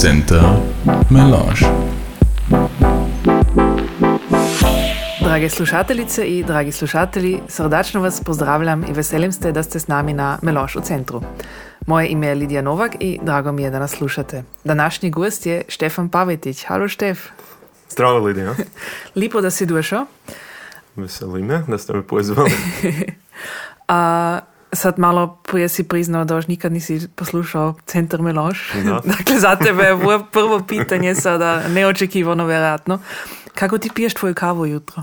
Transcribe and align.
Center 0.00 0.42
Melange. 1.10 1.60
Drage 5.20 5.48
slušateljice 5.48 6.24
i 6.24 6.44
dragi 6.44 6.72
slušatelji, 6.72 7.40
srdačno 7.48 8.00
vas 8.00 8.20
pozdravljam 8.20 8.84
i 8.84 8.92
veselim 8.92 9.32
se 9.32 9.52
da 9.52 9.62
ste 9.62 9.78
s 9.78 9.88
nami 9.88 10.12
na 10.12 10.38
Meloš 10.42 10.76
u 10.76 10.80
centru. 10.80 11.22
Moje 11.86 12.08
ime 12.08 12.26
je 12.26 12.34
Lidija 12.34 12.62
Novak 12.62 12.92
i 13.00 13.18
drago 13.22 13.52
mi 13.52 13.62
je 13.62 13.70
da 13.70 13.78
nas 13.78 13.90
slušate. 13.90 14.42
Današnji 14.64 15.10
gost 15.10 15.46
je 15.46 15.62
Štefan 15.68 16.08
Pavetić. 16.08 16.64
Halo 16.64 16.88
Štef. 16.88 17.26
Zdravo 17.90 18.18
Lidija. 18.18 18.54
Lipo 19.16 19.40
da 19.40 19.50
si 19.50 19.66
došao. 19.66 20.06
Veseli 20.96 21.42
me 21.42 21.64
da 21.68 21.78
ste 21.78 21.92
me 21.92 22.02
pozvali. 22.02 22.52
A 23.88 24.40
sad 24.72 24.98
malo 24.98 25.38
prije 25.48 25.68
si 25.68 25.88
priznao 25.88 26.24
da 26.24 26.34
još 26.34 26.46
nikad 26.46 26.72
nisi 26.72 27.08
poslušao 27.14 27.74
Centar 27.86 28.22
Meloš. 28.22 28.72
Da. 28.84 29.00
dakle, 29.16 29.38
za 29.40 29.56
tebe 29.56 29.82
je 29.82 29.96
prvo 30.32 30.60
pitanje 30.68 31.14
sada 31.14 31.68
neočekivano 31.68 32.46
vjerojatno. 32.46 32.98
Kako 33.54 33.78
ti 33.78 33.90
piješ 33.94 34.14
tvoju 34.14 34.34
kavu 34.34 34.66
jutro? 34.66 35.02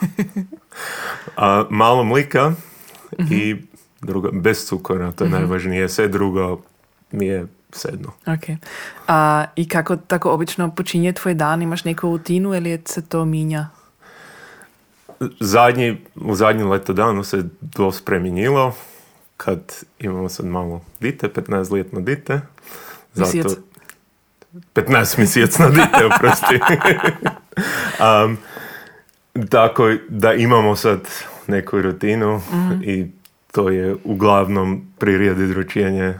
A, 1.36 1.64
malo 1.70 2.04
mlika 2.04 2.52
i 3.30 3.56
drugo, 4.00 4.30
bez 4.32 4.66
cukora, 4.66 5.12
to 5.12 5.24
je 5.24 5.30
najvažnije. 5.30 5.88
Sve 5.88 6.08
drugo 6.08 6.60
mi 7.12 7.26
je 7.26 7.46
sedno. 7.72 8.12
Ok. 8.26 8.58
A, 9.08 9.44
I 9.56 9.68
kako 9.68 9.96
tako 9.96 10.30
obično 10.30 10.74
počinje 10.74 11.12
tvoj 11.12 11.34
dan? 11.34 11.62
Imaš 11.62 11.84
neku 11.84 12.08
rutinu 12.08 12.54
ili 12.54 12.82
se 12.84 13.02
to 13.02 13.24
minja? 13.24 13.68
Zadnji, 15.40 16.04
u 16.14 16.34
zadnji 16.34 16.64
leto 16.64 16.92
danu 16.92 17.24
se 17.24 17.44
to 17.74 17.92
spremenilo 17.92 18.74
kad 19.36 19.60
imamo 19.98 20.28
sad 20.28 20.46
malo 20.46 20.84
dite, 21.00 21.28
15 21.28 21.76
ljetno 21.76 22.00
dite. 22.00 22.40
Mjesec. 23.14 23.58
15 24.74 25.18
mjesecno 25.18 25.70
dite, 25.70 26.04
oprosti. 26.14 26.60
um, 28.24 28.38
tako 29.48 29.92
da 30.08 30.32
imamo 30.32 30.76
sad 30.76 31.00
neku 31.46 31.82
rutinu 31.82 32.40
i 32.82 33.06
to 33.52 33.68
je 33.68 33.96
uglavnom 34.04 34.92
pririjedi 34.98 35.46
dručenje 35.46 36.14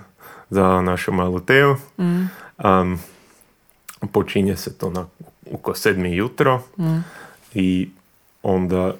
za 0.51 0.81
našu 0.81 1.13
malu 1.13 1.41
Teju. 1.41 1.77
Um, 1.99 2.99
počinje 4.13 4.57
se 4.57 4.79
to 4.79 4.91
na 4.91 5.07
oko 5.53 5.75
sedmi 5.75 6.17
jutro 6.17 6.63
i 7.55 7.89
onda 8.47 8.95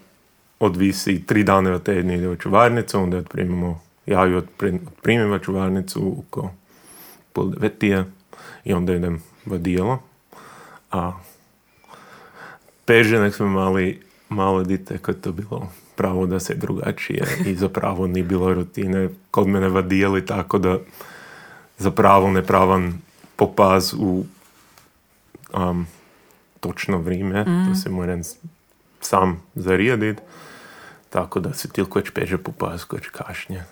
odvisi 0.61 1.27
tri 1.27 1.45
dane 1.45 1.73
od 1.73 1.83
tedna 1.83 2.15
ide 2.15 2.29
u 2.29 2.37
čuvarnicu, 2.37 2.99
onda 2.99 3.17
otprimimo, 3.17 3.81
ja 4.07 4.25
ju 4.25 4.39
otprimim 4.39 5.33
u 5.33 5.39
čuvarnicu 5.39 6.17
oko 6.19 6.51
pol 7.33 7.51
devetije 7.51 8.05
i 8.65 8.73
onda 8.73 8.95
idem 8.95 9.23
v 9.47 9.59
dijelo. 9.59 9.99
A 10.91 11.13
peže 12.85 13.21
nek 13.21 13.35
smo 13.35 13.49
mali 13.49 14.01
malo 14.29 14.63
dite 14.63 14.99
kad 14.99 15.21
to 15.21 15.33
bilo 15.33 15.69
pravo 15.97 16.27
da 16.27 16.41
se 16.41 16.55
drugačije 16.55 17.25
i 17.47 17.55
zapravo 17.55 18.07
ni 18.07 18.23
bilo 18.23 18.55
rutine 18.55 19.09
kod 19.31 19.49
mene 19.49 19.69
vadijeli 19.69 20.27
tako 20.27 20.59
da 20.59 20.79
zapravo 21.79 22.31
nepravan 22.31 22.99
popaz 23.37 23.95
u 23.99 24.25
um, 25.55 25.87
točno 26.61 26.99
vrijeme, 26.99 27.45
to 27.45 27.75
se 27.75 27.91
moram 27.91 28.23
sam 29.01 29.43
zarijedit, 29.55 30.19
tako 31.11 31.41
da 31.41 31.53
se 31.53 31.69
tilko 31.69 31.99
već 31.99 32.11
peže 32.11 32.39
popaz 32.39 32.85
koč 32.85 33.09
kašnje. 33.09 33.63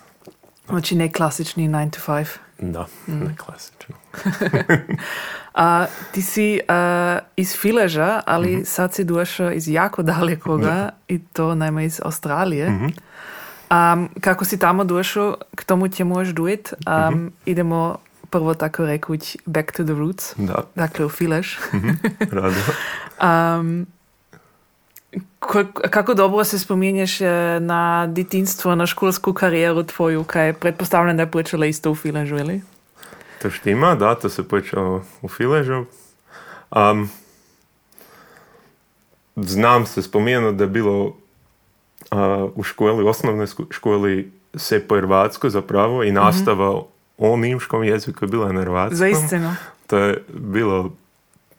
Znači 0.69 0.95
ne 0.95 1.11
klasični 1.11 1.69
9 1.69 1.89
to 1.89 2.11
5. 2.11 2.25
Da, 2.59 2.85
ne 3.07 3.35
klasično. 3.37 3.95
A 5.53 5.85
ti 6.11 6.21
si 6.21 6.59
a, 6.67 7.19
iz 7.35 7.55
Fileža, 7.57 8.21
ali 8.25 8.65
sad 8.65 8.93
si 8.93 9.03
došao 9.03 9.51
iz 9.51 9.67
jako 9.67 10.03
dalekoga 10.03 10.89
i 11.07 11.19
to 11.19 11.55
najme 11.55 11.85
iz 11.85 12.01
Australije. 12.03 12.89
A, 13.69 14.05
kako 14.21 14.45
si 14.45 14.59
tamo 14.59 14.83
došao, 14.83 15.35
k 15.55 15.63
tomu 15.63 15.87
ti 15.87 16.03
možeš 16.03 16.33
dujet. 16.33 16.73
A, 16.85 17.11
Idemo 17.45 17.97
prvo 18.29 18.53
tako 18.53 18.85
rekuć 18.85 19.37
back 19.45 19.71
to 19.71 19.83
the 19.83 19.93
roots, 19.93 20.33
Da, 20.37 20.63
dakle 20.75 21.05
u 21.05 21.09
Filež. 21.09 21.57
rado. 22.31 22.55
Um, 23.21 23.87
kako 25.89 26.13
dobro 26.13 26.43
se 26.43 26.59
spominješ 26.59 27.21
eh, 27.21 27.59
na 27.59 28.07
detinstvo, 28.07 28.75
na 28.75 28.85
školsku 28.85 29.33
karijeru 29.33 29.83
tvoju, 29.83 30.23
kaj 30.23 30.53
pretpostavljam 30.53 31.17
da 31.17 31.23
je 31.23 31.31
počela 31.31 31.65
isto 31.65 31.91
u 31.91 31.95
Filežu, 31.95 32.37
ili? 32.37 32.61
To 33.41 33.49
štima, 33.49 33.95
da, 33.95 34.15
to 34.15 34.29
se 34.29 34.47
počelo 34.47 35.05
u 35.21 35.27
Filežu. 35.27 35.85
Um, 36.71 37.09
znam 39.35 39.85
se 39.85 40.01
spomenuo 40.01 40.51
da 40.51 40.63
je 40.63 40.69
bilo 40.69 41.15
a, 42.11 42.47
u 42.55 42.63
školi, 42.63 43.03
osnovnoj 43.03 43.47
školi 43.69 44.31
se 44.55 44.87
po 44.87 44.97
hrvatsko 44.97 45.49
zapravo 45.49 46.03
i 46.03 46.11
nastava 46.11 46.81
o 47.17 47.37
nimškom 47.37 47.83
jeziku 47.83 48.25
je 48.25 48.29
bila 48.29 48.51
na 48.51 48.61
hrvatskom. 48.61 48.97
Zaistino. 48.97 49.55
To 49.87 49.97
je 49.97 50.23
bilo 50.29 50.91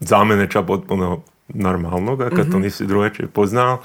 za 0.00 0.24
mene 0.24 0.50
čak 0.50 0.66
potpuno 0.66 1.22
normalnoga, 1.48 2.30
kad 2.30 2.50
to 2.50 2.58
nisi 2.58 2.86
drugačije 2.86 3.28
poznao. 3.28 3.78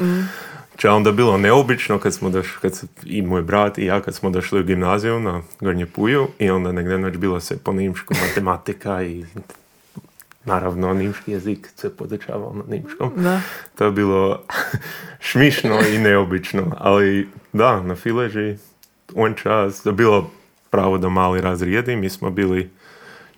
Če 0.75 0.89
onda 0.89 1.11
bilo 1.11 1.37
neobično 1.37 1.99
kad 1.99 2.13
smo 2.13 2.29
došli, 2.29 2.57
kad 2.61 2.75
se, 2.75 2.87
i 3.03 3.21
moj 3.21 3.41
brat 3.41 3.77
i 3.77 3.85
ja 3.85 4.01
kad 4.01 4.15
smo 4.15 4.29
došli 4.29 4.59
u 4.59 4.63
gimnaziju 4.63 5.19
na 5.19 5.41
Gornje 5.59 5.85
Puju 5.85 6.27
i 6.39 6.49
onda 6.49 6.71
negdje 6.71 6.97
noć 6.97 7.17
bilo 7.17 7.39
se 7.39 7.57
po 7.57 7.73
nimšku 7.73 8.13
matematika 8.21 9.03
i 9.03 9.25
naravno 10.45 10.93
nimški 10.93 11.31
jezik 11.31 11.69
se 11.75 11.97
podučavao 11.97 12.53
na 12.53 12.63
nimškom. 12.67 13.11
Da. 13.15 13.41
To 13.77 13.85
je 13.85 13.91
bilo 13.91 14.41
šmišno 15.29 15.79
i 15.93 15.97
neobično, 15.97 16.75
ali 16.77 17.27
da, 17.53 17.81
na 17.81 17.95
Fileži 17.95 18.57
on 19.15 19.33
čas, 19.33 19.83
to 19.83 19.91
bilo 19.91 20.31
pravo 20.69 20.97
da 20.97 21.09
mali 21.09 21.41
razrijedi, 21.41 21.95
mi 21.95 22.09
smo 22.09 22.29
bili 22.29 22.69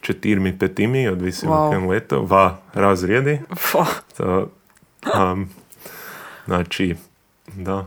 četirmi, 0.04 0.60
petimi, 0.60 1.08
odvisi 1.08 1.46
Wow. 1.46 1.72
wow. 1.72 1.90
leto, 1.90 2.22
va 2.22 2.58
razrijedi. 2.74 3.40
Fo. 3.58 3.86
To, 4.18 4.50
um, 5.32 5.50
znači, 6.46 6.96
da, 7.56 7.86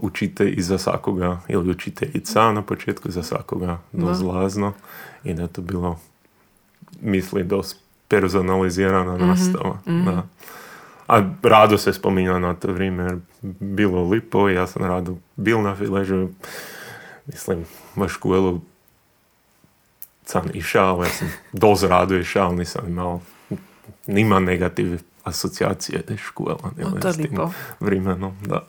učite 0.00 0.50
i 0.50 0.62
za 0.62 0.78
svakoga, 0.78 1.40
ili 1.48 1.70
učiteljica 1.70 2.52
na 2.52 2.62
početku 2.62 3.10
za 3.10 3.22
svakoga 3.22 3.78
dozlazno 3.92 4.72
i 5.24 5.34
da 5.34 5.46
to 5.46 5.62
bilo, 5.62 6.00
misli, 7.00 7.44
dosta 7.44 7.80
personalizirana 8.08 9.16
nastava. 9.16 9.78
Da. 9.86 10.26
A 11.08 11.22
rado 11.42 11.78
se 11.78 11.92
spominja 11.92 12.38
na 12.38 12.54
to 12.54 12.72
vrijeme, 12.72 13.02
jer 13.02 13.18
bilo 13.60 14.08
lipo, 14.08 14.48
ja 14.48 14.66
sam 14.66 14.84
rado 14.84 15.16
bil 15.36 15.62
na 15.62 15.74
filežu, 15.74 16.28
mislim, 17.26 17.64
v 17.96 18.08
školu 18.08 18.60
sam 20.28 20.42
išao, 20.54 21.04
ja 21.04 21.10
sam 21.10 21.32
doz 21.52 21.82
rado 21.82 22.16
išao, 22.16 22.52
nisam 22.52 22.82
imao 22.88 23.20
nima 24.06 24.40
negativne 24.40 24.98
asocijacije 25.24 26.02
te 26.02 26.16
škola. 26.16 26.56
O, 26.84 27.00
to 27.00 27.08
je 27.08 27.14
lipo. 27.18 27.50
Vremenom, 27.80 28.36
da. 28.46 28.66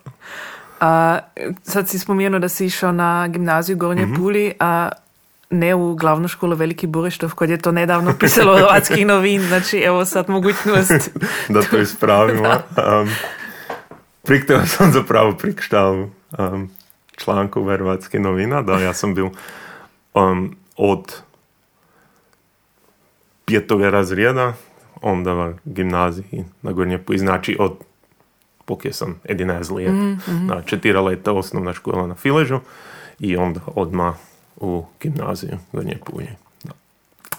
A, 0.80 1.19
sad 1.64 1.90
si 1.90 2.00
spomenuo 2.00 2.40
da 2.40 2.50
si 2.50 2.66
išao 2.66 2.92
na 2.92 3.28
gimnaziju 3.28 3.78
Gornje 3.78 4.08
Puli, 4.18 4.53
a 4.59 4.90
ne 5.50 5.75
u 5.75 5.96
glavnu 5.96 6.28
školu 6.28 6.56
Veliki 6.56 6.88
Burištov, 6.88 7.36
kod 7.36 7.50
je 7.50 7.58
to 7.58 7.72
nedavno 7.72 8.14
pisalo 8.19 8.53
u 8.53 8.58
hrvatskih 8.58 9.06
novin, 9.06 9.42
znači 9.42 9.78
evo 9.78 10.06
sad 10.06 10.30
mogućnost. 10.30 11.12
da 11.53 11.62
to 11.62 11.78
ispravimo. 11.78 12.50
Um, 13.02 13.09
prikteo 14.22 14.66
sam 14.66 14.92
zapravo 14.92 15.34
prikštal 15.38 16.08
um, 16.38 16.69
članku 17.18 17.64
v 17.64 17.74
Hrvatske 17.74 18.19
novina, 18.19 18.62
da 18.62 18.80
ja 18.80 18.94
sam 18.94 19.16
bil 19.16 19.30
um, 20.14 20.56
od 20.78 21.22
petoga 23.50 23.90
razreda, 23.90 24.54
onda 25.01 25.34
v 25.34 25.54
gimnaziji 25.66 26.46
na 26.62 26.72
Gornje 26.72 26.98
Puj, 26.98 27.18
znači 27.18 27.57
od 27.60 27.78
pokje 28.66 28.94
sam 28.94 29.19
11 29.24 29.72
let, 29.75 30.19
na 30.48 30.62
četiri 30.62 30.94
leta 30.94 31.31
osnovna 31.31 31.74
škola 31.74 32.07
na 32.07 32.16
Filežu 32.16 32.60
i 33.19 33.38
onda 33.38 33.60
odmah 33.66 34.16
u 34.56 34.86
gimnaziju 35.01 35.57
Gornje 35.72 35.98
Pulje. 36.06 36.36
Da. 36.63 36.72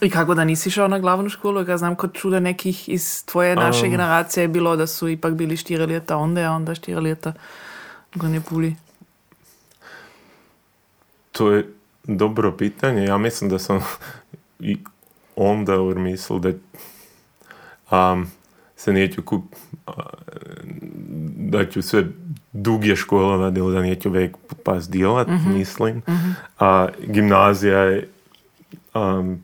I 0.00 0.10
kako 0.10 0.34
da 0.34 0.44
nisi 0.44 0.68
išao 0.68 0.88
na 0.88 0.98
glavnu 0.98 1.28
školu, 1.28 1.68
ja 1.68 1.76
znam 1.76 1.94
kod 1.94 2.12
čuda 2.14 2.40
nekih 2.40 2.88
iz 2.88 3.24
tvoje 3.26 3.56
naše 3.56 3.84
Um. 3.84 3.90
generacije 3.90 4.44
je 4.44 4.48
bilo 4.48 4.76
da 4.76 4.86
su 4.86 5.08
ipak 5.08 5.34
bili 5.34 5.56
štiri 5.56 5.86
leta 5.86 6.16
onda, 6.16 6.40
a 6.40 6.50
onda 6.50 6.74
štiri 6.74 7.00
leta 7.00 7.32
u 8.14 8.18
Gornje. 8.18 8.40
To 11.32 11.50
je 11.50 11.72
dobro 12.04 12.52
pitanje. 12.56 13.04
Ja 13.04 13.18
mislim 13.18 13.50
da 13.50 13.58
sam 13.58 13.80
onda 15.36 15.76
mislil, 15.96 16.38
da 16.38 16.52
um, 17.90 18.30
se 18.76 18.92
neću 18.92 19.22
kup, 19.22 19.44
da 21.36 21.70
ću 21.70 21.82
sve 21.82 22.04
dugje 22.52 22.96
školovati 22.96 23.58
ili 23.58 23.74
da 23.74 23.82
neću 23.82 24.10
vek 24.10 24.36
pas 24.64 24.90
djelat, 24.90 25.28
mislim. 25.46 26.02
A 26.58 26.88
gimnazija 27.06 27.78
je 27.78 28.08
um, 28.94 29.42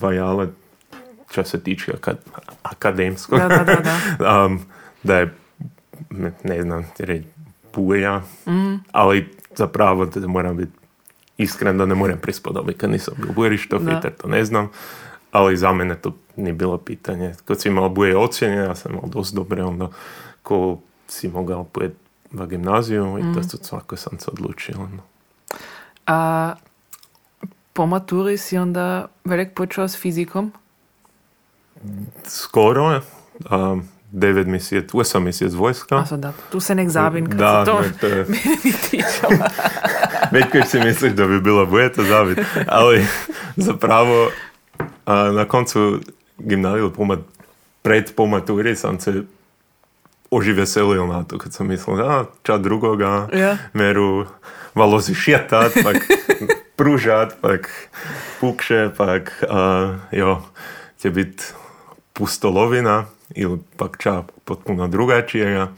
vajala 0.00 0.46
čo 1.32 1.44
se 1.44 1.60
tiče 1.60 1.92
akad, 1.96 2.18
akademskog, 2.62 3.38
Da, 3.38 3.48
da, 3.48 3.64
da, 3.64 3.96
da. 4.18 4.44
um, 4.46 4.60
da 5.02 5.16
je, 5.16 5.34
ne, 6.10 6.32
ne 6.44 6.62
znam, 6.62 6.84
reći 6.98 7.28
buja, 7.74 8.22
ali 8.92 9.28
zapravo 9.56 10.06
da 10.06 10.28
moram 10.28 10.56
biti 10.56 10.72
iskren 11.38 11.78
da 11.78 11.86
ne 11.86 11.94
moram 11.94 12.18
prispodobiti 12.18 12.78
kad 12.78 12.90
nisam 12.90 13.14
bio 13.22 13.32
bujerišto 13.32 13.78
Da. 13.78 13.94
fiter, 13.96 14.12
to 14.22 14.28
ne 14.28 14.44
znam, 14.44 14.68
ali 15.32 15.56
za 15.56 15.72
mene 15.72 15.94
to 15.94 16.12
nije 16.36 16.52
bilo 16.52 16.78
pitanje. 16.78 17.34
Kad 17.44 17.60
si 17.60 17.68
imao 17.68 17.88
buje 17.88 18.16
ocjene, 18.16 18.56
ja 18.56 18.74
sam 18.74 18.92
imao 18.92 19.06
dosta 19.06 19.36
dobre, 19.36 19.64
onda 19.64 19.88
ko 20.42 20.78
si 21.08 21.28
mogao 21.28 21.64
pojet 21.64 21.92
na 22.30 22.46
gimnaziju 22.46 23.18
i 23.18 23.34
to 23.34 23.42
su 23.42 23.58
svako 23.62 23.96
sam 23.96 24.18
se. 24.18 24.30
A 26.06 26.54
po 27.72 27.86
maturi 27.86 28.38
si 28.38 28.58
onda 28.58 29.08
velik 29.24 29.54
počeo 29.54 29.88
s 29.88 29.96
fizikom? 29.96 30.52
Skoro, 32.24 33.00
um, 33.50 33.88
devet 34.10 34.46
mjesec, 34.46 34.90
osam 34.94 35.22
mjesec 35.24 35.52
vojska. 35.54 35.96
Also 35.96 36.16
da, 36.16 36.32
tu 36.50 36.60
se 36.60 36.74
nek 36.74 36.88
zavin, 36.88 37.26
kad 37.26 37.36
Da, 37.38 37.64
se 37.64 37.70
to 38.00 38.08
ne, 38.08 38.16
je- 38.16 38.24
mene 38.28 38.56
bi. 38.92 39.02
Već 40.32 40.44
kad 40.52 40.68
si 40.68 40.80
misliš 40.80 41.12
da 41.12 41.26
bi 41.26 41.40
bilo 41.40 41.66
bujeta 41.66 42.02
zavit, 42.04 42.38
ali 42.66 43.06
zapravo 43.56 44.30
a, 45.04 45.14
na 45.24 45.44
koncu 45.44 46.00
gimnazije 46.38 46.90
po 46.92 47.02
mat- 47.04 47.28
pred 47.82 48.14
po 48.14 48.26
maturi 48.26 48.76
sam 48.76 49.00
se 49.00 49.22
oživeselio 50.30 51.06
na 51.06 51.24
to 51.24 51.38
kad 51.38 51.52
sam 51.52 51.66
mislil, 51.66 52.00
a 52.02 52.24
ča 52.42 52.58
drugoga, 52.58 53.28
Ja. 53.32 53.56
meru 53.72 54.26
malo 54.74 55.00
si 55.00 55.14
šjetat, 55.14 55.72
pak 55.74 55.96
pružat, 56.76 57.34
pak 57.40 57.68
pukše, 58.40 58.90
pak 58.96 59.44
a, 59.50 59.94
jo, 60.12 60.42
će 60.98 61.10
bit 61.10 61.54
pustolovina 62.12 63.04
ili 63.30 63.58
pak 63.76 63.96
ča 63.98 64.22
potpuno 64.44 64.88
drugačijega. 64.88 65.68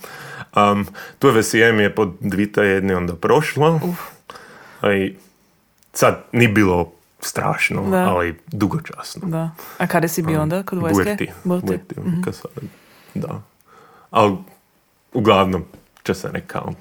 Um, 0.56 0.87
to 1.19 1.31
veselje 1.31 1.73
mi 1.73 1.82
je 1.82 1.94
po 1.94 2.12
dvita 2.20 2.62
jedni 2.62 2.94
onda 2.94 3.15
prošlo. 3.17 3.81
A 4.81 4.93
i 4.93 5.17
sad 5.93 6.25
ni 6.32 6.49
bilo 6.49 6.93
strašno, 7.25 7.82
Da. 7.82 7.97
ali 8.06 8.38
dugočasno. 8.47 9.29
Da. 9.29 9.50
A 9.79 9.87
kada 9.87 10.09
si 10.09 10.23
bio 10.23 10.43
onda 10.43 10.62
kod 10.62 10.79
vojske? 10.79 11.05
Burti. 11.05 11.31
Burti. 11.44 11.67
Burti, 11.67 11.94
kad 12.25 12.35
sam- 12.35 12.50
da. 13.15 13.43
Ali 14.11 14.37
uglavnom, 15.12 15.65
če 16.03 16.15
sam 16.15 16.31
rekao, 16.32 16.73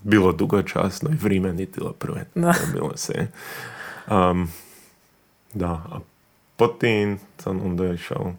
bilo 0.00 0.32
dugočasno 0.32 1.10
i 1.10 1.16
vrijeme 1.16 1.52
nitilo 1.52 1.92
prve. 1.92 2.24
Da. 2.34 2.54
Bilo 2.72 2.96
se. 2.96 3.26
Um, 4.08 4.48
da, 5.54 5.66
a 5.66 5.98
potim 6.56 7.18
sam 7.38 7.60
onda 7.60 7.86
išao 7.86 8.32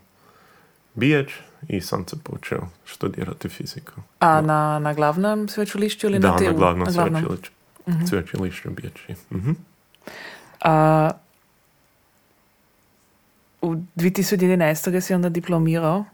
biječ 0.93 1.33
i 1.63 1.81
sam 1.81 2.07
se 2.07 2.15
počeo 2.19 2.61
študirati 2.85 3.49
fiziku. 3.49 3.91
A 4.19 4.41
na, 4.41 4.79
na 4.79 4.93
glavnom 4.93 5.47
sveučilištu 5.47 6.07
ili 6.07 6.19
Da, 6.19 6.27
na 6.27 6.37
TU? 6.37 6.43
na 6.43 6.51
glavnom 6.51 6.85
Na 6.85 6.91
glavnom. 6.93 7.21
sveučilištu. 7.21 7.51
Sveučilištu 8.07 8.69
biječi. 8.71 9.15
Mhm. 9.31 9.51
A, 10.61 11.11
u 13.61 13.75
2011. 13.95 15.01
si 15.01 15.13
onda 15.13 15.29
diplomirao 15.29 16.05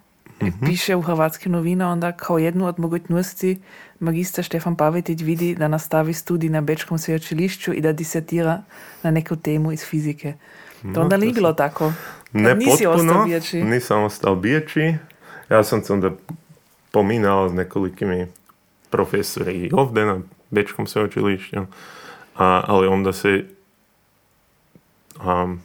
i 0.41 0.51
piše 0.65 0.95
u 0.95 1.01
Hrvatski 1.01 1.49
novina 1.49 1.91
onda 1.91 2.11
kao 2.11 2.37
jednu 2.37 2.65
od 2.67 2.79
mogućnosti 2.79 3.61
magistra 3.99 4.43
Štefan 4.43 4.75
Pavetić 4.75 5.21
vidi 5.21 5.55
da 5.55 5.67
nastavi 5.67 6.13
studij 6.13 6.49
na 6.49 6.61
Bečkom 6.61 6.97
sveučilištu 6.97 7.73
i 7.73 7.81
da 7.81 7.93
disertira 7.93 8.61
na 9.03 9.11
neku 9.11 9.35
temu 9.35 9.71
iz 9.71 9.85
fizike. 9.85 10.33
To 10.93 11.01
onda 11.01 11.17
to 11.17 11.21
sam- 11.21 11.33
bilo 11.33 11.53
tako. 11.53 11.93
Ne 12.33 12.55
nisi 12.55 12.83
potpuno, 12.83 13.25
bijeći. 13.25 13.63
nisam 13.63 14.03
ostao 14.03 14.35
bijeći. 14.35 14.95
Ja 15.49 15.63
sam 15.63 15.83
se 15.83 15.93
onda 15.93 16.11
pominao 16.91 17.49
s 17.49 17.53
nekolikimi 17.53 18.27
profesori 18.89 19.53
i 19.53 19.69
ovdje 19.73 20.05
na 20.05 20.19
Bečkom 20.49 20.87
sveučilištu, 20.87 21.65
a, 22.35 22.63
ali 22.67 22.87
onda 22.87 23.13
se 23.13 23.45
um, 25.25 25.61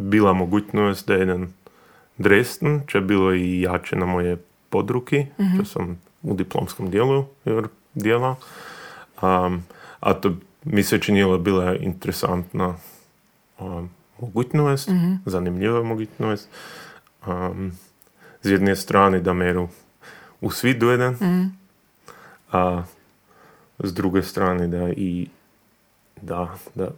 bila 0.00 0.32
mogućnost 0.32 1.08
da 1.08 1.14
jedan 1.14 1.52
Dresden, 2.18 2.80
će 2.88 3.00
bilo 3.00 3.34
i 3.34 3.60
jače 3.60 3.96
na 3.96 4.06
moje 4.06 4.36
podruki, 4.70 5.26
što 5.54 5.64
sam 5.64 6.00
u 6.22 6.34
diplomskom 6.34 6.90
dijelu 6.90 7.24
dijela. 7.94 8.36
Um, 9.22 9.64
a 10.00 10.14
to 10.14 10.34
mi 10.64 10.82
se 10.82 10.98
činilo 10.98 11.38
bila 11.38 11.76
interesantna 11.76 12.74
um, 13.58 13.90
mogućnost, 14.20 14.88
zanimljiva 15.26 15.82
mogućnost. 15.82 16.48
Um, 17.26 17.72
z 18.42 18.50
jedne 18.50 18.76
strane 18.76 19.20
da 19.20 19.32
meru 19.32 19.68
u 20.40 20.50
svi 20.50 20.74
dojeden, 20.74 21.16
a 22.52 22.82
s 23.78 23.94
druge 23.94 24.22
strane 24.22 24.68
da 24.68 24.88
i 24.90 25.28
da, 26.20 26.54
da 26.74 26.88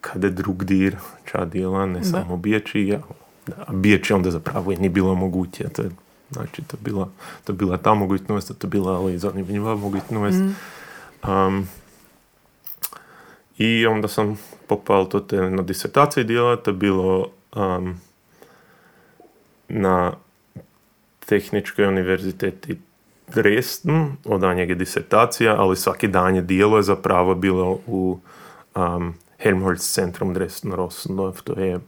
kada 0.00 0.28
drugdje 0.28 0.92
ča 1.30 1.44
djela, 1.44 1.86
ne 1.86 2.04
samo 2.04 2.36
bijeći, 2.36 2.86
ja, 2.86 3.00
da, 3.46 3.54
a 3.66 3.72
bijeći 3.72 4.12
onda 4.12 4.30
zapravo 4.30 4.72
i 4.72 4.76
nije 4.76 4.90
bilo 4.90 5.14
moguće. 5.14 5.68
To 5.68 5.82
je, 5.82 5.90
znači, 6.30 6.62
to 6.62 6.76
bila, 6.80 7.08
to 7.44 7.52
bila 7.52 7.76
ta 7.76 7.94
mogućnost, 7.94 8.58
to 8.58 8.66
bila 8.66 8.98
ali 9.00 9.18
zanimljiva 9.18 9.76
mogućnost. 9.76 10.38
Um, 11.28 11.68
I 13.58 13.86
onda 13.86 14.08
sam 14.08 14.38
popal 14.66 15.08
to 15.08 15.20
te 15.20 15.36
na 15.50 15.62
disertaciji 15.62 16.24
dijela, 16.24 16.56
to 16.56 16.70
je 16.70 16.74
bilo 16.74 17.30
um, 17.56 18.00
na 19.68 20.12
Tehničkoj 21.26 21.86
univerziteti 21.86 22.78
Dresden, 23.34 24.12
od 24.24 24.56
njega 24.56 24.74
disertacija, 24.74 25.56
ali 25.58 25.76
svaki 25.76 26.08
dan 26.08 26.34
je 26.34 26.42
dijelo 26.42 26.76
je 26.76 26.82
zapravo 26.82 27.34
bilo 27.34 27.78
u 27.86 28.18
um, 28.74 29.14
Helmholtz 29.38 29.92
centrum 29.92 30.34
Dresden 30.34 30.72
Rossendorf, 30.72 31.42
to 31.42 31.60
je 31.60 31.80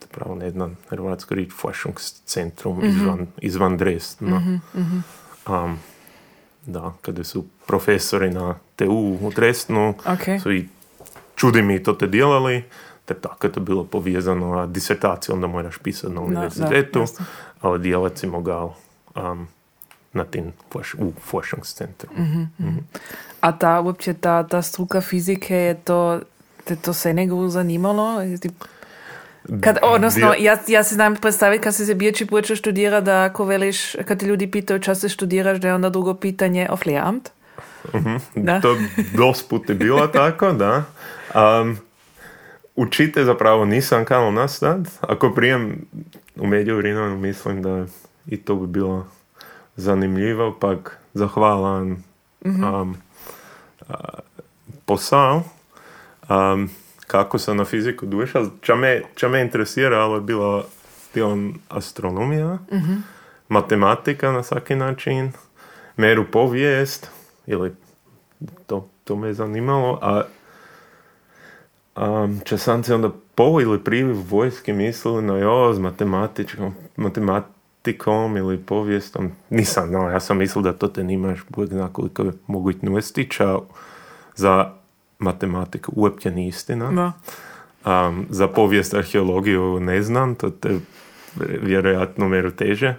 zapravo 0.00 0.34
ne 0.34 0.50
znam 0.50 0.76
hrvatsko 0.88 1.34
riječ 1.34 1.50
Forschungscentrum 1.60 2.84
izvan, 2.84 3.26
izvan 3.38 3.76
Dresdena. 3.76 4.60
Um, 5.48 5.78
da, 6.66 6.92
kada 7.02 7.24
su 7.24 7.44
profesori 7.66 8.30
na 8.30 8.54
TU 8.76 9.18
u 9.22 9.30
Dresdenu, 9.34 9.88
Ok. 10.06 10.40
su 10.42 10.52
i 10.52 10.68
čudi 11.36 11.62
mi 11.62 11.82
to 11.82 11.92
te 11.92 12.06
djelali, 12.06 12.64
te 13.04 13.14
tako 13.14 13.46
je 13.46 13.52
to 13.52 13.60
bilo 13.60 13.84
povezano, 13.84 14.58
a 14.58 14.66
disertaciju 14.66 15.34
onda 15.34 15.46
moraš 15.46 15.78
pisati 15.78 16.14
na 16.14 16.20
univerzitetu, 16.20 16.98
jasno. 16.98 17.24
ali 17.60 17.78
djelat 17.78 18.18
si 18.18 18.26
mogao 18.26 18.74
um, 19.14 19.48
na 20.16 20.24
forš- 20.72 20.94
u 20.98 21.12
Forschungscentru. 21.20 22.08
A 23.40 23.52
ta 23.52 23.80
uopće 23.80 24.14
ta, 24.14 24.42
ta 24.42 24.62
struka 24.62 25.00
fizike 25.00 25.56
je 25.56 25.74
to, 25.74 26.20
te 26.64 26.76
to 26.76 26.92
se 26.92 27.14
nego 27.14 27.48
zanimalo? 27.48 28.20
Ti- 28.40 28.50
Kad, 29.60 29.78
odnosno, 29.82 30.34
ja, 30.38 30.56
ja 30.66 30.84
si 30.84 30.94
znam 30.94 31.16
predstaviti 31.16 31.62
kad 31.62 31.74
si 31.74 31.86
se 31.86 31.94
bijeći 31.94 32.26
počeo 32.26 32.56
študira 32.56 33.00
da 33.00 33.24
ako 33.24 33.44
veliš, 33.44 33.96
kad 34.04 34.20
te 34.20 34.26
ljudi 34.26 34.50
pitaju 34.50 34.80
čas 34.80 35.00
se 35.00 35.08
študiraš, 35.08 35.58
da 35.58 35.68
je 35.68 35.74
onda 35.74 35.88
drugo 35.90 36.14
pitanje 36.14 36.66
auf 36.70 36.86
Lehramt. 36.86 37.28
Da. 38.34 38.60
To 38.60 38.76
dost 39.14 39.48
put 39.48 39.68
je 39.68 39.74
bilo 39.74 40.06
tako, 40.06 40.52
da. 40.52 40.84
Um, 41.34 41.78
učite 42.76 43.24
zapravo 43.24 43.64
nisam 43.64 44.04
kao 44.04 44.30
nastat. 44.30 44.78
Ako 45.00 45.34
prijem 45.34 45.86
u 46.36 46.46
međuvremenu 46.46 47.16
mislim 47.16 47.62
da 47.62 47.86
i 48.26 48.36
to 48.36 48.54
bi 48.56 48.66
bilo 48.66 49.06
zanimljivo, 49.76 50.56
pak 50.60 50.98
zahvalan 51.14 51.96
um, 52.44 52.96
a, 53.88 53.94
posao. 54.84 55.42
Um, 56.28 56.70
kako 57.06 57.38
sam 57.38 57.56
na 57.56 57.64
fiziku 57.64 58.06
došao, 58.06 58.46
ča 58.60 58.74
me, 58.74 59.02
ča 59.14 59.28
me 59.28 59.40
interesiralo 59.40 60.14
je 60.14 60.20
bila 60.20 60.64
bila 61.16 61.36
astronomija, 61.68 62.58
matematika 63.48 64.32
na 64.32 64.42
svaki 64.42 64.74
način, 64.74 65.32
meru 65.96 66.24
povijest, 66.32 67.10
ili 67.46 67.74
to, 68.66 68.88
to 69.04 69.16
me 69.16 69.28
je 69.28 69.34
zanimalo, 69.34 69.98
a 70.02 70.22
um, 71.96 72.40
če 72.44 72.58
sam 72.58 72.84
se 72.84 72.94
onda 72.94 73.10
po 73.34 73.60
ili 73.60 73.84
prije 73.84 74.04
vojske 74.04 74.72
mislili, 74.72 75.22
no 75.22 75.36
jo, 75.36 75.74
s 75.74 75.78
matematičkom, 75.78 76.74
matematikom 77.86 78.36
ili 78.36 78.58
povijestom, 78.58 79.30
nisam 79.50 79.88
znao, 79.88 80.10
ja 80.10 80.20
sam 80.20 80.38
mislil 80.38 80.62
da 80.62 80.72
to 80.72 80.88
te 80.88 81.04
nimaš 81.04 81.40
bog 81.48 81.66
zna 81.66 81.88
koliko 81.92 82.22
je 82.22 82.32
mogućnosti, 82.46 83.28
za 84.34 84.72
matematiku 85.18 85.92
uopće 85.96 86.30
ni 86.30 86.48
istina. 86.48 86.92
Da. 86.92 87.12
Um, 87.90 88.26
za 88.30 88.48
povijest 88.48 88.94
arheologiju 88.94 89.80
ne 89.80 90.02
znam, 90.02 90.34
to 90.34 90.50
te 90.50 90.78
vjerojatno 91.62 92.28
meru 92.28 92.50
teže. 92.50 92.94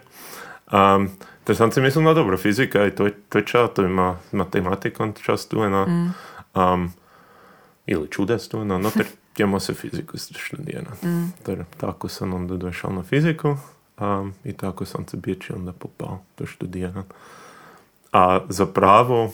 Um, 0.71 1.09
te 1.43 1.55
sam 1.55 1.71
si 1.71 1.81
mislil, 1.81 2.03
no 2.03 2.13
dobro, 2.13 2.37
fizika 2.37 2.89
to 2.89 3.05
je, 3.05 3.13
to 3.29 3.37
je 3.37 3.45
ča, 3.45 3.67
to 3.67 3.83
ima 3.83 4.17
matematikom 4.31 5.13
ča 5.13 5.37
studena. 5.37 6.11
Um, 6.55 6.91
ili 7.85 8.07
čuda 8.09 8.39
studena, 8.39 8.77
no 8.77 8.89
te 8.97 9.03
ćemo 9.37 9.59
se 9.59 9.73
fiziku 9.73 10.17
studirati. 10.17 11.07
Mm. 11.07 11.33
Tako 11.77 12.07
sam 12.07 12.33
onda 12.33 12.57
došao 12.57 12.91
na 12.91 13.03
fiziku 13.03 13.57
um, 13.99 14.33
i 14.43 14.53
tako 14.53 14.85
sam 14.85 15.07
se 15.07 15.17
bići 15.17 15.53
onda 15.53 15.73
popao 15.73 16.19
do 16.37 16.45
študiranja. 16.45 17.03
A 18.11 18.39
zapravo 18.49 19.33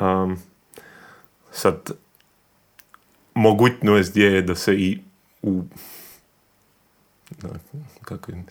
um, 0.00 0.38
sad 1.50 1.90
mogućnost 3.34 4.16
je 4.16 4.42
da 4.42 4.54
se 4.54 4.74
i 4.74 4.98
u 5.42 5.62
kako 8.02 8.32
je, 8.32 8.44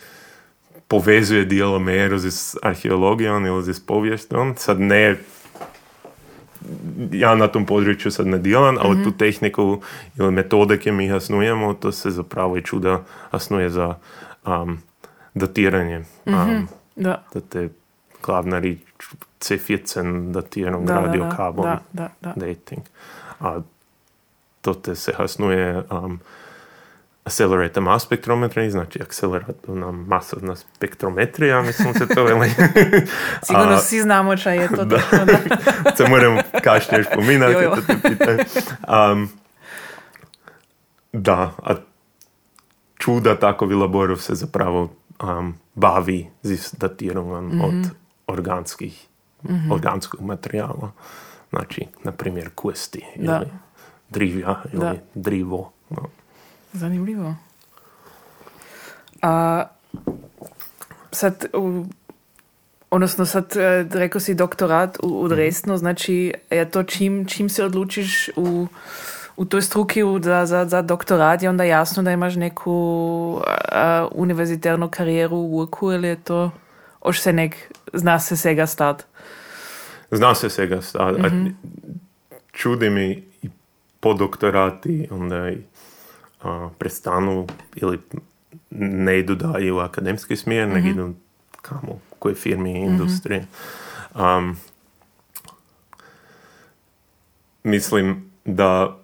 povezuje 0.88 1.46
dijelom 1.46 1.90
erozi 1.90 2.32
s 2.32 2.56
arheologijom 2.64 3.46
ili 3.46 3.74
s 3.74 3.86
povijestom. 3.86 4.54
Sad 4.58 4.80
ne 4.80 5.18
ja 7.12 7.36
na 7.36 7.48
tom 7.48 7.66
području 7.66 8.12
sad 8.12 8.28
ne 8.28 8.38
djelam, 8.38 8.78
ali 8.80 9.04
tu 9.04 9.10
mhm. 9.10 9.18
tehniku 9.18 9.82
ili 10.18 10.32
metodike 10.32 10.92
mi 10.92 11.08
hasnujemo, 11.08 11.74
to 11.74 11.92
se 11.92 12.12
zapravo 12.12 12.58
i 12.58 12.62
čuda 12.62 13.04
hasnuje 13.32 13.70
za 13.70 13.96
um, 14.46 14.82
datiranje. 15.34 16.04
Um, 16.26 16.34
mm 16.34 16.68
Da. 16.96 17.24
da 17.34 17.42
te 17.42 17.70
glavna 18.24 18.60
rič 18.60 18.80
C14 19.40 20.32
datiran 20.32 20.88
radio 20.88 21.30
kabel 21.38 21.66
dating. 22.22 22.82
A 23.40 23.62
to 24.62 24.74
te 24.74 24.96
se 24.96 25.14
hasnuje 25.14 25.84
um, 25.92 26.20
accelerate 27.26 27.82
mass 27.82 28.06
spektrometri, 28.06 28.72
znači 28.72 29.02
akceleratorna 29.02 29.92
masovna 29.92 30.56
spektrometrija, 30.56 31.62
mislim 31.62 31.94
se 31.94 32.08
to 32.08 32.24
veli. 32.24 32.50
Sigurno 33.46 33.78
svi 33.78 34.02
znamo 34.02 34.38
čaj 34.38 34.58
je 34.58 34.68
to. 34.68 34.86
Da, 34.96 34.98
da. 35.26 35.38
se 35.98 36.08
moram 36.10 36.38
kašnje 36.64 36.98
još 36.98 37.08
pominati. 37.14 37.66
Um, 38.88 39.30
da, 41.14 41.52
a 41.64 41.76
čuda 42.98 43.40
takovi 43.40 43.76
laborov 43.76 44.18
se 44.18 44.36
zapravo 44.36 44.90
um, 45.24 45.56
bavi 45.76 46.30
z 46.44 46.76
datiranjem 46.78 47.46
mm-hmm. 47.46 47.62
od 47.62 47.90
organskih, 48.28 49.08
mm-hmm. 49.44 49.72
organskog 49.72 50.22
materijala. 50.22 50.92
Znači, 51.50 51.88
na 52.04 52.12
primjer, 52.12 52.50
kuesti 52.56 53.06
ili 53.16 53.46
drivja 54.10 54.62
ili 54.74 55.00
drivo. 55.14 55.72
No. 55.90 56.08
Zanimljivo. 56.74 57.36
A 59.22 59.64
sad, 61.12 61.46
u, 61.54 61.86
odnosno 62.90 63.26
sad, 63.26 63.58
e, 63.58 63.86
rekao 63.92 64.22
si 64.22 64.34
doktorat 64.34 64.98
u, 65.04 65.08
u 65.08 65.28
mhm. 65.28 65.76
znači 65.76 66.34
je 66.52 66.72
to 66.72 66.84
čim, 66.84 67.26
čim 67.26 67.50
se 67.50 67.64
odlučiš 67.64 68.30
u, 68.36 68.68
u 69.38 69.46
toj 69.46 69.62
struki 69.62 70.02
za, 70.22 70.46
za, 70.46 70.66
za 70.66 70.82
doktorat 70.82 71.42
je 71.42 71.50
onda 71.50 71.64
jasno 71.64 72.04
da 72.04 72.12
imaš 72.12 72.36
neku 72.36 73.42
a, 73.72 74.08
univerziternu 74.12 74.90
karijeru 74.90 75.36
u 75.36 75.58
Urku 75.58 75.92
ili 75.92 76.08
je 76.08 76.24
to 76.24 76.52
oš 77.02 77.22
se 77.22 77.34
nek, 77.34 77.56
zna 77.94 78.20
se 78.20 78.38
sega 78.38 78.68
stat? 78.68 79.04
Zna 80.12 80.36
se 80.36 80.50
sega 80.50 80.82
stat. 80.82 81.18
Mm-hmm. 81.18 81.58
Čudi 82.52 82.90
mi 82.90 83.24
i 83.42 83.50
po 84.00 84.14
doktorati, 84.14 85.08
onda 85.12 85.50
i 85.50 85.58
a, 86.44 86.70
prestanu 86.78 87.48
ili 87.76 88.00
ne 88.70 89.20
idu 89.20 89.36
dalje 89.36 89.74
u 89.74 89.78
akademski 89.78 90.36
smjer, 90.36 90.68
mm-hmm. 90.68 90.84
nego 90.84 90.90
idu 90.90 91.14
kamo, 91.62 91.92
u 91.92 92.16
koje 92.20 92.36
firmi 92.36 92.72
i 92.72 92.86
industrije. 92.86 93.46
Um, 94.16 94.58
mislim 97.64 98.32
da 98.46 98.98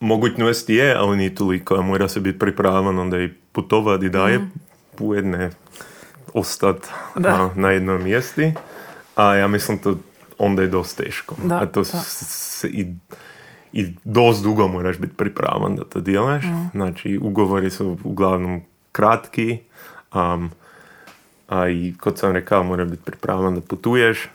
mogućnost 0.00 0.68
je, 0.70 0.94
ali 0.94 1.16
nije 1.16 1.34
toliko. 1.34 1.82
Mora 1.82 2.08
se 2.08 2.20
biti 2.20 2.38
pripravan 2.38 2.98
onda 2.98 3.18
i 3.18 3.30
putovati 3.52 4.06
i 4.06 4.10
daje 4.10 4.38
mm. 4.38 4.50
ujedne 4.98 5.50
ostati 6.34 6.88
na 7.54 7.70
jednom 7.70 8.02
mjesti. 8.02 8.52
A 9.16 9.34
ja 9.34 9.48
mislim 9.48 9.78
to 9.78 9.96
onda 10.38 10.62
je 10.62 10.68
dosta 10.68 11.02
teško. 11.02 11.34
Da, 11.44 11.56
A 11.56 11.66
to 11.66 11.84
se 11.84 12.68
i, 12.68 12.86
i 13.72 13.86
dosta 14.04 14.42
dugo 14.42 14.68
moraš 14.68 14.98
biti 14.98 15.16
pripravan 15.16 15.76
da 15.76 15.84
to 15.84 16.00
djelaš. 16.00 16.44
Mm. 16.44 16.68
Znači, 16.72 17.18
ugovori 17.22 17.70
su 17.70 17.98
uglavnom 18.04 18.62
kratki, 18.92 19.58
um, 20.14 20.50
a 21.48 21.68
i 21.68 21.94
kod 22.00 22.18
sam 22.18 22.32
rekao, 22.32 22.64
mora 22.64 22.84
biti 22.84 23.02
pripravan 23.02 23.54
da 23.54 23.60
putuješ 23.60 24.28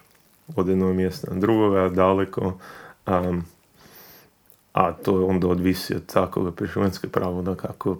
od 0.55 0.67
jednog 0.67 0.95
mjesta 0.95 1.33
na 1.33 1.39
drugoga, 1.39 1.89
daleko. 1.89 2.59
Um, 3.07 3.45
a 4.73 4.91
to 4.93 5.25
onda 5.25 5.47
odvisi 5.47 5.95
od 5.95 6.05
takvog 6.05 6.55
pravo 6.55 7.09
pravoda 7.11 7.55
kako 7.55 7.97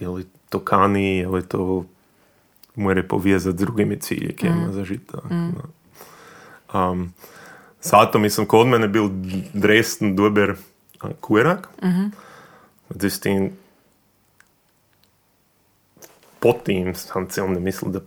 je 0.00 0.08
li 0.08 0.26
to 0.48 0.58
kani, 0.58 1.16
je 1.18 1.28
li 1.28 1.48
to 1.48 1.84
mora 2.74 3.02
povezati 3.02 3.56
s 3.56 3.60
drugimi 3.60 4.00
cilje 4.00 4.34
mm. 4.42 4.72
za 4.72 4.84
žita. 4.84 5.18
Mm. 5.30 5.52
Um, 6.78 7.12
Sato, 7.80 8.18
mislim, 8.18 8.46
kod 8.46 8.66
mene 8.66 8.88
bil 8.88 9.08
Dresden 9.52 10.16
dober 10.16 10.54
korak. 11.20 11.68
Mm-hmm. 11.82 12.12
s 13.10 13.20
tem 13.20 13.50
potem 16.40 16.94
sam 16.94 17.30
se 17.30 17.42
onda 17.42 17.60
mislil, 17.60 17.92
da 17.92 18.00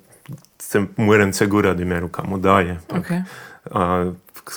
se 0.60 0.86
moram 0.98 1.34
segurati 1.34 1.86
me 1.86 2.00
rukamo 2.00 2.38
dalje. 2.38 2.80
Okay. 2.90 3.24
A, 3.72 4.12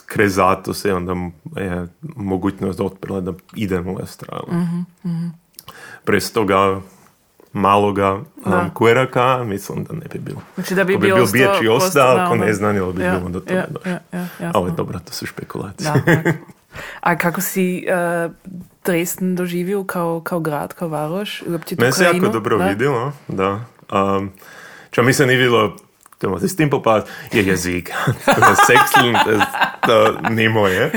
kraj 0.07 0.29
zato 0.29 0.75
se 0.75 0.95
onda 0.95 1.15
je 1.57 1.87
mogućnost 2.17 2.81
odprla 2.81 3.21
da 3.21 3.33
idem 3.55 3.89
u 3.89 3.99
Australiju. 3.99 4.49
Mm-hmm. 4.49 4.87
Mm-hmm. 5.05 5.33
Prez 6.05 6.33
toga 6.33 6.81
maloga 7.53 8.15
um, 8.15 8.71
koraka, 8.75 9.45
mislim 9.45 9.85
da 9.85 9.95
ne 9.95 10.07
bi 10.13 10.19
bilo. 10.19 10.41
Znači 10.55 10.75
da 10.75 10.85
bi, 10.85 10.97
bi 10.97 11.07
bio 11.07 11.27
bijeći 11.33 11.69
ostao, 11.69 12.17
ako 12.17 12.37
ne 12.37 12.55
znanilo 12.55 12.93
bi 12.93 13.03
ja, 13.03 13.19
bilo 13.19 13.29
do 13.29 13.41
toga 13.41 13.55
ja, 13.55 13.67
došlo. 13.71 13.91
Ja, 13.91 14.27
ja, 14.41 14.51
Ali 14.55 14.73
dobro, 14.77 14.99
to 14.99 15.13
su 15.13 15.27
špekulacije. 15.27 15.91
Da, 16.07 16.33
A 17.01 17.19
kako 17.19 17.41
si 17.41 17.87
uh, 18.27 18.33
Dresden 18.85 19.37
doživio 19.37 19.85
kao, 19.85 20.21
kao 20.21 20.41
grad, 20.41 20.75
kao 20.75 20.89
varoš? 20.89 21.43
Meni 21.79 21.93
se 21.93 22.05
jako 22.05 22.29
dobro 22.29 22.59
da? 22.59 22.69
vidjelo, 22.69 23.13
da. 23.29 23.65
Um, 23.93 24.31
čo 24.91 25.03
mi 25.03 25.13
se 25.13 25.27
ni 25.27 25.37
bilo 25.37 25.77
to 26.19 26.39
s 26.49 26.57
tim 26.57 26.71
popad 26.71 27.09
je 27.33 27.47
jezik. 27.47 27.91
to, 29.25 29.41
to 29.87 30.31
ni 30.31 30.49
moje. 30.49 30.93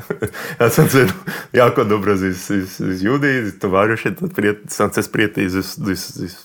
ja 0.60 0.70
sam 0.70 0.88
se 0.88 1.06
jako 1.52 1.84
dobro 1.84 2.16
z, 2.16 2.32
z, 2.32 2.66
z, 2.66 2.96
z 2.96 3.02
ljudi, 3.02 3.44
z 3.44 3.58
tovariše, 3.58 4.12
sam 4.66 4.92
se 4.92 5.02
sprijatelj 5.02 5.48
z, 5.48 5.62
z, 5.62 5.96
z 6.28 6.44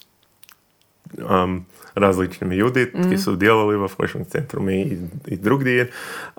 um, 1.30 1.66
različnimi 1.96 2.56
ljudi, 2.56 2.92
mm. 2.94 3.10
ki 3.10 3.18
so 3.18 3.36
delali 3.36 3.78
v 3.78 3.88
Fošnem 3.88 4.26
centru 4.26 4.70
i, 4.70 4.98
i 5.28 5.38
drugdje. 5.38 5.92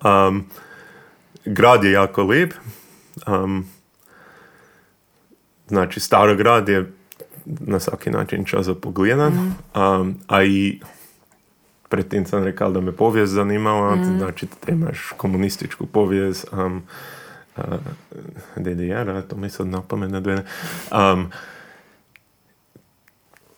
Um, 0.05 0.45
grad 1.45 1.85
je 1.85 1.93
jako 1.93 2.25
lep. 2.25 2.55
Um, 3.27 3.67
znači, 5.69 6.01
staro 6.01 6.37
grad 6.37 6.69
je 6.69 6.93
na 7.45 7.81
svaki 7.81 8.11
način 8.11 8.45
čas 8.45 8.67
za 8.67 8.75
pogledan, 8.75 9.33
mm. 9.33 9.81
um, 9.81 10.15
a 10.27 10.43
i 10.45 10.81
predtem 11.89 12.27
sam 12.27 12.45
rekao 12.45 12.71
da 12.71 12.81
me 12.81 12.93
povijest 12.93 13.33
zanimala, 13.33 13.97
mm. 13.97 14.19
znači 14.19 14.47
da 14.47 14.73
imaš 14.73 15.13
komunističku 15.17 15.87
povijest, 15.87 16.47
um, 16.53 16.83
uh, 17.57 17.65
DDR, 18.57 19.23
to 19.29 19.37
mi 19.37 19.51
sad 19.51 19.67
napomene 19.67 20.21
dve. 20.21 20.45
Um, 20.93 21.31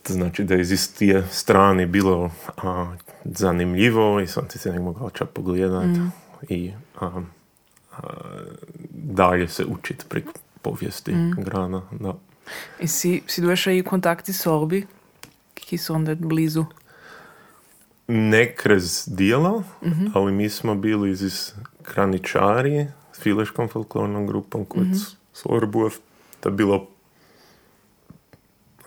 znači 0.08 0.44
da 0.44 0.54
iz 0.54 0.72
istije 0.72 1.26
strane 1.30 1.86
bilo 1.86 2.24
uh, 2.24 2.88
zanimljivo 3.24 4.20
i 4.20 4.26
sam 4.26 4.48
ti 4.48 4.58
se 4.58 4.72
ne 4.72 4.80
mogao 4.80 5.10
čak 5.10 5.28
pogledat 5.28 5.86
mm. 5.86 6.12
i 6.48 6.72
um, 7.00 7.26
uh, 7.92 7.98
dalje 8.90 9.48
se 9.48 9.64
učiti 9.64 10.04
pri 10.08 10.24
povijesti 10.62 11.12
mm. 11.12 11.34
grana. 11.38 11.82
Da. 11.90 12.14
I 12.80 12.88
si, 12.88 13.22
si 13.26 13.40
došao 13.40 13.72
i 13.72 13.82
kontakti 13.82 14.32
s 14.32 14.46
Orbi, 14.46 14.86
ki 15.54 15.78
su 15.78 15.94
onda 15.94 16.14
blizu? 16.14 16.64
Ne 18.08 18.54
kroz 18.54 19.04
dijela, 19.06 19.62
mm-hmm. 19.82 20.12
ali 20.14 20.32
mi 20.32 20.48
smo 20.48 20.74
bili 20.74 21.10
iz 21.10 21.52
Kraničari 21.82 22.86
s 23.12 23.20
Fileškom 23.20 23.68
folklornom 23.68 24.26
grupom 24.26 24.64
kod 24.64 24.82
mm-hmm. 24.82 25.06
Sorbuov. 25.32 25.92
To 26.40 26.48
je 26.48 26.52
bilo 26.52 26.86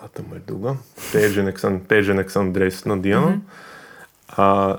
a 0.02 0.08
to 0.08 0.24
mu 0.24 0.36
je 0.36 0.42
dugo. 0.48 0.78
Peženek 1.14 1.60
sam, 1.60 1.80
peženek 1.80 2.32
sam 2.32 2.54
dresno 2.54 2.96
dijelo. 2.96 3.30
Mm-hmm. 3.30 3.42
A 4.38 4.78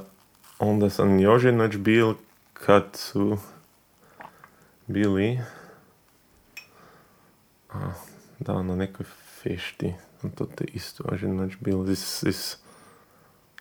onda 0.58 0.90
sam 0.90 1.18
još 1.18 1.44
jednač 1.44 1.76
bil 1.76 2.14
kad 2.52 2.84
su 2.94 3.38
bili 4.86 5.40
a, 7.72 7.92
da, 8.38 8.62
na 8.62 8.76
nekoj 8.76 9.06
fešti. 9.42 9.94
To 10.34 10.46
te 10.46 10.64
isto 10.64 11.04
još 11.12 11.22
jednač 11.22 11.52
bil 11.60 11.90
iz, 11.90 12.24
iz 12.26 12.56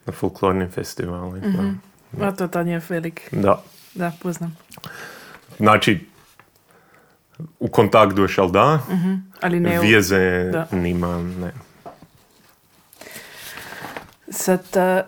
na 0.06 0.14
folklornim 0.14 0.70
festivalima. 0.70 1.48
Mm-hmm. 1.48 1.82
A 2.22 2.32
to 2.32 2.48
Tanja 2.48 2.80
Felik. 2.80 3.22
Da. 3.32 3.64
Da, 3.94 4.12
poznam. 4.22 4.58
Znači, 5.58 6.06
u 7.60 7.68
kontakt 7.68 8.14
došao 8.14 8.48
da, 8.48 8.80
Ali 9.42 9.60
ne 9.60 9.80
u- 9.80 9.82
vjeze 9.82 10.44
Da. 10.44 10.68
nima, 10.72 11.18
ne. 11.18 11.52
Sad 14.30 14.62
uh, 14.76 15.06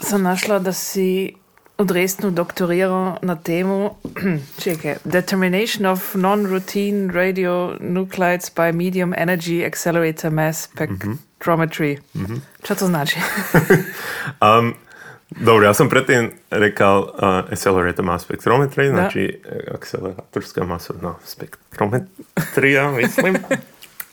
sam 0.00 0.22
našla 0.22 0.58
da 0.58 0.72
si 0.72 1.32
u 1.78 1.84
Dresdnu 1.84 2.30
doktorirao 2.30 3.16
na 3.22 3.36
temu 3.36 3.94
čekaj, 4.62 4.94
Determination 5.04 5.86
of 5.86 6.14
Non-Routine 6.14 7.12
Radionuclides 7.12 8.50
by 8.56 8.72
Medium 8.72 9.12
Energy 9.12 9.66
Accelerator 9.66 10.30
Mass 10.30 10.68
Spectrometry. 10.68 11.98
Čo 12.62 12.74
to 12.74 12.86
znači? 12.86 13.18
Um, 14.58 14.74
dobro, 15.30 15.66
ja 15.66 15.74
sam 15.74 15.88
pretim 15.88 16.30
rekao 16.50 17.00
uh, 17.00 17.52
accelerator 17.52 18.04
mass 18.04 18.26
spectrometry, 18.28 18.90
znači 18.90 19.40
eh, 19.44 19.74
akceleratorska 19.74 20.64
masovna 20.64 21.14
spektrometrija, 21.24 22.90
mislim. 22.90 23.36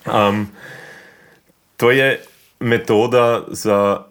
Um, 0.05 0.47
to 1.77 1.91
je 1.91 2.21
metoda 2.59 3.43
za 3.47 4.03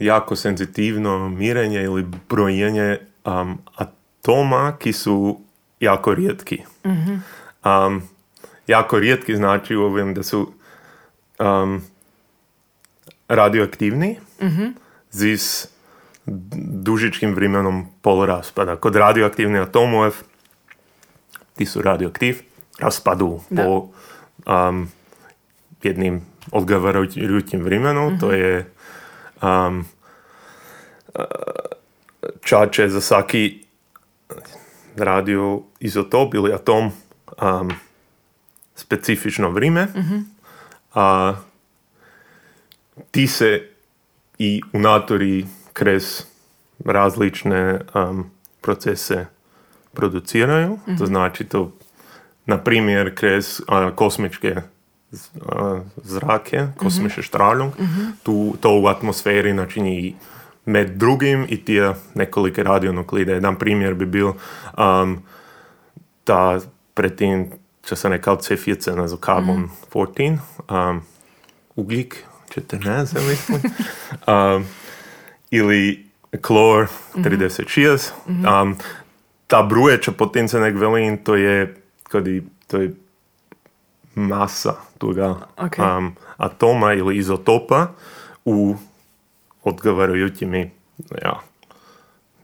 jako 0.00 0.36
senzitivno 0.36 1.28
mirenje 1.28 1.82
ili 1.82 2.06
brojenje 2.28 2.98
um, 3.24 3.58
atoma 3.74 4.76
ki 4.78 4.92
su 4.92 5.40
jako 5.80 6.14
rijetki. 6.14 6.62
Um, 7.64 8.02
jako 8.66 8.98
rijetki 8.98 9.36
znači 9.36 9.76
u 9.76 9.82
ovim 9.82 10.14
da 10.14 10.22
su 10.22 10.52
um, 11.38 11.82
radioaktivni 13.28 14.18
z 15.10 15.66
dužičkim 16.82 17.34
vremenom 17.34 17.86
poloraspada. 18.02 18.76
Kod 18.76 18.96
radioaktivnih 18.96 19.60
atomov, 19.60 20.14
ti 21.56 21.66
su 21.66 21.82
radioaktiv, 21.82 22.42
raspadu 22.78 23.40
Da. 23.50 23.64
po 23.64 23.88
um, 24.46 24.88
jednim 25.82 26.22
odgovarajućim 26.50 27.62
vremenu, 27.62 28.18
to 28.20 28.32
je 28.32 28.72
um, 29.42 29.84
čače 32.42 32.88
za 32.88 33.00
svaki 33.00 33.64
radioizotop 34.96 36.34
ili 36.34 36.52
atom 36.52 36.90
um, 37.42 37.70
specifično 38.74 39.50
vrijeme, 39.50 39.86
a 40.94 41.34
ti 43.10 43.26
se 43.26 43.68
i 44.38 44.62
unatori 44.72 45.46
kroz 45.72 46.22
različne 46.84 47.80
um, 47.94 48.30
procese 48.60 49.26
produciraju. 49.92 50.78
To 50.98 51.06
znači 51.06 51.44
to, 51.44 51.72
na 52.46 52.58
primjer, 52.58 53.14
kroz 53.14 53.60
a, 53.68 53.90
kosmičke 53.96 54.56
zrake, 56.02 56.66
kosmične 56.76 57.22
strahlung, 57.22 57.72
tu, 58.22 58.56
to 58.60 58.80
u 58.80 58.86
atmosferi 58.86 59.52
načini 59.52 60.14
med 60.64 60.90
drugim 60.90 61.46
i 61.48 61.64
tije 61.64 61.94
nekolike 62.14 62.62
radionuklide. 62.62 63.32
Jedan 63.32 63.56
primjer 63.56 63.94
bi 63.94 64.06
bil 64.06 64.32
um, 64.78 65.22
ta 66.24 66.60
predtem, 66.94 67.46
če 67.82 67.96
se 67.96 68.08
nekaj 68.08 68.36
cefice 68.40 68.94
na 68.94 69.08
carbon 69.08 69.68
14, 69.92 70.38
um, 70.68 71.02
ugljik 71.76 72.24
14, 72.54 73.18
mislim. 73.28 73.62
um, 74.34 74.66
ili 75.50 76.06
klor 76.40 76.86
36. 77.14 78.10
Um, 78.26 78.76
ta 79.46 79.62
bruje, 79.62 79.98
če 80.02 80.12
potem 80.12 80.48
se 80.48 80.60
nek 80.60 80.76
velin, 80.78 81.18
to 81.24 81.34
je, 81.34 81.74
kadi, 82.02 82.42
to 82.70 82.84
je 82.84 82.92
masa 84.14 84.76
toga 85.00 85.34
Ok. 85.56 85.78
um, 85.78 86.12
atoma 86.36 86.92
ili 86.92 87.16
izotopa 87.16 87.86
u 88.44 88.76
odgovarajućimi, 89.64 90.70
ja, 91.22 91.40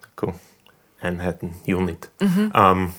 tako, 0.00 0.32
Manhattan 1.02 1.50
unit. 1.68 2.10
Um, 2.20 2.92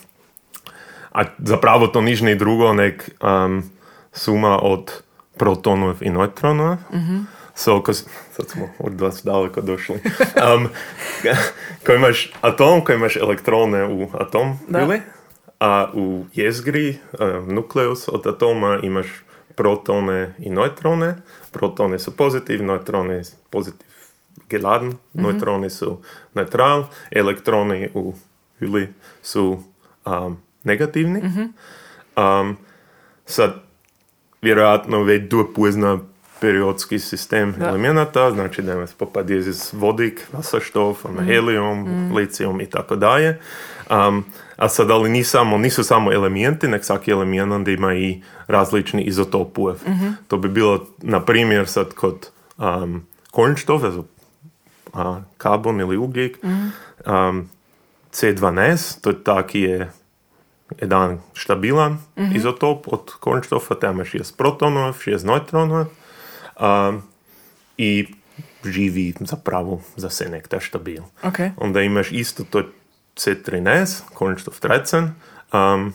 a 1.12 1.24
zapravo 1.38 1.88
to 1.88 2.02
nič 2.02 2.22
ni 2.22 2.36
drugo, 2.36 2.74
nek 2.74 3.10
um, 3.20 3.63
suma 4.13 4.60
od 4.60 4.91
protonov 5.38 5.98
i 6.02 6.10
neutronov. 6.10 6.78
So, 7.56 7.82
ko, 7.82 7.93
sad 7.93 8.46
smo 8.48 8.70
od 8.80 9.02
vas 9.02 9.24
daleko 9.24 9.62
došli. 9.62 10.00
Um, 10.56 10.70
ko 11.86 11.93
imaš 11.93 12.32
atom, 12.41 12.86
ko 12.86 12.93
imaš 12.93 13.15
elektrone 13.15 13.86
u 13.86 14.08
atom, 14.13 14.58
Da. 14.67 14.82
ili? 14.82 15.02
a 15.60 15.89
u 15.93 16.26
jezgri, 16.34 17.00
um, 17.20 17.54
nukleus 17.56 18.08
od 18.08 18.28
atoma 18.28 18.80
imaš 18.84 19.08
protone 19.58 20.34
i 20.39 20.50
neutrone. 20.50 21.15
Protone 21.52 22.00
su 22.00 22.15
pozitiv, 22.15 22.63
neutrone 22.63 23.24
su 23.24 23.36
pozitiv 23.50 23.88
geladen, 24.50 24.93
neutroni 25.13 25.70
su 25.70 26.02
neutral, 26.34 26.86
elektroni 27.12 27.89
u 27.93 28.13
huli 28.60 28.93
su 29.22 29.63
um, 30.06 30.38
negativni. 30.63 31.22
Um, 32.15 32.58
sad, 33.26 33.54
vjerojatno 34.41 35.04
već 35.04 35.30
du 35.30 35.48
pozna 35.56 36.00
periodski 36.41 37.00
sistem 37.00 37.56
Da. 37.58 37.67
elemenata, 37.67 38.32
znači 38.32 38.62
da 38.62 38.74
imaš 38.74 38.93
popadjezis 38.93 39.74
vodik, 39.74 40.28
vasaštov, 40.34 40.98
mm. 41.10 41.24
helium, 41.26 42.12
licijum 42.15 42.62
i 42.62 42.70
tako 42.70 42.96
dalje. 42.96 43.39
Um, 43.89 44.26
a 44.58 44.70
sad, 44.70 44.91
ali 44.91 45.10
ni 45.10 45.24
samo, 45.24 45.58
nisu 45.58 45.84
samo 45.84 46.13
elementi, 46.13 46.67
nek 46.67 46.86
svaki 46.86 47.12
element 47.12 47.52
onda 47.52 47.72
ima 47.72 47.93
i 47.93 48.22
različni 48.48 49.04
izotopuje. 49.04 49.76
To 50.28 50.38
bi 50.38 50.50
bilo, 50.50 50.86
na 51.02 51.26
primjer, 51.26 51.67
sad 51.67 51.93
kod 51.93 52.30
um, 52.58 53.06
also 53.38 54.06
a, 54.93 55.22
karbon 55.38 55.80
ili 55.80 55.98
ugljik, 55.98 56.38
um, 57.06 57.50
C12, 58.12 59.02
to 59.02 59.10
je 59.10 59.24
taki 59.24 59.62
je 59.62 59.91
jedan 60.82 61.20
štabilan 61.34 61.98
izotop 62.34 62.88
od 62.88 63.13
Kohlenstoffa, 63.20 63.76
tam 63.76 63.96
imaš 63.96 64.10
šest 64.10 64.38
protonov, 64.38 64.93
šest 65.00 65.26
neutronov 65.26 65.86
um, 66.60 67.02
i 67.78 68.08
živi 68.65 69.13
zapravo 69.20 69.82
za 69.96 70.10
se 70.10 70.30
nek 70.30 70.48
ta 70.48 70.60
štabil. 70.60 71.02
Ok. 71.24 71.39
Onda 71.58 71.82
imaš 71.82 72.12
isto 72.12 72.43
to 72.43 72.63
C13, 73.17 74.01
Kohlenstoff 74.13 74.60
13, 74.60 75.12
um, 75.53 75.93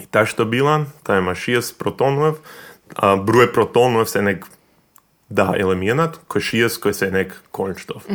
i 0.00 0.06
ta 0.06 0.26
štabilan, 0.26 0.86
ta 1.02 1.18
ima 1.18 1.34
šest 1.34 1.78
protonov, 1.78 2.38
a 2.96 3.16
broj 3.16 3.52
protonov 3.52 4.06
se 4.06 4.22
nek 4.22 4.46
da 5.28 5.54
eliminat, 5.58 6.18
ko 6.28 6.38
je 6.38 6.42
šest, 6.42 6.82
ko 6.82 6.92
se 6.92 7.10
nek 7.10 7.34
Kohlenstoff, 7.50 8.06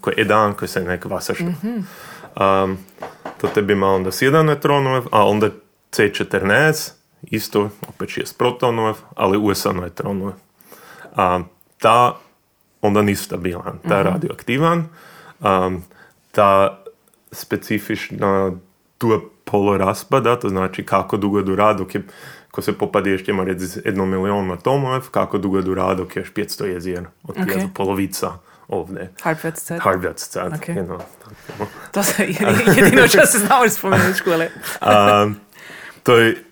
ko 0.00 0.10
je 0.10 0.14
jedan, 0.18 0.54
ko 0.54 0.66
se 0.66 0.82
nek 0.82 1.04
Wasserstoff. 1.06 1.62
Um, 2.34 2.78
to 3.40 3.48
tebi 3.48 3.72
ima 3.72 3.86
onda 3.86 4.10
7 4.10 4.42
neutronov, 4.46 5.06
a 5.12 5.26
onda 5.26 5.50
C14, 5.92 6.92
isto, 7.22 7.70
opet 7.88 8.08
6 8.08 8.36
protonov, 8.38 8.98
ali 9.16 9.38
USA 9.38 9.72
neutronov. 9.72 10.32
A, 11.16 11.40
ta 11.78 12.16
onda 12.82 13.02
nisu 13.02 13.24
stabilan, 13.24 13.78
ta 13.88 13.96
je 13.96 14.02
radioaktivan, 14.02 14.88
um, 15.40 15.84
ta 16.32 16.83
specifična 17.34 18.52
tu 18.98 19.20
poloraspada, 19.44 20.36
to 20.40 20.48
znači 20.48 20.86
kako 20.86 21.16
dugo 21.16 21.42
dura 21.42 21.72
dok 21.72 21.94
je 21.94 22.02
ko 22.54 22.62
se 22.62 22.72
popade 22.72 23.10
ještě 23.10 23.30
ima 23.30 23.44
reci 23.44 23.80
jedno 23.84 24.06
milion 24.06 24.50
atomov, 24.50 25.10
kako 25.10 25.38
dugo 25.38 25.62
dura 25.62 25.94
dok 25.94 26.16
je 26.16 26.20
još 26.20 26.32
500 26.32 26.64
jezijer, 26.64 27.04
od 27.22 27.36
Ok. 27.36 27.46
okay. 27.46 27.68
polovica 27.74 28.32
ovdje. 28.68 29.12
Halbwertszeit. 29.22 29.80
Halbwertszeit, 29.80 30.54
Ok. 30.54 30.66
genau. 30.66 30.98
To 31.92 32.02
se 32.02 32.26
jedino 32.76 33.08
što 33.08 33.26
se 33.26 33.38
znao 33.38 33.64
iz 33.64 33.72
spomenuti 33.72 34.10
u 34.10 34.14
škole. 34.22 34.48
Um, 35.24 35.36
to 36.02 36.16
je 36.16 36.44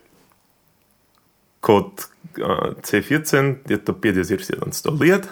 kod 1.61 1.85
uh, 1.85 2.75
C14 2.83 3.55
je 3.69 3.85
to 3.85 3.93
5700 3.93 5.11
let. 5.11 5.29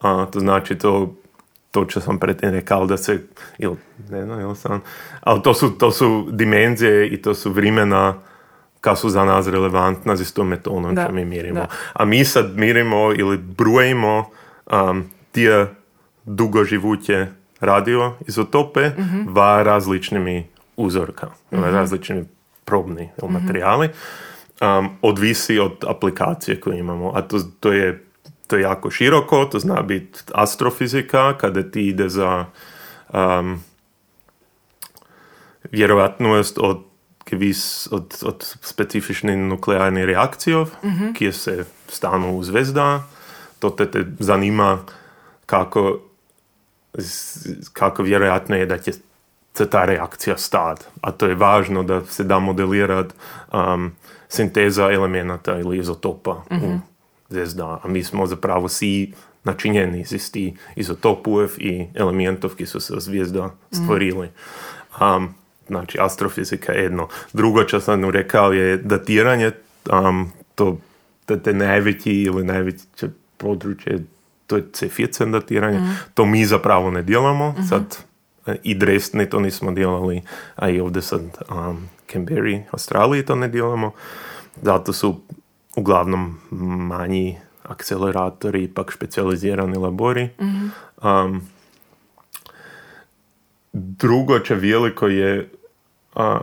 A, 0.00 0.26
to 0.32 0.40
znači 0.40 0.78
to 0.78 1.14
to 1.70 1.84
čo 1.84 2.00
sam 2.00 2.18
predtým 2.18 2.50
rekao 2.50 2.86
da 2.86 2.96
se 2.96 3.22
ili 3.58 3.76
ne 4.10 4.24
znam 4.24 4.40
ili 4.40 4.56
sam 4.56 4.80
ali 5.20 5.42
to 5.42 5.54
su, 5.54 5.70
to 5.70 5.90
su 5.90 6.28
dimenzije 6.30 7.08
i 7.08 7.22
to 7.22 7.34
su 7.34 7.50
vremena 7.52 8.14
kad 8.80 8.98
su 8.98 9.08
za 9.10 9.24
nas 9.24 9.46
relevantna 9.46 10.16
za 10.16 10.24
tom 10.34 10.48
metodom 10.48 10.94
Da, 10.94 11.02
što 11.04 11.12
mi 11.12 11.24
mirimo. 11.24 11.54
da. 11.60 11.66
A 11.92 12.04
mi 12.04 12.24
sad 12.24 12.56
mirimo 12.56 13.12
ili 13.16 13.38
brujemo 13.38 14.24
um, 14.72 15.04
tije 15.32 15.66
dugoživuće 16.24 17.26
radio 17.60 18.12
izotope 18.26 18.90
va 19.28 19.62
različnimi 19.62 20.46
uzorka, 20.76 21.26
različni 21.50 22.24
probni 22.64 23.08
materijali. 23.28 23.88
Um, 24.60 24.88
odvisi 25.02 25.58
od 25.58 25.84
aplikacije 25.86 26.60
koju 26.60 26.78
imamo, 26.78 27.12
a 27.14 27.22
to, 27.22 27.38
to 27.60 27.72
je 27.72 28.04
to 28.50 28.56
je 28.56 28.62
jako 28.62 28.90
široko, 28.90 29.44
to 29.44 29.58
zna 29.58 29.82
biti 29.82 30.18
astrofizika, 30.34 31.38
kada 31.38 31.62
ti 31.62 31.86
ide 31.88 32.08
za 32.08 32.44
um, 33.12 33.62
vjerovatnost 35.70 36.58
od 36.58 36.84
gewiss 37.30 37.88
od, 37.90 38.16
od 38.22 38.56
specifičnih 38.60 39.38
nuklearnih 39.38 40.04
reakcijov, 40.04 40.70
ki 41.14 41.32
se 41.32 41.64
stanu 41.88 42.36
u 42.36 42.42
zvezda. 42.42 43.02
To 43.58 43.70
te, 43.70 43.90
te 43.90 44.04
zanima 44.18 44.78
kako, 45.46 46.00
kako 47.72 48.02
vjerojatno 48.02 48.56
je 48.56 48.66
da 48.66 48.78
će 48.78 48.92
se 49.54 49.70
ta 49.70 49.84
reakcija 49.84 50.36
stati. 50.36 50.84
A 51.00 51.10
to 51.10 51.26
je 51.26 51.34
važno 51.34 51.82
da 51.82 52.04
se 52.04 52.24
da 52.24 52.38
modelirati 52.38 53.14
um, 53.52 53.92
sinteza 54.28 54.90
elemenata 54.92 55.58
ili 55.58 55.78
izotopa 55.78 56.42
u 56.50 56.89
zvezda. 57.30 57.80
A 57.82 57.88
mi 57.88 58.04
smo 58.04 58.26
zapravo 58.26 58.68
svi 58.68 59.12
načinjeni 59.44 60.00
iz 60.00 60.12
isti 60.12 60.56
izotopov 60.76 61.48
i 61.58 61.86
elementov, 61.94 62.54
ki 62.54 62.66
su 62.66 62.80
se 62.80 62.94
zvijezda 62.98 63.50
stvorili. 63.72 64.28
Um, 65.00 65.34
znači, 65.66 65.98
astrofizika 66.00 66.72
je 66.72 66.82
jedno. 66.82 67.08
Drugo, 67.32 67.64
čo 67.64 67.80
sam 67.80 68.10
rekao, 68.10 68.52
je 68.52 68.76
datiranje, 68.76 69.50
um, 69.92 70.32
to 70.54 70.78
te, 71.26 71.40
te 71.40 71.52
najveći 71.52 72.12
ili 72.12 72.44
najveće 72.44 73.08
područje, 73.36 74.04
to 74.46 74.56
je 74.56 74.64
ceficen 74.72 75.32
datiranje, 75.32 75.80
to 76.14 76.26
mi 76.26 76.44
zapravo 76.44 76.90
ne 76.90 77.02
djelamo, 77.02 77.54
sad 77.68 77.98
e, 78.46 78.56
i 78.62 78.74
Dresdni 78.74 79.30
to 79.30 79.40
nismo 79.40 79.72
djelali, 79.72 80.22
a 80.56 80.68
i 80.68 80.80
ovdje 80.80 81.02
sad 81.02 81.20
um, 81.20 81.88
Canberra, 82.12 82.58
Australiji 82.70 83.24
to 83.24 83.36
ne 83.36 83.48
djelamo, 83.48 83.92
zato 84.62 84.92
su 84.92 85.20
uglavnom 85.76 86.40
manji 86.88 87.38
akceleratori, 87.62 88.64
ipak 88.64 88.92
specijalizirani 88.92 89.78
labori. 89.78 90.28
Um, 91.02 91.42
drugo 93.72 94.38
će 94.38 94.54
veliko 94.54 95.06
je 95.06 95.50
a, 96.14 96.40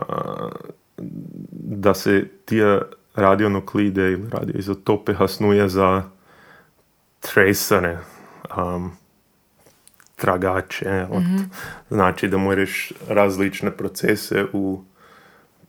da 1.52 1.94
se 1.94 2.28
tije 2.44 2.80
radionuklide 3.14 4.12
ili 4.12 4.30
radioizotope 4.30 5.14
hasnuje 5.14 5.68
za 5.68 6.02
tresere, 7.20 7.98
um, 8.56 8.90
tragače. 10.16 11.06
Od, 11.10 11.22
Znači 11.90 12.28
da 12.28 12.38
moraš 12.38 12.92
različne 13.08 13.70
procese 13.70 14.44
u 14.52 14.84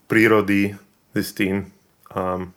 prirodi 0.07 0.75
s 1.13 1.33
tim 1.33 1.65
um, 2.15 2.53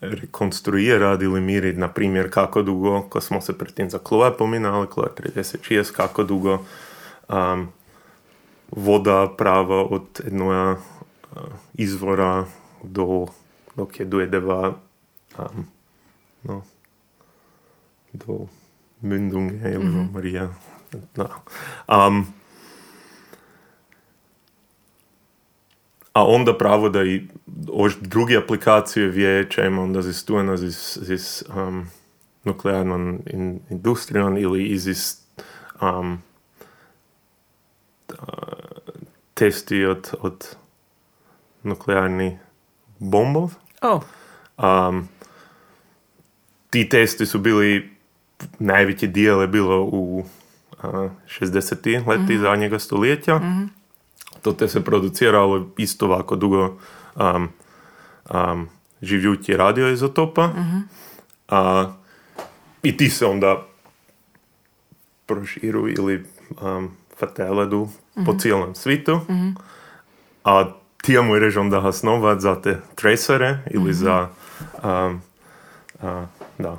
rekonstruirati 0.00 1.24
ili 1.24 1.40
miriti, 1.40 1.78
na 1.78 1.88
primjer, 1.88 2.30
kako 2.30 2.62
dugo, 2.62 3.02
ko 3.02 3.20
smo 3.20 3.40
se 3.40 3.58
predtem 3.58 3.90
za 3.90 3.98
Kloja 3.98 4.30
pominali, 4.30 4.86
Kloja 4.86 5.10
36, 5.16 5.92
kako 5.92 6.24
dugo 6.24 6.58
um, 7.28 7.68
voda 8.70 9.28
prava 9.38 9.84
od 9.84 10.20
jednoja 10.24 10.70
uh, 10.70 11.38
izvora 11.74 12.44
do, 12.82 13.26
dok 13.76 14.00
je 14.00 14.06
dojedeva 14.06 14.74
um, 15.38 15.66
no, 16.42 16.62
do 18.12 18.46
Mündunge 19.02 19.74
ili 19.74 19.84
do 19.84 20.12
Marija. 20.12 20.48
Da. 21.14 21.28
Um, 21.88 22.26
a 26.18 26.24
onda 26.26 26.58
pravo 26.58 26.88
da 26.88 27.02
i 27.04 27.22
ož 27.72 27.94
druge 28.00 28.36
aplikacije 28.36 29.08
ima 29.66 29.82
onda 29.82 30.02
zistujena 30.02 30.56
z, 30.56 30.70
z 31.16 31.42
um, 31.56 31.86
nuklearnom 32.44 33.18
in, 33.26 33.60
industrijom 33.70 34.38
ili 34.38 34.64
iz 34.64 35.16
um, 35.80 36.22
testi 39.34 39.84
od, 39.84 40.10
od 40.20 40.56
nuklearnih 41.62 42.32
bombov. 42.98 43.54
Oh, 43.82 44.02
Um, 44.62 45.08
ti 46.70 46.88
testi 46.88 47.26
su 47.26 47.38
bili, 47.38 47.90
najveći 48.58 49.06
dijel 49.06 49.40
je 49.40 49.46
bilo 49.46 49.82
u 49.82 50.24
a, 50.82 51.08
60. 51.40 52.06
leti 52.08 52.38
zadnjega 52.38 52.78
stoljeća. 52.78 53.40
To 54.42 54.52
te 54.52 54.68
se 54.68 54.84
produciralo 54.84 55.68
isto 55.76 56.06
ovako 56.06 56.36
dugo 56.36 56.78
um, 57.16 57.48
um, 58.34 58.68
življući 59.02 59.56
radioizotopa. 59.56 60.50
A, 61.48 61.92
I 62.82 62.96
ti 62.96 63.10
se 63.10 63.26
onda 63.26 63.66
proširu 65.26 65.88
ili 65.88 66.24
um, 66.62 66.90
fateledu 67.18 67.88
po 68.26 68.34
cijelom 68.38 68.74
svitu. 68.74 69.20
A 70.44 70.64
ti 71.02 71.18
moraš 71.18 71.56
onda 71.56 71.80
hasnovat 71.80 72.40
za 72.40 72.62
te 72.62 72.80
tresere 72.94 73.58
ili 73.70 73.94
za 73.94 74.28
um, 74.82 75.22
a, 76.02 76.26
da, 76.58 76.78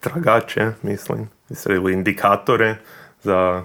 tragače, 0.00 0.72
mislim, 0.82 1.28
ili 1.70 1.92
indikatore 1.92 2.76
za 3.22 3.64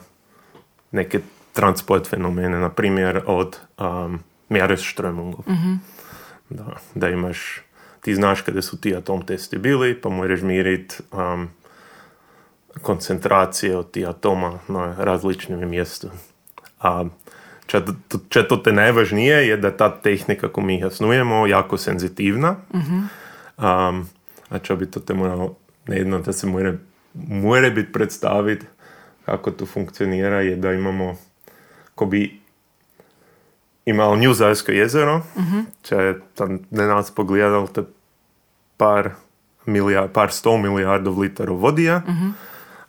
neke 0.92 1.20
transport 1.58 2.08
fenomene, 2.08 2.60
na 2.60 2.70
primjer 2.70 3.22
od 3.26 3.58
um, 3.82 4.20
Meeresströmungov. 4.50 5.50
Da, 6.50 6.78
da 6.96 7.10
imaš, 7.10 7.62
ti 8.02 8.16
znaš 8.16 8.42
kada 8.42 8.62
su 8.62 8.78
ti 8.82 8.96
atom 8.96 9.26
testi 9.26 9.58
bili, 9.58 9.96
pa 10.02 10.10
moraš 10.10 10.42
mjeriti 10.42 10.96
um, 11.12 11.50
koncentracije 12.82 13.78
od 13.78 13.92
tih 13.92 14.08
atoma 14.08 14.60
na 14.68 14.96
različnim 14.98 15.70
mjestu. 15.70 16.10
A 16.80 17.06
če 17.66 17.82
to, 18.08 18.22
če 18.30 18.46
to 18.48 18.58
te 18.62 18.72
najvažnije 18.72 19.42
je 19.48 19.58
da 19.58 19.74
ta 19.78 19.90
tehnika, 19.90 20.48
ko 20.54 20.62
mi 20.62 20.78
ih 20.78 20.86
jasnujemo, 20.88 21.48
jako 21.48 21.78
senzitivna. 21.78 22.56
Um, 23.58 24.06
a 24.50 24.60
če 24.62 24.76
bi 24.78 24.86
to 24.86 25.02
te 25.02 25.18
moralo, 25.18 25.56
nejedno 25.88 26.22
da 26.22 26.34
se 26.34 26.48
mora, 26.48 26.78
mora 27.14 27.70
biti 27.70 27.92
predstaviti 27.92 28.66
kako 29.26 29.52
to 29.52 29.66
funkcionira, 29.66 30.42
je 30.42 30.56
da 30.56 30.72
imamo, 30.74 31.18
ko 31.98 32.06
bi 32.06 32.40
imali 33.86 34.20
Njuzajsko 34.20 34.72
jezero, 34.72 35.22
če 35.82 36.14
tam 36.36 36.60
ne 36.70 36.88
nas 36.88 37.12
pogledali, 37.12 37.68
to 37.74 37.82
je 37.82 37.88
par, 38.78 39.10
milijard, 39.66 40.12
par 40.14 40.32
sto 40.32 40.58
milijardov 40.58 41.20
litarov 41.20 41.58
vodija, 41.58 42.02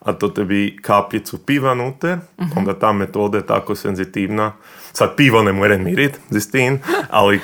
a 0.01 0.12
to 0.12 0.29
tebi 0.29 0.77
kapljicu 0.83 1.38
piva 1.47 1.75
nuter, 1.75 2.18
onda 2.57 2.75
ta 2.79 2.92
metoda 2.92 3.38
je 3.38 3.47
tako 3.47 3.75
senzitivna. 3.75 4.53
Sad 4.92 5.16
pivo 5.16 5.42
ne 5.42 5.53
more 5.53 5.79
mirit, 5.79 6.21
zistin, 6.31 6.79
ali 7.11 7.40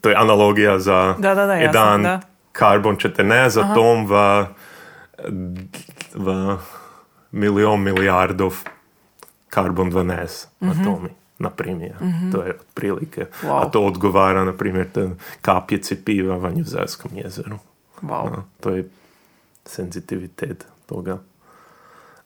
to 0.00 0.08
je 0.08 0.16
analogija 0.16 0.78
za 0.78 1.14
Da, 1.18 1.34
da, 1.34 1.46
da, 1.46 1.54
jedan 1.54 2.02
da. 2.02 2.20
karbon 2.52 2.96
14 2.96 3.62
atom 3.64 4.06
v, 4.06 4.46
v 6.14 6.56
milijon 7.30 7.82
milijardov 7.82 8.54
karbon 9.50 9.92
12 9.92 10.46
atomi, 10.60 11.08
na 11.38 11.50
primjer. 11.50 11.94
To 12.32 12.42
je 12.42 12.54
otprilike. 12.60 13.26
Wow. 13.42 13.62
A 13.62 13.70
to 13.70 13.86
odgovara, 13.86 14.44
na 14.44 14.52
primjer, 14.52 14.86
te 14.92 15.10
kapljici 15.42 15.96
piva 16.04 16.36
v 16.36 16.54
Njuzajskom 16.54 17.10
jezeru. 17.14 17.58
wow. 18.02 18.30
Da, 18.30 18.42
to 18.60 18.70
je 18.70 18.88
senzitivitet 19.64 20.66
toga. 20.86 21.18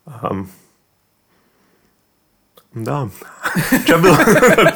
Um, 0.05 0.49
da. 2.73 3.07
Če 3.85 3.93
je 3.93 3.97
bilo 3.97 4.17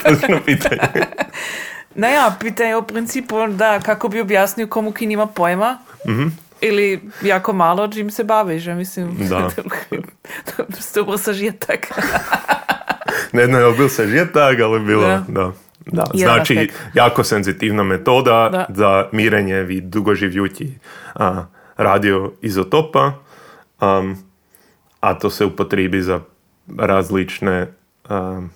točno 0.03 0.39
pitanje? 0.45 0.81
No 1.95 2.07
ja, 2.07 2.35
pitanje 2.39 2.75
u 2.75 2.83
principu 2.83 3.47
da 3.47 3.79
kako 3.79 4.09
bi 4.09 4.21
objasnio 4.21 4.67
komu 4.67 4.91
ki 4.91 5.07
nima 5.07 5.27
pojma 5.27 5.77
ili 6.61 7.01
jako 7.21 7.53
malo 7.53 7.87
čim 7.87 8.11
se 8.11 8.23
baviš, 8.23 8.65
ja 8.65 8.75
mislim. 8.75 9.17
Da. 9.29 9.49
Dobro 10.95 11.17
sažetak. 11.17 11.87
Ne 13.33 13.45
li 13.45 13.77
bil 13.77 13.89
sažetak, 13.89 14.59
ali 14.59 14.79
bilo, 14.79 15.01
Da. 15.07 15.23
da. 15.27 15.51
da. 15.85 16.03
Znači, 16.13 16.69
jako 16.93 17.23
senzitivna 17.23 17.83
metoda 17.83 18.49
Da. 18.51 18.65
za 18.69 19.09
mirenje 19.11 19.61
vid 19.63 19.83
dugoživljuti 19.83 20.77
a, 21.15 21.45
radioizotopa, 21.77 23.13
um, 23.81 24.17
a 24.99 25.13
to 25.19 25.29
se 25.29 25.45
upotribi 25.45 26.01
za 26.01 26.19
različne 26.77 27.67
um, 28.09 28.49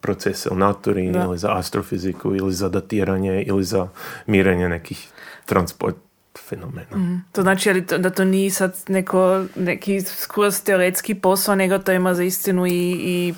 procese 0.00 0.48
u 0.50 0.54
naturi 0.56 1.10
Da. 1.10 1.24
ili 1.24 1.38
za 1.38 1.52
astrofiziku 1.58 2.34
ili 2.36 2.52
za 2.52 2.68
datiranje 2.68 3.42
ili 3.42 3.64
za 3.64 3.88
mirenje 4.26 4.68
nekih 4.68 5.08
transport 5.46 5.96
fenomena. 6.38 7.20
To 7.32 7.42
znači 7.42 7.70
ali 7.70 7.86
to, 7.86 7.98
da 7.98 8.10
to 8.10 8.24
nije 8.24 8.50
sad 8.50 8.84
neko, 8.88 9.44
neki 9.56 10.00
skroz 10.00 10.62
teoretski 10.62 11.14
posao, 11.14 11.54
nego 11.54 11.78
to 11.78 11.92
ima 11.92 12.14
za 12.14 12.22
istinu 12.22 12.66
i, 12.66 12.96
i 13.00 13.34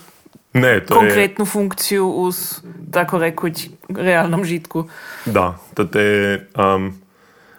Ne, 0.53 0.81
to 0.87 0.95
je... 0.95 0.99
konkretnu 0.99 1.45
funkciju 1.45 2.09
uz, 2.09 2.61
tako 2.93 3.19
rekuć, 3.19 3.69
realnom 3.89 4.45
žitku. 4.45 4.89
Da, 5.27 5.59
to 5.75 5.85
te 5.85 6.39
um, 6.75 7.01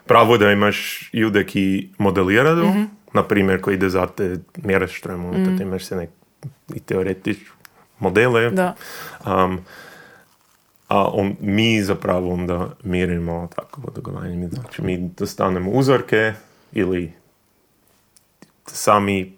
pravo 0.05 0.37
da 0.37 0.51
imaš 0.51 1.09
ljude 1.13 1.45
ki 1.45 1.89
modeliraju 1.97 2.73
na 3.13 3.23
primjer, 3.23 3.61
koji 3.61 3.75
ide 3.75 3.89
za 3.89 4.07
te 4.07 4.37
mjere 4.63 4.87
strömom, 4.87 5.37
mm. 5.37 5.61
imaš 5.61 5.85
se 5.85 5.95
nek 5.95 6.09
i 6.75 6.79
teoretič 6.79 7.37
modele. 7.99 8.49
Da. 8.49 8.75
Um, 9.25 9.59
a 10.89 11.07
on, 11.07 11.35
mi 11.39 11.81
zapravo 11.83 12.33
onda 12.33 12.69
mirimo 12.83 13.49
tako 13.55 13.81
dogodanje. 13.95 14.49
Znači, 14.49 14.81
mi 14.81 15.09
dostanemo 15.17 15.71
uzorke 15.71 16.33
ili 16.71 17.13
sami 18.65 19.37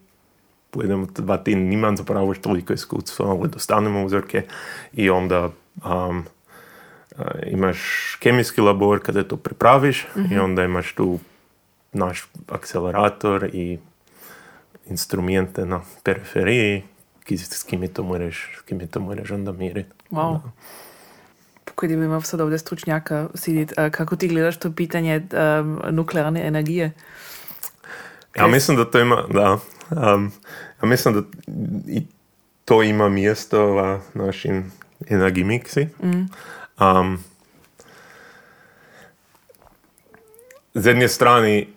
pojedemo 0.72 1.08
dva 1.16 1.38
ti 1.38 1.56
nimam 1.56 1.98
zapravo 1.98 2.28
još 2.28 2.42
toliko 2.42 2.74
iskustva, 2.74 3.30
ali 3.30 3.50
dostanemo 3.50 4.06
uzorke 4.06 4.44
i 4.94 5.10
onda 5.10 5.50
um, 5.86 6.24
imaš 7.48 7.80
kemijski 8.20 8.62
labor 8.62 9.04
kada 9.04 9.24
to 9.24 9.38
pripraviš 9.38 10.08
i 10.32 10.38
onda 10.38 10.64
imaš 10.64 10.94
tu 10.94 11.20
naš 11.94 12.28
akcelerator 12.50 13.50
i 13.54 13.80
instrumente 14.86 15.66
na 15.66 15.82
periferiji 16.04 16.84
s 17.38 17.64
kime 17.64 17.88
to 17.88 18.04
moraš, 18.04 18.58
s 18.60 18.62
kime 18.62 18.88
to 18.88 19.00
moraš 19.00 19.32
onda 19.32 19.52
miriti. 19.52 19.90
Wow. 20.12 20.40
Koji 20.40 20.52
bi 21.82 21.94
imao 21.94 22.22
sad 22.22 22.42
ovdje 22.42 22.58
stručnjaka 22.58 23.28
sidit, 23.36 23.74
kako 23.92 24.16
ti 24.16 24.28
gledaš 24.28 24.60
to 24.60 24.72
pitanje 24.72 25.28
um, 25.62 25.82
nuklearne 25.90 26.48
energije? 26.48 26.92
Ja 28.36 28.48
mislim 28.48 28.78
da 28.78 28.92
to 28.92 29.00
ima, 29.00 29.24
da, 29.34 29.58
um, 29.90 30.32
ja 30.82 30.90
mislim 30.90 31.14
da 31.14 31.22
i 31.88 32.06
to 32.66 32.84
ima 32.84 33.10
mjesto 33.10 33.66
v 33.66 34.00
našim 34.14 34.72
energimiksi. 35.10 35.88
Mm. 36.04 36.28
Um, 36.86 37.24
z 40.74 40.88
jedne 40.88 41.08
strani, 41.08 41.68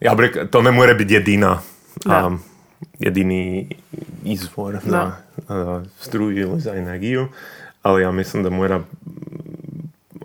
ja 0.00 0.14
bih 0.14 0.30
to 0.50 0.62
ne 0.62 0.70
more 0.70 0.94
biti 0.94 1.14
jedina, 1.14 1.60
um, 2.06 2.40
jedini 2.98 3.68
izvor 4.24 4.78
za 4.84 5.12
uh, 5.36 5.82
struju 6.00 6.38
ili 6.38 6.60
za 6.60 6.74
energiju, 6.74 7.28
ali 7.82 8.02
ja 8.02 8.12
mislim 8.12 8.42
da 8.42 8.50
mora 8.50 8.82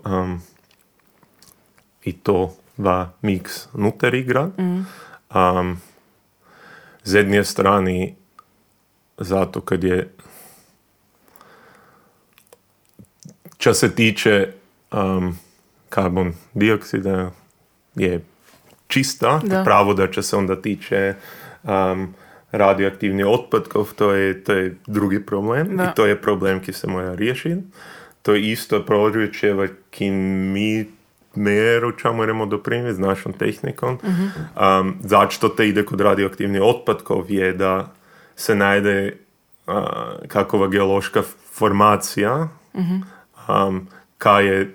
um, 0.04 0.42
i 2.04 2.12
to 2.12 2.56
v 2.76 3.06
mix 3.22 3.66
nuter 3.74 4.14
igra. 4.14 4.50
Mm. 4.58 4.86
Um, 5.34 5.80
z 7.04 7.14
jedne 7.14 7.44
strani 7.44 8.14
zato, 9.18 9.60
kad 9.60 9.84
je 9.84 10.14
čo 13.58 13.74
se 13.74 13.94
tiče 13.94 14.52
um, 14.92 15.38
karbon 15.88 16.34
dioksida 16.54 17.30
je 17.94 18.24
čista, 18.86 19.40
da. 19.44 19.64
pravo 19.64 19.94
da 19.94 20.10
će 20.10 20.22
se 20.22 20.36
onda 20.36 20.62
tiče 20.62 21.14
um, 21.62 22.14
radioaktivnih 22.54 23.26
otpadkov, 23.26 23.94
to 23.98 24.12
je, 24.12 24.44
to 24.44 24.52
je 24.52 24.76
drugi 24.86 25.26
problem 25.26 25.76
da. 25.76 25.84
i 25.84 25.86
to 25.96 26.06
je 26.06 26.16
problem 26.16 26.60
ki 26.60 26.72
se 26.72 26.86
mora 26.86 27.14
riješiti. 27.14 27.62
To 28.22 28.34
je 28.34 28.50
isto 28.50 28.84
područje, 28.86 29.68
ki 29.90 30.10
mi 30.10 30.86
meru 31.34 31.92
čemu 31.92 32.14
moramo 32.16 32.46
doprinijeti 32.46 32.94
s 32.94 32.98
našom 32.98 33.32
tehnikom. 33.32 33.98
Uh-huh. 33.98 34.80
Um, 34.80 34.96
zašto 35.02 35.48
te 35.48 35.68
ide 35.68 35.84
kod 35.84 36.00
radioaktivnih 36.00 36.62
otpadkov 36.62 37.30
je 37.30 37.52
da 37.52 37.92
se 38.36 38.54
najde 38.54 39.16
uh, 39.66 39.74
kakova 40.28 40.68
geološka 40.68 41.22
formacija 41.52 42.48
uh-huh. 42.74 43.02
um, 43.48 43.88
ka 44.18 44.40
je 44.40 44.74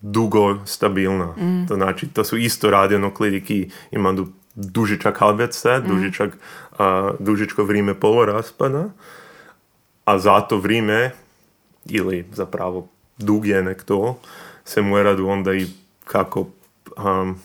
dugo 0.00 0.66
stabilna. 0.66 1.34
Uh-huh. 1.36 1.68
To 1.68 1.74
znači, 1.74 2.08
to 2.08 2.24
su 2.24 2.36
isto 2.36 2.70
radionuklidi 2.70 3.40
ki 3.40 3.70
imaju 3.90 4.26
dužičak 4.58 5.18
halbjace, 5.18 5.68
uh-huh. 5.68 5.86
dužičak, 5.86 6.36
uh, 6.72 6.78
dužičko 7.18 7.64
vrijeme 7.64 7.94
poloraspada, 7.94 8.90
a 10.04 10.18
zato 10.18 10.58
vrijeme 10.58 11.10
ili 11.86 12.26
zapravo 12.32 12.88
dug 13.18 13.46
je 13.46 13.62
nek 13.62 13.82
to, 13.82 14.18
se 14.64 14.82
mora 14.82 15.16
onda 15.26 15.54
i 15.54 15.66
kako 16.04 16.46
um, 16.96 17.38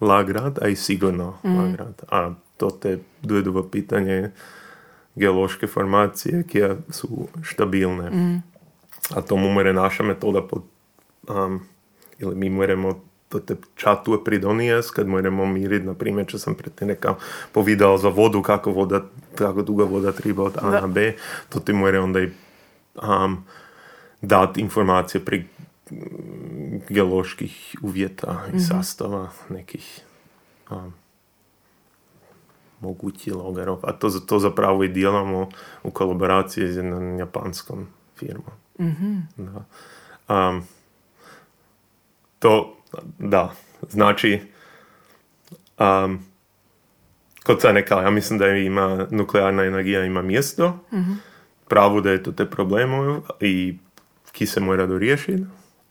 lagrat, 0.00 0.62
a 0.62 0.68
i 0.68 0.76
sigurno 0.76 1.34
mm. 1.42 1.56
lagrat. 1.58 2.02
A 2.10 2.34
to 2.56 2.70
te 2.70 2.98
dovedu 3.22 3.68
pitanje 3.72 4.30
geološke 5.14 5.66
formacije, 5.66 6.44
koje 6.52 6.76
su 6.90 7.28
stabilne. 7.44 8.10
Mm. 8.10 8.42
A 9.14 9.20
tomu 9.20 9.48
more 9.48 9.72
naša 9.72 10.02
metoda 10.02 10.42
pod, 10.42 10.62
um, 11.28 11.60
ili 12.18 12.34
mi 12.34 12.50
moramo 12.50 13.00
čatu 13.74 14.22
pridonijas, 14.24 14.90
kad 14.90 15.08
moramo 15.08 15.46
miriti, 15.46 15.86
na 15.86 15.94
primjer, 15.94 16.26
če 16.26 16.38
sam 16.38 16.54
pred 16.54 16.72
neka 16.80 17.14
povidao 17.52 17.98
za 17.98 18.08
vodu, 18.08 18.42
kako, 18.42 18.70
voda, 18.70 19.02
kako 19.34 19.62
duga 19.62 19.84
voda 19.84 20.12
treba 20.12 20.42
od 20.42 20.58
A 20.62 20.70
na 20.70 20.86
B, 20.86 21.14
to 21.48 21.60
ti 21.60 21.72
mora 21.72 22.02
onda 22.02 22.20
i 22.20 22.30
um, 22.94 23.44
dati 24.22 24.60
informacije 24.60 25.24
pri 25.24 25.44
geoloških 26.88 27.76
uvjeta 27.82 28.40
i 28.48 28.56
mhm. 28.56 28.58
sastava 28.58 29.28
nekih 29.48 30.00
a, 30.70 30.90
mogućih 32.80 33.34
logarov. 33.34 33.78
A 33.82 33.92
to, 33.92 34.10
to 34.10 34.38
zapravo 34.38 34.84
i 34.84 34.88
djelamo 34.88 35.48
u 35.82 35.90
kolaboraciji 35.90 36.72
s 36.72 36.76
jednom 36.76 37.18
japanskom 37.18 37.86
firmom. 38.16 38.54
mm 38.78 39.28
Da. 39.36 39.64
Um, 40.28 40.62
to, 42.38 42.76
da, 43.18 43.54
znači 43.90 44.40
um, 45.78 46.24
kod 47.44 47.58
neka, 47.74 47.94
ja 47.94 48.10
mislim 48.10 48.38
da 48.38 48.48
ima 48.48 49.06
nuklearna 49.10 49.64
energija 49.64 50.04
ima 50.04 50.22
mjesto, 50.22 50.78
mm 50.92 51.12
pravo 51.68 52.00
da 52.00 52.10
je 52.10 52.22
to 52.22 52.32
te 52.32 52.50
probleme 52.50 53.20
i 53.40 53.78
ki 54.32 54.46
se 54.46 54.60
mora 54.60 54.86
doriješiti 54.86 55.44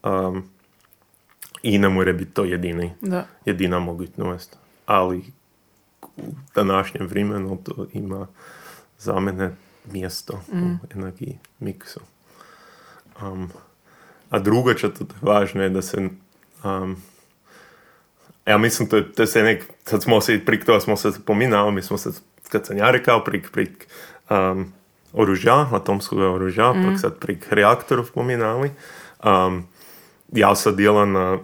Um, 0.04 0.44
I 1.64 1.78
ne 1.78 1.90
mora 1.90 2.14
biti 2.14 2.32
to 2.32 2.44
jedini, 2.44 2.94
da. 3.02 3.26
jedina 3.46 3.80
mogućnost. 3.80 4.58
Ali 4.86 5.24
u 6.18 6.34
današnjem 6.56 7.08
vremenu 7.08 7.58
to 7.64 7.88
ima 7.94 8.28
za 8.98 9.20
mene 9.20 9.56
mjesto 9.86 10.42
mm. 10.54 10.74
u 10.74 10.78
energiji 10.96 11.38
miksu. 11.60 12.00
Um, 13.22 13.50
a 14.30 14.40
drugo 14.40 14.78
što 14.78 14.90
to 14.90 15.06
važno 15.22 15.64
je 15.64 15.70
da 15.70 15.82
se 15.82 16.10
um, 16.64 16.96
ja 18.46 18.58
mislim 18.58 18.90
to, 18.90 19.02
to 19.02 19.26
se 19.26 19.44
nek, 19.44 19.64
sad 19.84 20.04
smo 20.04 20.22
se 20.22 20.46
prik 20.46 20.66
toga 20.66 20.80
smo 20.80 20.98
se 20.98 21.12
pominali, 21.26 21.72
mi 21.72 21.82
smo 21.82 21.98
se 21.98 22.10
kad 22.50 22.66
sam 22.66 22.78
ja 22.78 22.92
rekao 22.92 23.24
prik, 23.24 23.52
prik 23.52 23.88
um, 24.30 24.74
oružja, 25.14 25.68
atomskog 25.72 26.20
oružja, 26.20 26.74
mm. 26.74 26.86
pak 26.86 27.00
sad 27.00 27.20
prik 27.20 27.48
reaktorov 27.50 28.12
pominali. 28.12 28.72
Um, 29.24 29.68
ja 30.32 30.56
sad 30.56 30.76
delam 30.76 31.12
na 31.12 31.38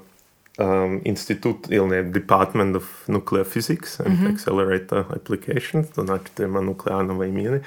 um, 0.58 1.02
institut 1.06 1.58
ili 1.70 1.88
ne, 1.88 2.04
Department 2.04 2.76
of 2.76 2.84
Nuclear 3.08 3.46
Physics 3.46 4.06
and 4.06 4.16
mm-hmm. 4.16 4.34
Accelerator 4.34 5.06
Applications, 5.16 5.90
to 5.90 6.06
znači 6.06 6.26
to 6.34 6.44
ima 6.44 6.62
nuklearnove 6.62 7.30
imene. 7.30 7.62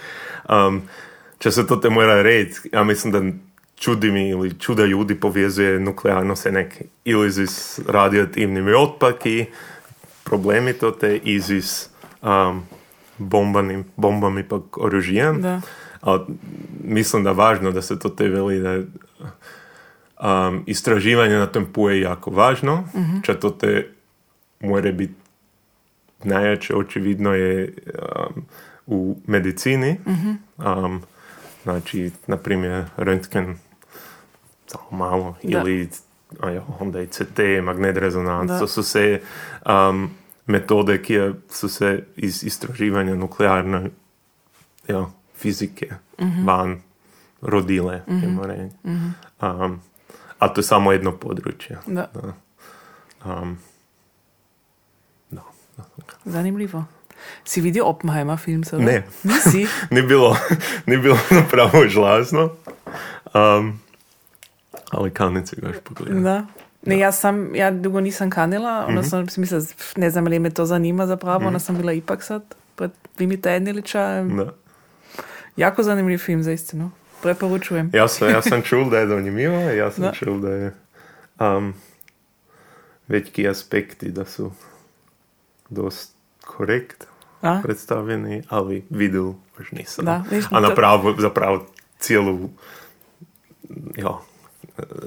Um, 0.49 0.83
če 1.39 1.51
se 1.51 1.67
to 1.67 1.77
te 1.77 1.91
mora 1.91 2.23
reći, 2.23 2.61
ja 2.73 2.85
mislim 2.85 3.13
da 3.13 3.23
čudi 3.81 4.11
mi 4.11 4.29
ili 4.29 4.59
čuda 4.59 4.85
ljudi 4.85 5.15
povezuje 5.15 5.81
nuklearno 5.81 6.37
se 6.37 6.53
nek 6.53 6.83
ili 7.05 7.47
s 7.47 7.81
radioaktivnimi 7.87 8.73
otpaki, 8.73 9.47
problemi 10.25 10.73
to 10.73 10.91
te 10.91 11.17
ili 11.25 11.63
s 11.63 11.91
um, 12.23 12.63
bombanim, 13.19 13.85
bombami 13.97 14.49
pa 14.49 14.61
oružijem. 14.77 15.43
Da. 15.43 15.61
Ali 16.01 16.21
mislim 16.85 17.25
da 17.25 17.33
važno 17.33 17.71
da 17.71 17.83
se 17.83 17.99
to 17.99 18.09
te 18.09 18.29
veli 18.29 18.61
da 18.61 18.79
Um, 20.21 20.63
istraživanje 20.67 21.37
na 21.37 21.47
tom 21.47 21.67
puje 21.73 21.97
je 21.97 22.01
jako 22.01 22.31
važno, 22.31 22.85
mm-hmm. 22.95 23.23
če 23.23 23.35
to 23.41 23.51
te 23.51 23.87
mora 24.61 24.93
biti 24.93 25.15
najjače, 26.25 26.75
očividno 26.77 27.33
je 27.35 27.73
um, 27.73 28.43
u 28.87 29.17
medicini. 29.27 29.97
Mm-hmm. 30.07 30.39
Um, 30.59 31.03
znači, 31.63 32.11
na 32.27 32.37
primjer, 32.37 32.85
röntgen 32.97 33.55
samo 34.71 34.99
malo, 35.07 35.37
da. 35.43 35.59
ili 35.59 35.91
a 36.41 36.61
onda 36.81 37.01
i 37.01 37.07
CT, 37.07 37.39
magnet 37.63 37.97
rezonans, 37.97 38.59
to 38.61 38.67
su 38.67 38.83
se 38.83 39.21
um, 39.67 40.11
metode 40.47 41.03
koje 41.03 41.35
su 41.49 41.69
se 41.69 42.05
iz 42.17 42.45
istraživanja 42.45 43.15
nuklearne 43.15 43.91
ja, 44.89 45.11
fizike 45.37 45.89
mm-hmm. 46.21 46.47
van 46.47 46.81
rodile, 47.43 48.03
mm-hmm. 48.09 48.71
mm-hmm. 48.85 49.15
Um, 49.43 49.81
a 50.39 50.49
to 50.49 50.61
je 50.61 50.65
samo 50.65 50.93
jedno 50.93 51.17
područje. 51.17 51.79
Da. 51.87 52.11
da. 52.15 52.33
Um, 53.25 53.59
no. 55.31 55.43
Zanimljivo. 56.25 56.85
Si 57.45 57.61
vidio 57.61 57.87
Oppenheimer 57.87 58.39
film 58.39 58.65
sada? 58.65 58.83
Ne. 58.83 59.07
Nisi? 59.23 59.67
ni 59.95 60.03
bilo, 60.03 60.37
ni 60.87 60.97
bilo 60.97 61.19
napravo 61.31 61.89
žlazno. 61.89 62.51
Um, 63.35 63.81
ali 64.91 65.11
kanit 65.11 65.55
ga 65.61 65.69
još 65.69 65.77
pogledati. 65.85 66.23
Da. 66.23 66.47
Ne, 66.87 66.99
ja 66.99 67.13
sam, 67.13 67.55
ja 67.55 67.71
dugo 67.71 68.01
nisam 68.01 68.31
kanila, 68.31 68.85
onda 68.89 69.03
sam 69.03 69.29
si 69.29 69.41
mislila, 69.41 69.63
ne 69.97 70.11
znam 70.11 70.25
li 70.27 70.39
me 70.39 70.51
to 70.51 70.67
zanima 70.67 71.07
zapravo, 71.07 71.47
onda 71.47 71.59
sam 71.59 71.77
bila 71.77 71.93
ipak 71.93 72.23
sad 72.23 72.43
pred 72.77 72.91
dvimi 73.17 73.41
tedni 73.41 73.83
čajem. 73.83 74.37
Da. 74.37 74.55
Jako 75.57 75.83
zanimljiv 75.83 76.19
film 76.19 76.43
za 76.43 76.53
istinu. 76.53 76.91
Preporučujem. 77.23 77.91
Ja 77.95 78.09
sam, 78.09 78.29
ja 78.29 78.43
sam 78.43 78.63
čul 78.69 78.91
da 78.91 78.99
je 78.99 79.07
zanimljivo, 79.09 79.61
ja 79.61 79.91
sam 79.91 80.05
Da. 80.05 80.13
čul 80.13 80.41
da 80.41 80.51
je 80.51 80.75
um, 81.41 81.75
većki 83.09 83.49
aspekti 83.49 84.09
da 84.11 84.25
su 84.25 84.53
dost 85.69 86.15
korekt 86.47 87.07
A? 87.43 87.61
predstavljeni, 87.63 88.43
ali 88.49 88.85
videl 88.91 89.33
baš 89.59 89.73
nisam. 89.73 90.05
Da, 90.05 90.25
A 90.51 90.61
napravo, 90.61 91.15
zapravo 91.19 91.67
cijelu 91.99 92.49
ja, 93.97 94.19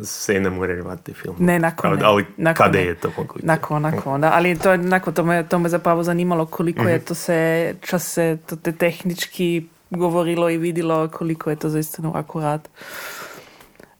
se 0.03 0.39
ne 0.39 0.49
more 0.49 0.75
revati 0.75 1.13
film. 1.13 1.35
Ne, 1.39 1.59
nakon 1.59 1.93
ne. 1.93 2.03
Ali 2.03 2.25
Nakon 2.37 2.55
kada 2.57 2.79
ne. 2.79 2.85
je 2.85 2.95
to 2.95 3.11
moguće? 3.17 3.45
Nakon, 3.45 3.81
nakon, 3.81 4.21
da. 4.21 4.31
Ali 4.33 4.57
to, 4.57 4.71
je- 4.71 4.77
nakon 4.77 5.13
to 5.13 5.23
me, 5.23 5.43
to 5.43 5.59
me 5.59 5.69
zapravo 5.69 6.03
zanimalo 6.03 6.45
koliko 6.45 6.81
Mhm. 6.81 6.89
je 6.89 6.99
to 6.99 7.13
se, 7.15 7.37
čas 7.81 8.03
se 8.05 8.37
to 8.45 8.55
te 8.55 8.71
tehnički 8.71 9.63
govorilo 9.91 10.49
i 10.49 10.57
vidilo 10.57 11.07
koliko 11.09 11.49
je 11.49 11.55
to 11.55 11.69
zaistinu 11.69 12.11
akurat. 12.15 12.69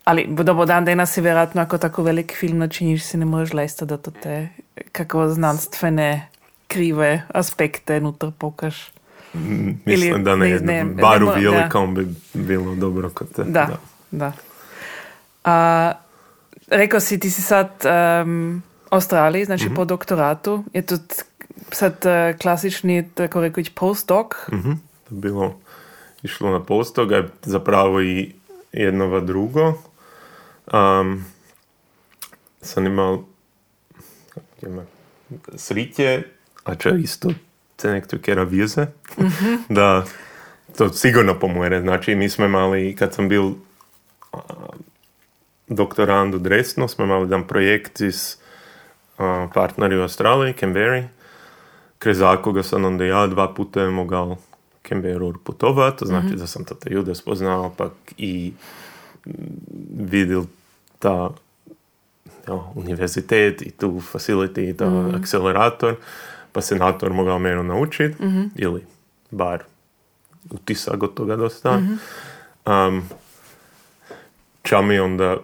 Ali 0.03 0.27
dobro, 0.29 0.65
dan 0.65 0.85
danas 0.85 1.11
si 1.11 1.21
vjerojatno 1.21 1.61
ako 1.61 1.77
tako 1.77 2.03
velik 2.03 2.33
film 2.33 2.57
načiniš 2.57 3.03
si 3.03 3.17
ne 3.17 3.25
možeš 3.25 3.53
lesta 3.53 3.85
da 3.85 3.97
to 3.97 4.11
te 4.13 4.47
kako 4.91 5.27
znanstvene 5.29 6.27
krive 6.67 7.21
aspekte 7.29 7.99
nutar 7.99 8.31
pokaš. 8.31 8.91
Mislim 9.33 10.13
Ili 10.13 10.23
da 10.23 10.35
ne, 10.35 10.49
ne- 10.49 10.59
ne- 10.59 10.83
ne 10.83 11.19
velikom 11.35 11.95
bi 11.95 12.07
bilo 12.33 12.75
dobro 12.75 13.09
kod 13.09 13.31
te. 13.31 13.43
Da, 13.43 13.69
da. 14.11 14.31
A, 15.43 15.91
rekao 16.67 16.99
si, 16.99 17.19
ti 17.19 17.31
si 17.31 17.41
sad 17.41 17.69
um, 18.25 18.63
Australiji, 18.89 19.45
znači 19.45 19.69
po 19.75 19.85
doktoratu. 19.85 20.63
Je 20.73 20.81
to 20.81 20.95
sad 21.71 21.93
uh, 22.05 22.39
klasični, 22.39 23.09
tako 23.13 23.41
rekoć, 23.41 23.69
postdoc. 23.69 24.27
Mhm, 24.51 24.71
to 25.09 25.15
je 25.15 25.21
bilo 25.21 25.59
išlo 26.23 26.51
na 26.51 26.63
postog, 26.63 27.11
a 27.11 27.27
zapravo 27.41 28.01
i 28.01 28.31
jednova 28.71 29.19
drugo. 29.19 29.73
Um, 30.73 31.25
sam 32.61 32.85
imao 32.85 33.23
sritje, 35.55 36.23
a 36.63 36.75
če 36.75 36.89
isto 36.99 37.29
se 37.77 37.91
nekto 37.91 38.17
kjera 38.17 38.43
vize, 38.43 38.85
da 39.69 40.05
to 40.77 40.89
sigurno 40.89 41.39
pomore. 41.39 41.81
Znači, 41.81 42.15
mi 42.15 42.29
smo 42.29 42.45
imali, 42.45 42.95
kad 42.95 43.13
sam 43.13 43.29
bil 43.29 43.51
doktorand 45.75 46.35
u 46.35 46.37
Dresdnu, 46.37 46.87
smo 46.87 47.05
imali 47.05 47.25
jedan 47.25 47.47
projekt 47.47 48.01
iz 48.01 48.37
a, 49.17 49.47
partneri 49.53 49.97
u 49.97 50.01
Australiji, 50.01 50.53
Canberra, 50.53 51.03
kraj 51.99 52.37
koga 52.43 52.63
sam 52.63 52.85
onda 52.85 53.05
ja 53.05 53.27
dva 53.27 53.53
puta 53.53 53.89
mogao 53.89 54.37
Canberra 54.89 55.33
putovati, 55.43 55.97
to 55.97 56.05
znači 56.05 56.35
da 56.35 56.47
sam 56.47 56.65
tada 56.65 56.89
ljude 56.89 57.15
spoznao, 57.15 57.73
pak 57.77 57.91
i 58.17 58.53
mm, 59.25 59.31
vidjel 59.99 60.43
ta 60.99 61.29
ja, 62.47 62.53
univerzitet 62.75 63.61
i 63.61 63.71
tu 63.71 64.01
facility 64.13 64.69
i 64.69 64.77
ta 64.77 65.09
akcelerator, 65.19 65.95
pa 66.51 66.61
se 66.61 66.75
na 66.75 66.91
to 66.91 67.13
mogao 67.13 67.39
meno 67.39 67.63
naučiti, 67.63 68.15
ili 68.55 68.85
bar 69.31 69.63
utisak 70.49 71.03
od 71.03 71.13
toga 71.13 71.35
dosta. 71.35 71.81
Um, 72.65 73.03
ča 74.61 74.81
mi 74.81 74.99
onda 74.99 75.37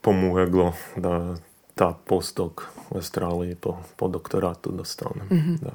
pomoglo 0.00 0.72
da 0.96 1.36
ta 1.74 1.98
postdoc 2.06 2.52
u 2.90 2.96
Australiji 2.96 3.54
po, 3.54 3.78
po 3.96 4.08
doktoratu 4.08 4.72
dostanem. 4.72 5.58
Da. 5.60 5.70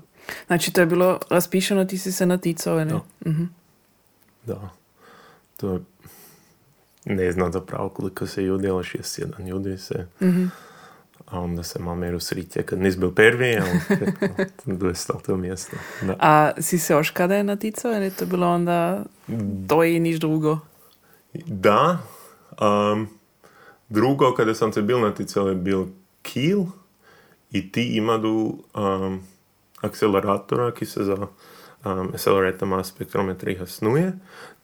Znači, 0.47 0.73
to 0.73 0.81
je 0.81 0.87
bilo 0.87 1.19
raspišeno, 1.29 1.85
ti 1.85 1.97
si 1.97 2.11
se 2.11 2.25
naticao, 2.25 2.85
ne? 2.85 2.85
Da. 2.85 3.01
Da. 4.45 4.69
To 5.57 5.73
je, 5.73 5.79
ne 7.05 7.31
znam 7.31 7.51
zapravo 7.51 7.89
koliko 7.89 8.27
se 8.27 8.41
ljudi, 8.41 8.67
ali 8.67 8.83
šest, 8.83 9.13
sedam 9.13 9.47
ljudi 9.47 9.77
se. 9.77 10.07
A 11.25 11.39
onda 11.39 11.63
se 11.63 11.79
malo 11.79 11.95
meru 11.95 12.19
sritje, 12.19 12.63
kad 12.63 12.79
nis 12.79 12.97
bil 12.97 13.11
prvi, 13.11 13.57
ali 13.57 13.99
dostal 14.79 15.21
to 15.21 15.37
mjesto. 15.37 15.77
Da. 16.01 16.15
A 16.19 16.51
si 16.61 16.79
se 16.79 16.93
još 16.93 17.09
kada 17.09 17.35
je 17.35 17.43
naticao, 17.43 17.93
ili 17.93 18.05
je 18.05 18.11
to 18.11 18.25
bilo 18.25 18.47
onda 18.47 19.03
to 19.67 19.83
i 19.83 19.99
niš 19.99 20.19
drugo? 20.19 20.59
Da. 21.33 21.97
Um, 22.61 23.14
drugo, 23.89 24.33
kada 24.33 24.55
sam 24.55 24.73
se 24.73 24.81
bil 24.81 24.99
naticao, 24.99 25.47
je 25.49 25.55
bil 25.55 25.85
Kiel 26.21 26.65
i 27.51 27.71
ti 27.71 27.83
imadu 27.97 28.57
um, 28.73 29.21
akceleratora, 29.81 30.71
ki 30.71 30.85
se 30.85 31.03
za 31.03 31.15
um, 31.15 32.09
acceleratorma 32.13 32.83
spektrometrija 32.83 33.65
snuje. 33.65 34.13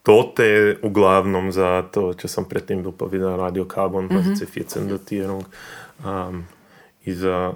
To 0.03 0.34
te 0.36 0.45
je 0.45 0.79
uglavnom 0.84 1.51
za 1.51 1.84
to, 1.93 2.13
če 2.13 2.27
sem 2.27 2.45
predtem 2.45 2.81
bil 2.81 2.91
pa 2.91 3.05
videl 3.05 3.38
radiokarbon, 3.38 4.10
pa 4.10 4.21
za 4.21 4.36
Ceficendotierung 4.36 5.45
um, 6.05 6.43
i 7.05 7.13
za, 7.13 7.53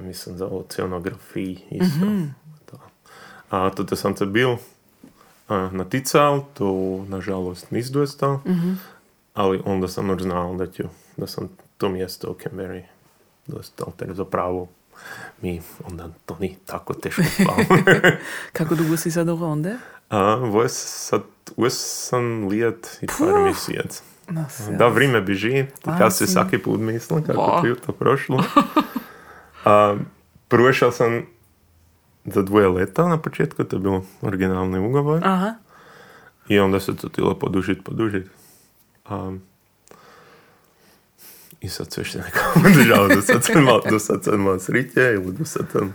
mislim, 0.00 0.36
za 0.36 0.46
oceanografiji 0.46 1.58
isto. 1.70 2.06
Da. 2.72 2.78
A 3.50 3.70
to 3.70 3.96
sam 3.96 4.16
se 4.16 4.26
bil 4.26 4.56
a, 5.48 5.68
natical, 5.72 6.44
to 6.54 7.04
nažalost 7.08 7.70
nis 7.70 7.90
dostal, 7.92 8.40
ali 9.34 9.62
onda 9.64 9.88
sam 9.88 10.08
još 10.08 10.22
znao 10.22 10.54
da, 10.54 10.66
ću, 10.66 10.82
da 11.16 11.26
sam 11.26 11.48
to 11.78 11.88
mjesto 11.88 12.30
u 12.30 12.36
Canberra 12.42 12.80
dostal, 13.46 13.86
ter 13.96 14.14
zapravo 14.14 14.68
mi 15.42 15.60
onda 15.84 16.08
to 16.26 16.36
ni 16.40 16.56
tako 16.66 16.94
teško. 16.94 17.22
Kako 18.52 18.74
dugo 18.74 18.96
si 18.96 19.10
sad 19.10 19.28
Ronde? 19.28 19.76
A, 20.08 20.18
ovo 20.20 20.68
sad, 20.68 21.22
osam 21.56 22.48
let 22.48 22.98
i 23.02 23.06
par 23.08 23.42
mjesec. 23.42 24.02
Se- 24.50 24.72
Da, 24.72 24.86
vrijeme 24.88 25.20
beži, 25.20 25.66
ja 26.00 26.10
si 26.10 26.26
si. 26.26 26.32
svaki 26.32 26.58
put 26.58 26.80
mislim 26.80 27.22
kako 27.22 27.58
ti 27.62 27.68
je 27.68 27.74
to 27.76 27.92
prošlo. 27.92 28.44
A, 29.64 29.96
prošao 30.48 30.92
sam 30.92 31.26
za 32.24 32.42
dvoje 32.42 32.68
leta 32.68 33.08
na 33.08 33.18
početku, 33.18 33.64
to 33.64 33.76
je 33.76 33.80
bio 33.80 34.02
originalni 34.22 34.78
ugovor. 34.78 35.20
Aha. 35.24 35.54
I 36.48 36.58
onda 36.58 36.80
se 36.80 36.96
to 36.96 37.08
tilo 37.08 37.34
podužit, 37.34 37.84
podužit. 37.84 38.26
Um, 39.10 39.40
и, 41.60 41.68
соответственно, 41.68 42.26
кому 42.30 42.68
лежал 42.68 43.08
до 43.08 43.22
Саценмалс 43.98 44.68
Рите 44.68 45.14
или 45.14 45.30
до 45.30 45.44
Сацен... 45.44 45.92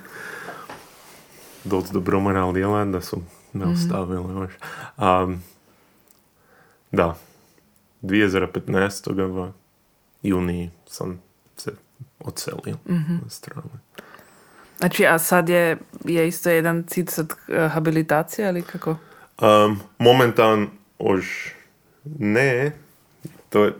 Dots 1.65 1.91
do 1.91 1.99
Bromerā 1.99 2.45
lielā, 2.55 2.85
tas 2.93 3.11
nav 3.53 3.75
stāvēlējuši. 3.75 4.59
Um, 4.95 5.41
да, 6.91 7.17
две 8.01 8.29
в 9.27 9.53
júnii 10.23 10.71
som 10.87 11.19
sa 11.59 11.75
ocelil 12.23 12.79
mm-hmm. 12.87 13.29
z 13.29 13.39
traumy. 13.39 13.79
Znači, 14.79 15.03
je, 15.49 15.77
je 16.05 16.27
isto 16.27 16.49
jedan 16.49 16.83
cit 16.87 17.09
sad 17.09 17.33
eh, 17.47 17.67
habilitacija 17.67 18.49
ili? 18.49 18.63
Um, 19.41 19.79
momentan 19.99 20.69
už 20.99 21.53
ne, 22.19 22.71
to 23.49 23.63
je 23.65 23.73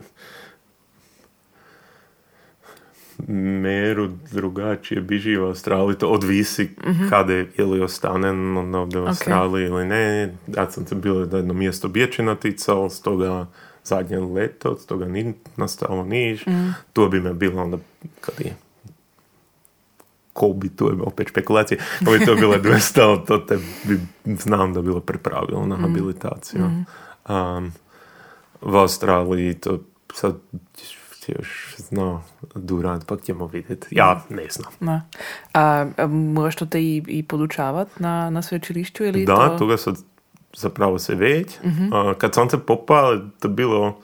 meru 3.62 4.10
drugačije 4.32 5.02
biži 5.02 5.38
u 5.38 5.46
Australiji, 5.46 5.98
to 5.98 6.08
odvisi 6.08 6.70
kada 7.10 7.34
je 7.34 7.52
ili 7.58 7.82
ostanem 7.82 8.58
ovdje 8.76 9.02
u 9.02 9.06
Australiji 9.06 9.66
ili 9.66 9.86
ne. 9.86 10.36
Ja 10.48 10.72
sam 10.72 10.86
se 10.86 10.96
bilo 10.96 11.26
da 11.26 11.38
jedno 11.38 11.54
mjesto 11.54 11.88
biječe 11.88 12.24
naticao, 12.24 12.90
s 12.90 13.02
toga 13.02 13.46
zadnje 13.84 14.20
leto, 14.20 14.70
od 14.70 14.86
toga 14.86 15.06
ni 15.06 15.34
nastalo 15.58 16.04
niš. 16.04 16.46
To 16.94 17.10
bi 17.10 17.22
me 17.22 17.34
bilo 17.34 17.63
onda 17.63 17.78
kad 18.22 18.36
je 18.40 18.56
ko 20.34 20.48
bi 20.48 20.70
to 20.70 20.90
je 20.90 20.96
opet 21.02 21.28
špekulacije, 21.28 21.80
ko 22.06 22.12
bi 22.12 22.26
to 22.26 22.36
bilo 22.36 22.58
dostalo, 22.72 23.17
to 23.17 23.38
te 23.38 23.58
bi, 23.84 24.00
znam 24.36 24.74
da 24.74 24.82
bilo 24.82 25.00
prepravilo 25.00 25.65
na 25.65 25.76
habilitaciju. 25.76 26.63
Um, 27.30 27.72
v 28.62 28.76
Australiji 28.76 29.54
to 29.54 29.80
sad 30.14 30.36
još 31.38 31.76
zna 31.78 32.22
Durant, 32.56 33.06
pa 33.08 33.18
ćemo 33.18 33.48
vidjeti. 33.48 33.88
Ja 33.92 34.24
ne 34.30 34.48
znam. 34.50 34.72
No. 34.80 35.02
A, 35.54 35.86
a 35.98 36.08
moraš 36.08 36.56
to 36.56 36.66
te 36.66 36.82
i, 36.82 37.04
i 37.08 37.26
na, 38.00 38.30
na 38.30 38.42
sveučilištu 38.42 39.04
ili 39.04 39.26
Da, 39.26 39.50
to... 39.50 39.58
toga 39.58 39.78
sad 39.78 39.96
zapravo 40.58 41.00
se 41.00 41.16
već. 41.16 41.58
A, 41.94 42.14
kad 42.18 42.34
sam 42.34 42.50
se 42.50 42.60
popao, 42.60 43.18
to 43.40 43.48
bilo 43.48 44.02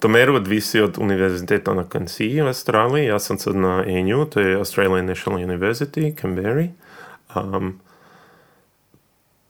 to 0.00 0.08
meru 0.08 0.34
odvisi 0.34 0.80
od 0.80 0.98
univerziteta 0.98 1.74
na 1.74 1.84
Cansiji 1.92 2.42
u 2.42 2.46
Australiji. 2.46 3.06
Ja 3.06 3.18
sam 3.18 3.38
sad 3.38 3.56
na 3.56 3.84
ANU, 3.86 4.24
to 4.24 4.40
je 4.40 4.56
Australian 4.56 5.06
National 5.06 5.40
University, 5.40 6.20
Canberra. 6.20 6.66
Um, 7.34 7.80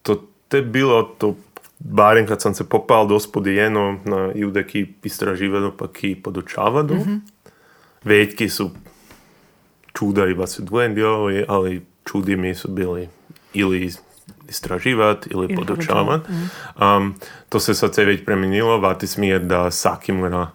to 0.03 0.23
te 0.49 0.63
bilo 0.63 1.03
to 1.03 1.35
barem 1.79 2.27
kad 2.27 2.43
sam 2.43 2.55
se 2.55 2.69
popal 2.69 3.09
dospodi 3.09 3.59
eno 3.59 3.99
na 4.05 4.33
ljude 4.35 4.67
ki 4.67 4.95
istraživaju 5.03 5.73
pa 5.79 5.93
ki 5.93 6.23
podučavaju. 6.23 7.21
veljki 8.05 8.49
su 8.49 8.71
čuda 9.93 10.47
su 10.47 10.63
dvojen 10.63 10.95
dijelovi, 10.95 11.45
ali 11.49 11.87
čudi 12.05 12.37
mi 12.37 12.55
su 12.55 12.69
bili 12.71 13.09
ili 13.55 13.91
istraživati 14.49 15.31
ili 15.33 15.45
Ili 15.45 15.57
podučavati. 15.57 16.31
Um, 16.81 17.15
to 17.49 17.61
se 17.61 17.75
sad 17.75 17.95
se 17.95 18.05
već 18.05 18.25
premenilo, 18.25 18.79
vati 18.79 19.07
smije 19.07 19.39
da 19.39 19.71
saki 19.71 20.13
mora 20.13 20.51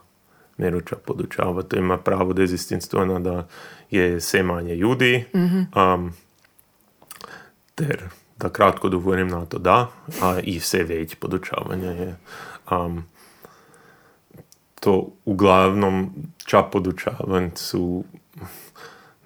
neruča 0.57 0.95
podučavati. 0.95 1.69
To 1.69 1.77
ima 1.77 1.97
pravo 1.97 2.33
dezistinstveno 2.33 3.19
da 3.19 3.47
je 3.91 4.21
sve 4.21 4.43
manje 4.43 4.75
ljudi. 4.75 5.25
Um, 5.33 6.13
ter 7.75 8.09
takrat, 8.41 8.79
ko 8.79 8.89
dovolim 8.89 9.29
na 9.29 9.45
to, 9.45 9.59
da, 9.61 9.87
a, 10.21 10.35
i 10.43 10.57
vse 10.59 10.83
več 10.87 11.15
podučavanja 11.21 11.91
je. 11.91 12.11
Um, 12.71 13.03
to 14.81 15.13
v 15.25 15.35
glavnem 15.37 16.09
čas 16.45 16.65
podučavanj 16.73 17.51
su 17.55 18.03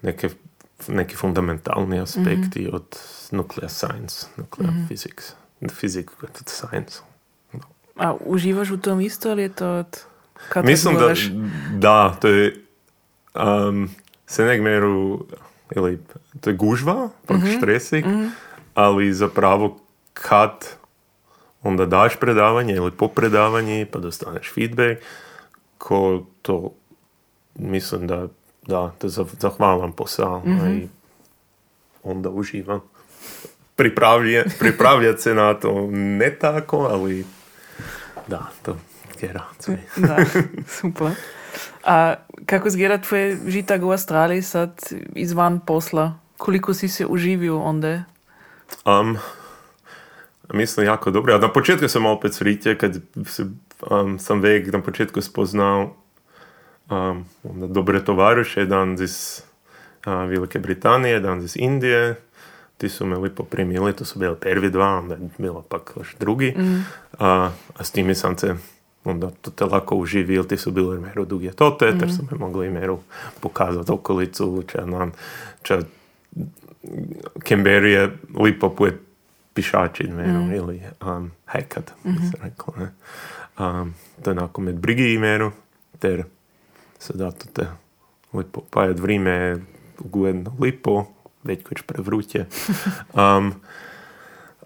neke, 0.04 0.30
neki 0.88 1.16
fundamentalni 1.16 2.00
aspekti 2.00 2.60
mm 2.60 2.66
-hmm. 2.66 2.74
od 2.74 2.98
nuclear 3.30 3.70
science, 3.70 4.26
nuclear 4.36 4.72
mm 4.72 4.76
-hmm. 4.76 4.88
physics, 4.88 5.32
fizik 5.70 6.10
kot 6.20 6.42
science. 6.46 7.00
No. 7.52 7.60
A 7.96 8.14
uživaš 8.20 8.70
v 8.70 8.80
tom 8.80 9.00
isto 9.00 9.30
ali 9.30 9.42
je 9.42 9.48
to 9.48 9.78
od 9.78 10.04
kada 10.48 10.68
Mislim 10.68 10.94
da, 10.94 11.14
da, 11.72 12.16
to 12.20 12.28
je 12.28 12.56
um, 13.34 13.88
se 14.26 14.44
nekmeru 14.44 15.26
ili 15.76 15.98
to 16.40 16.50
je 16.50 16.56
gužva, 16.56 17.08
pak 17.26 17.36
mm 17.36 17.42
-hmm. 17.42 17.56
štresik, 17.56 18.04
mm 18.06 18.10
-hmm. 18.10 18.30
Ali 18.76 19.12
zapravo 19.12 19.78
kad 20.14 20.50
onda 21.62 21.86
daš 21.86 22.16
predavanje 22.16 22.74
ili 22.74 22.90
po 22.90 23.08
predavanju 23.08 23.86
pa 23.92 23.98
dostaneš 23.98 24.52
feedback, 24.54 25.00
ko 25.78 26.22
to 26.42 26.72
mislim 27.54 28.06
da 28.06 28.26
da, 28.66 28.90
to 28.98 29.06
je 29.06 29.10
za- 29.10 29.24
zahvalan 29.40 29.92
posao 29.92 30.42
i 30.74 30.88
onda 32.02 32.30
uživam. 32.30 32.80
Pripravlje, 33.76 34.44
pripravljati 34.58 35.22
se 35.22 35.34
na 35.34 35.54
to 35.54 35.88
ne 35.90 36.30
tako, 36.38 36.78
ali 36.78 37.26
da, 38.26 38.50
to 38.62 38.76
je 39.20 39.34
sve. 39.58 39.78
Da, 40.06 40.16
super. 40.68 41.10
A 41.84 42.14
kako 42.46 42.68
izgleda 42.68 42.98
tvoje 42.98 43.38
žitak 43.46 43.82
u 43.82 43.90
Australiji 43.90 44.42
sad 44.42 44.80
izvan 45.14 45.60
posla? 45.60 46.14
Koliko 46.36 46.74
si 46.74 46.88
se 46.88 47.06
uživio 47.06 47.60
onda? 47.60 48.04
Um, 48.86 49.18
mislim 50.52 50.86
jako 50.86 51.10
dobro. 51.10 51.32
Ja 51.32 51.38
na 51.38 51.52
početku 51.52 51.88
sam 51.88 52.06
opet 52.06 52.34
sritje 52.34 52.78
kad 52.78 53.00
se, 53.26 53.46
um, 53.90 54.18
sam 54.18 54.40
vek 54.40 54.72
na 54.72 54.82
početku 54.82 55.20
spoznao 55.20 55.96
um, 56.90 57.24
dobre 57.68 58.04
tovaruše, 58.04 58.60
jedan 58.60 59.02
iz 59.02 59.42
uh, 60.06 60.12
Velike 60.12 60.58
Britanije, 60.58 61.12
jedan 61.12 61.42
iz 61.42 61.56
Indije. 61.56 62.14
Ti 62.78 62.88
su 62.88 63.06
me 63.06 63.16
lipo 63.16 63.42
primili, 63.42 63.92
to 63.92 64.04
su 64.04 64.18
bili 64.18 64.36
prvi 64.36 64.70
dva, 64.70 64.98
onda 64.98 65.14
je 65.14 65.20
bilo 65.38 65.62
pak 65.62 65.92
još 65.96 66.16
drugi. 66.20 66.54
A, 67.18 67.50
a 67.76 67.84
s 67.84 67.90
timi 67.90 68.14
sam 68.14 68.38
se 68.38 68.56
onda 69.04 69.30
to 69.42 69.50
te 69.50 69.64
lako 69.64 69.96
uživio, 69.96 70.42
ti 70.42 70.56
su 70.56 70.70
bili 70.70 71.00
meru 71.00 71.24
duge 71.24 71.50
tote, 71.50 71.98
ter 71.98 72.12
su 72.12 72.22
me 72.30 72.38
mogli 72.38 72.70
meru 72.70 72.98
pokazati 73.40 73.92
okolicu, 73.92 74.64
če 74.66 74.86
nam, 74.86 75.12
če 75.62 75.78
Canberra 77.48 77.88
je 77.88 78.16
lipo 78.38 78.70
puje 78.70 78.98
pišači 79.54 80.08
meru, 80.08 80.54
ili 80.54 80.82
um, 81.00 81.30
hajkat, 81.44 81.92
bi 82.04 82.26
se 82.30 82.36
reklo, 82.42 82.74
ne. 82.78 82.90
Um, 83.58 83.94
to 84.22 84.30
je 84.30 84.32
onako 84.32 84.60
med 84.60 84.74
brigi 84.74 85.14
imeru, 85.14 85.52
ter 85.98 86.24
se 86.98 87.12
da 87.12 87.30
to 87.30 87.46
te 87.52 87.66
lipo 88.32 88.60
pajat 88.70 89.00
vrime 89.00 89.56
ugodno 89.98 90.56
lipo, 90.60 91.06
već 91.44 91.62
koč 91.62 91.82
prevrutje. 91.82 92.46
Um, 93.14 93.54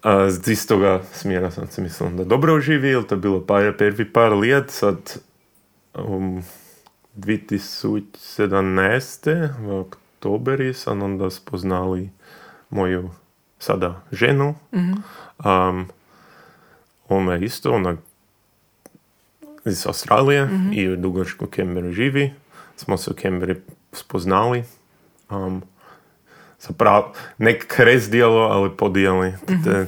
a 0.03 0.29
z 0.29 0.51
istoga 0.51 1.01
smjera 1.13 1.51
sam 1.51 1.67
se 1.67 1.81
mislim 1.81 2.17
da 2.17 2.23
dobro 2.23 2.55
uživio, 2.55 3.01
to 3.01 3.15
je 3.15 3.19
bilo 3.19 3.45
par, 3.45 3.77
prvi 3.77 4.13
par 4.13 4.33
let, 4.33 4.71
sad 4.71 5.17
um, 5.93 6.43
2017. 7.17 9.49
v 9.59 9.85
oktoberi 10.21 10.73
sam 10.73 11.01
onda 11.01 11.29
spoznali 11.29 12.09
moju 12.69 13.09
sada 13.59 14.01
ženu. 14.11 14.55
Um, 14.71 15.87
ona 17.09 17.33
je 17.33 17.45
isto, 17.45 17.71
ona 17.71 17.97
iz 19.65 19.87
Australije 19.87 20.49
i 20.73 20.89
u 20.89 20.95
Dugošku 20.95 21.47
Canberra 21.55 21.91
živi. 21.91 22.33
Smo 22.75 22.97
se 22.97 23.11
u 23.11 23.13
Canberra 23.13 23.55
spoznali. 23.91 24.63
Um, 25.29 25.63
zapravo, 26.59 27.13
nek 27.37 27.67
kres 27.67 28.09
dijelo, 28.09 28.41
ali 28.41 28.77
podijeli. 28.77 29.33
Te, 29.63 29.87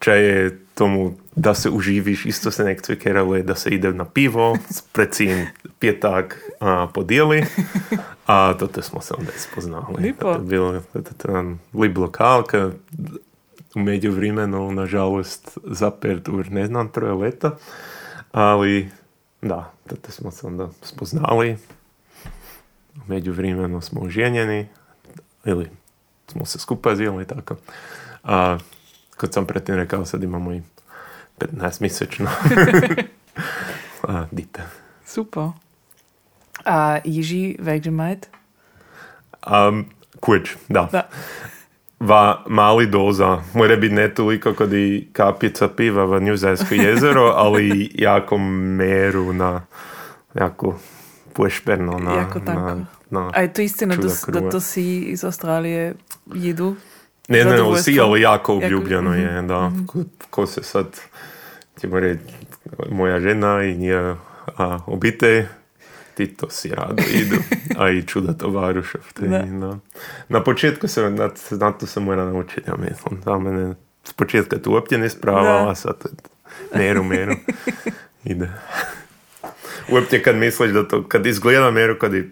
če 0.00 0.12
je 0.12 0.61
tomu 0.74 1.14
da 1.36 1.54
se 1.54 1.70
uživiš, 1.70 2.26
isto 2.26 2.50
se 2.50 2.64
nek 2.64 2.82
cvikerali, 2.82 3.42
da 3.42 3.54
se 3.54 3.70
ide 3.70 3.92
na 3.92 4.04
pivo, 4.04 4.58
precin 4.92 5.46
pjetak 5.78 6.40
a, 6.60 6.88
podijeli, 6.94 7.44
a 8.26 8.54
to 8.58 8.66
te 8.66 8.82
smo 8.82 9.00
se 9.00 9.14
onda 9.18 9.32
spoznali. 9.36 10.02
Lipo. 10.02 10.24
To 10.24 10.32
je 10.32 10.38
bilo 10.38 10.82
lip 11.74 11.98
lokal, 11.98 12.42
ka 12.42 12.70
u 13.74 13.80
međuvremenu, 13.80 14.72
nažalost, 14.72 15.58
zapert 15.64 16.28
u 16.28 16.42
ne 16.50 16.66
znam, 16.66 16.88
troje 16.88 17.12
leta, 17.12 17.56
ali 18.32 18.88
da, 19.42 19.72
to 19.88 19.96
te 19.96 20.12
smo 20.12 20.30
se 20.30 20.46
onda 20.46 20.68
spoznali. 20.82 21.56
U 22.96 23.00
međuvremenu 23.06 23.80
smo 23.80 24.00
oženjeni, 24.00 24.68
ili 25.44 25.68
smo 26.26 26.44
se 26.46 26.58
skupa 26.58 26.96
zjeli 26.96 27.26
tako. 27.26 27.56
A 28.24 28.58
kad 29.22 29.32
sam 29.32 29.46
pretim 29.46 29.74
rekao, 29.74 30.04
sad 30.04 30.22
imamo 30.22 30.52
i 30.52 30.62
15 31.38 31.80
mjesečno 31.80 32.30
a, 34.08 34.24
dite. 34.30 34.62
Super. 35.06 35.42
A 36.64 36.98
Jiži 37.04 37.56
Vegemite? 37.58 38.28
Um, 39.68 39.86
kuć, 40.20 40.56
da. 40.68 40.88
Da. 40.92 41.08
Va 42.00 42.44
mali 42.46 42.86
doza, 42.86 43.42
mora 43.54 43.76
biti 43.76 43.94
ne 43.94 44.14
toliko 44.14 44.54
kod 44.54 44.72
i 44.72 45.08
kapica 45.12 45.68
piva 45.68 46.04
v 46.04 46.22
Njuzajsko 46.22 46.74
jezero, 46.74 47.24
ali 47.44 47.90
jako 47.94 48.38
meru 48.38 49.32
na 49.32 49.62
jako 50.34 50.78
pošperno 51.32 51.98
na, 51.98 52.14
Jako 52.14 52.38
na, 52.38 52.84
na 53.10 53.30
A 53.34 53.40
je 53.40 53.52
to 53.52 53.62
istina 53.62 53.96
da, 53.96 54.40
da 54.40 54.50
to 54.50 54.60
si 54.60 55.00
iz 55.00 55.24
Australije 55.24 55.94
jedu? 56.34 56.76
Ne, 57.28 57.44
ne, 57.44 57.62
vsi, 57.72 58.00
ali 58.00 58.20
jako 58.20 58.52
Jako- 58.52 58.54
obljubljeno 58.56 59.14
je, 59.14 59.42
da. 59.42 59.72
Ko, 59.86 59.98
ko 60.30 60.46
se 60.46 60.62
sad, 60.62 60.86
ćemo 61.76 62.00
reći, 62.00 62.20
moja 62.90 63.20
žena 63.20 63.62
i 63.62 63.74
nje 63.74 64.14
a, 64.48 64.78
obitelj, 64.86 65.44
ti 66.14 66.26
to 66.26 66.50
si 66.50 66.68
rado 66.68 67.02
idu, 67.12 67.36
a 67.78 67.90
i 67.90 68.02
čuda 68.02 68.32
tovarušov. 68.32 69.00
te, 69.14 69.28
Da. 69.28 69.38
Da. 69.38 69.78
Na 70.28 70.42
početku 70.42 70.88
se, 70.88 71.10
na, 71.10 71.30
na 71.50 71.72
to 71.72 71.86
se 71.86 72.00
mora 72.00 72.24
naučiti, 72.24 72.62
ja 72.68 72.74
mislim. 72.76 73.22
Za 73.24 73.38
mene, 73.38 73.74
s 74.04 74.12
početka 74.12 74.58
tu 74.58 74.72
uopće 74.72 74.98
ne 74.98 75.08
sprava, 75.08 75.42
Da. 75.58 75.70
a 75.70 75.74
sad 75.74 75.94
meru, 76.74 77.04
meru, 77.04 77.34
ide. 78.24 78.50
Uopće 79.88 80.22
kad 80.22 80.36
misliš 80.36 80.70
da 80.70 80.88
to, 80.88 81.08
kad 81.08 81.26
izgleda 81.26 81.70
meru, 81.70 81.98
kad 81.98 82.14
je 82.14 82.30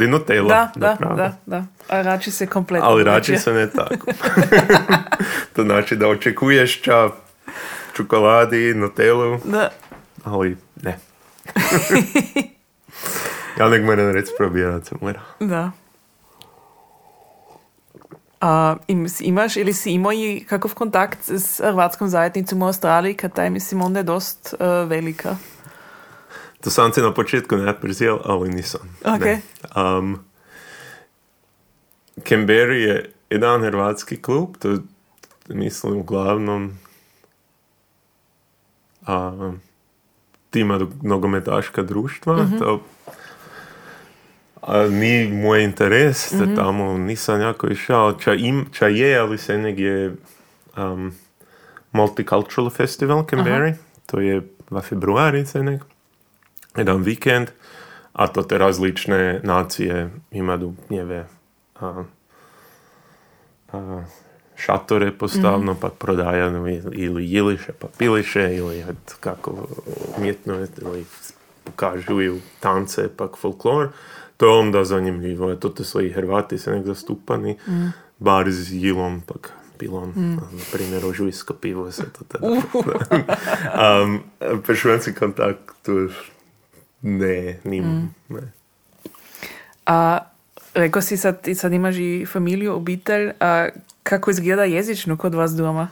je 0.00 0.08
Nutella. 0.08 0.48
Da, 0.48 0.72
da, 0.76 1.14
da, 1.16 1.36
da. 1.46 1.64
A 1.88 2.02
rači 2.02 2.30
se 2.30 2.46
kompletno. 2.46 2.88
Ali 2.88 3.04
rači 3.04 3.36
se 3.36 3.52
ne 3.52 3.70
tako. 3.70 4.06
to 5.56 5.62
znači 5.62 5.96
da 5.96 6.08
očekuješ 6.08 6.80
ča 6.80 7.08
čokoladi, 7.96 8.74
Nutellu, 8.74 9.38
Da. 9.44 9.70
ali 10.24 10.56
ne. 10.82 10.98
ja 13.58 13.68
nek 13.68 13.84
moram 13.84 14.10
reći 14.10 14.32
probirati 14.38 14.86
se 14.86 14.94
mora. 15.00 15.20
Da. 15.40 15.70
A 18.40 18.76
im, 18.88 19.06
imaš 19.20 19.56
ili 19.56 19.72
si 19.72 19.90
imao 19.90 20.12
i 20.12 20.44
kakav 20.48 20.74
kontakt 20.74 21.18
s 21.28 21.60
hrvatskom 21.60 22.08
zajednicom 22.08 22.62
u 22.62 22.66
Australiji, 22.66 23.14
kad 23.14 23.32
taj 23.32 23.50
mislim 23.50 23.82
onda 23.82 23.98
je 23.98 24.02
dost 24.02 24.54
uh, 24.60 24.88
velika. 24.88 25.36
To 26.60 26.70
sam 26.70 26.92
se 26.92 27.02
na 27.02 27.14
početku 27.14 27.56
ne 27.56 27.80
prezijel, 27.80 28.18
ali 28.24 28.48
nisam. 28.48 28.96
Ok. 29.04 29.20
Ne. 29.20 29.40
Um, 29.76 30.18
Canberra 32.28 32.74
je 32.74 33.12
jedan 33.30 33.62
hrvatski 33.62 34.22
klub, 34.22 34.56
to 34.58 34.70
je, 34.70 34.78
mislim 35.48 35.96
uglavnom 35.96 36.78
a, 39.06 39.52
tima 40.50 40.80
nogometaška 41.02 41.82
društva. 41.82 42.46
To, 42.58 42.82
a 44.62 44.82
ni 44.82 45.28
moj 45.32 45.64
interes, 45.64 46.32
da 46.32 46.54
tamo 46.62 46.98
nisam 46.98 47.40
jako 47.40 47.68
išao. 47.68 48.12
Ča, 48.12 48.34
im, 48.34 48.66
ča 48.72 48.86
je, 48.86 49.18
ali 49.18 49.38
se 49.38 49.58
negdje 49.58 50.16
um, 50.76 51.12
Multicultural 51.92 52.70
Festival 52.70 53.26
Canberra. 53.30 53.74
To 54.06 54.20
je 54.20 54.42
v 54.70 54.80
februari 54.80 55.46
se 55.46 55.62
nek. 55.62 55.82
Jedan 56.76 57.02
vikend. 57.02 57.48
a 58.16 58.26
to 58.26 58.42
te 58.42 58.58
različne 58.58 59.40
nacije 59.42 60.10
imaju 60.30 60.74
njeve 60.90 61.26
a, 61.80 62.04
a, 63.72 64.02
šatore 64.56 65.12
postavno, 65.12 65.74
pa 65.80 65.88
prodajaju 65.88 66.66
ili 66.92 67.32
jiliše, 67.32 67.72
pa 67.72 67.86
piliše, 67.98 68.56
ili 68.56 68.84
kako 69.20 69.68
umjetno, 70.18 70.66
ili 70.82 71.04
pokažuju 71.64 72.40
tance, 72.60 73.08
pak 73.16 73.36
folklor. 73.36 73.88
To 74.36 74.46
je 74.46 74.58
onda 74.58 74.84
zanimljivo, 74.84 75.54
to 75.54 75.68
te 75.68 75.84
svoji 75.84 76.10
Hrvati 76.10 76.58
se 76.58 76.70
nek 76.70 76.86
zastupani, 76.86 77.56
bar 78.18 78.50
z 78.50 78.72
jilom, 78.72 79.20
pak 79.20 79.52
pilom, 79.78 80.12
na 80.36 80.42
primjer 80.72 81.06
ožujsko 81.06 81.54
pivo 81.54 81.92
se 81.92 82.02
to 82.12 82.24
tada. 82.28 82.48
um, 84.02 84.20
Prešvenci 84.62 85.14
kontakt, 85.14 85.58
to 85.82 86.08
ne, 87.06 87.60
nim, 87.64 88.14
ne. 88.28 88.40
A 89.86 90.18
rekao 90.74 91.02
si 91.02 91.16
sad, 91.16 91.48
sad 91.54 91.72
imaš 91.72 91.96
i 91.96 92.26
familiju, 92.26 92.74
obitelj, 92.74 93.30
a 93.40 93.68
kako 94.02 94.30
izgleda 94.30 94.64
jezično 94.64 95.16
kod 95.16 95.34
vas 95.34 95.50
doma? 95.50 95.88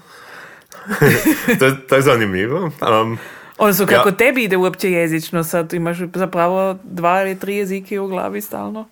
to, 1.59 1.71
to 1.89 1.95
je 1.95 2.03
zanimljivo. 2.03 2.71
Um, 3.03 3.19
Odnosno, 3.59 3.87
kako 3.87 4.09
Ja. 4.09 4.17
tebi 4.17 4.45
ide 4.45 4.57
uopće 4.57 4.91
jezično? 4.91 5.45
Sad 5.45 5.73
imaš 5.73 5.99
zapravo 6.15 6.79
dva 6.85 7.23
ili 7.23 7.39
tri 7.39 7.57
jezike 7.57 8.01
u 8.01 8.09
glavi 8.09 8.41
stalno? 8.41 8.89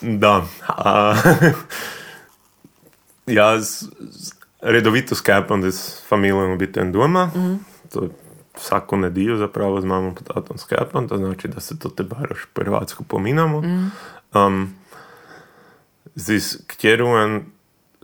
Da. 0.00 0.44
A, 0.68 1.14
ja 3.26 3.60
s- 3.60 3.82
s- 4.12 4.32
redovito 4.62 5.14
skapam 5.14 5.62
s 5.64 6.02
familijom 6.08 6.52
obiteljem 6.52 6.92
doma. 6.92 7.30
To 7.92 8.02
je 8.02 8.08
vsako 8.56 8.96
nedeljo 8.96 9.36
zapravo 9.36 9.80
z 9.80 9.84
mamom 9.84 10.14
pa 10.14 10.34
tatom 10.34 10.58
skapam, 10.58 11.08
to 11.08 11.16
znači 11.16 11.48
da 11.48 11.60
se 11.60 11.78
to 11.78 11.88
te 11.88 12.02
baroš 12.02 12.46
po 12.52 12.62
hrvatsko 12.62 13.04
pominamo. 13.04 13.62
Um, 14.34 14.74
zdaj 16.14 16.40
s 16.40 16.56
kćerujem 16.66 17.52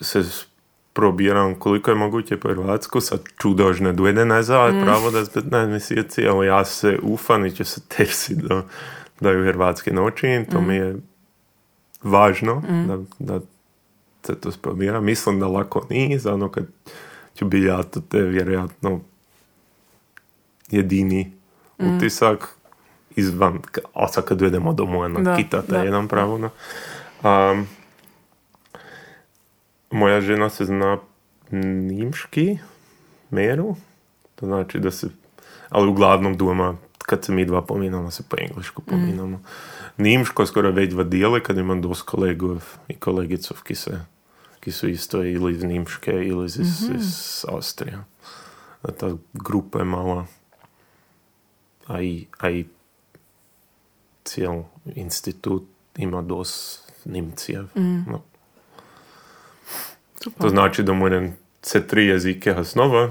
se 0.01 0.22
probiram 0.92 1.55
koliko 1.55 1.90
je 1.90 1.94
moguće 1.94 2.36
po 2.36 2.49
hrvatsku, 2.49 3.01
sad 3.01 3.20
čudož 3.36 3.80
ne 3.80 3.92
dojde 3.92 4.24
nazad, 4.24 4.74
pravo 4.82 5.11
da 5.11 5.24
s 5.24 5.34
15 5.34 5.68
mjeseci, 5.68 6.26
ali 6.26 6.46
ja 6.46 6.64
se 6.64 6.99
ufam 7.03 7.46
i 7.46 7.51
ću 7.51 7.64
se 7.64 7.80
tersi 7.88 8.34
da, 8.34 8.62
da 9.20 9.30
ju 9.30 9.44
hrvatski 9.44 9.90
naučim, 9.90 10.44
to 10.44 10.61
mi 10.61 10.74
je 10.74 10.96
važno 12.03 12.62
da, 12.88 12.99
da 13.18 13.40
se 14.22 14.34
to 14.40 14.53
sprobira. 14.53 15.01
Mislim 15.01 15.40
da 15.40 15.46
lako 15.46 15.86
nije, 15.90 16.18
za 16.18 16.34
ono 16.34 16.49
kad 16.49 16.64
ću 17.34 17.44
biti 17.44 17.66
ja 17.66 17.82
to 17.82 18.01
te 18.01 18.22
vjerojatno 18.22 19.01
jedini 20.70 21.32
utisak 21.78 22.58
izvan, 23.16 23.58
a 23.94 24.08
sad 24.08 24.24
kad 24.24 24.38
dojdemo 24.38 24.72
domov 24.72 25.10
na 25.10 25.20
Da, 25.20 25.36
kitata 25.36 25.72
da, 25.72 25.82
jedan 25.82 26.08
pravo. 26.08 26.38
No. 26.38 26.50
Um, 27.22 27.66
moja 29.90 30.20
žena 30.20 30.50
se 30.50 30.64
zna 30.64 30.98
nimški, 31.50 32.58
meru, 33.30 33.76
to 34.34 34.46
znači 34.46 34.78
da 34.78 34.90
se, 34.90 35.08
ali 35.68 35.88
uglavnom 35.88 36.36
doma, 36.36 36.76
kad 36.98 37.24
se 37.24 37.32
mi 37.32 37.44
dva 37.44 37.62
pominamo, 37.62 38.10
se 38.10 38.22
po 38.28 38.36
englesku 38.40 38.82
pominamo. 38.82 39.42
Nimško 39.96 40.46
skoro 40.46 40.70
već 40.70 40.90
dva 40.90 41.04
dijele, 41.04 41.42
kad 41.42 41.58
imam 41.58 41.82
dost 41.82 42.02
kolegov 42.02 42.64
i 42.88 42.96
kolegicov, 42.96 43.62
ki, 43.62 43.74
se, 43.74 44.00
ki 44.60 44.72
su 44.72 44.88
isto 44.88 45.24
ili 45.24 45.52
iz 45.52 45.64
Nimške 45.64 46.12
ili 46.12 46.46
iz, 46.46 46.58
iz 46.94 47.44
Austrije. 47.48 47.98
A 48.82 48.90
ta 48.90 49.10
grupa 49.32 49.78
je 49.78 49.84
mala, 49.84 50.26
a 51.89 52.51
i 52.51 52.66
cijel 54.24 54.62
institut 54.95 55.62
ima 55.97 56.22
dost 56.22 56.89
Nimcijev. 57.05 57.64
No. 58.07 58.22
Super. 60.22 60.43
To 60.43 60.49
znači 60.49 60.82
da 60.82 60.93
moram 60.93 61.36
se 61.62 61.86
tri 61.86 62.07
jezike 62.07 62.55
osnova, 62.55 63.11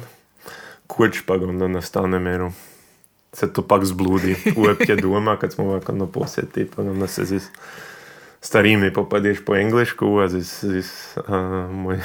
kuć 0.87 1.21
pa 1.25 1.37
ga 1.37 1.45
onda 1.45 1.67
nastane 1.67 2.19
meru. 2.19 2.51
Se 3.33 3.53
to 3.53 3.67
pak 3.67 3.85
zbludi 3.85 4.35
uopće 4.55 4.95
doma 4.95 5.37
kad 5.37 5.53
smo 5.53 5.65
ovako 5.65 5.91
na 5.91 6.07
posjeti, 6.07 6.67
pa 6.75 6.81
onda 6.81 7.07
se 7.07 7.25
z 7.25 7.39
starimi 8.41 8.93
popadeš 8.93 9.45
po 9.45 9.55
englešku, 9.55 10.19
a 10.19 10.29
z, 10.29 10.39
z, 10.39 10.81
z 10.81 11.17
a, 11.27 11.69
moj, 11.71 11.99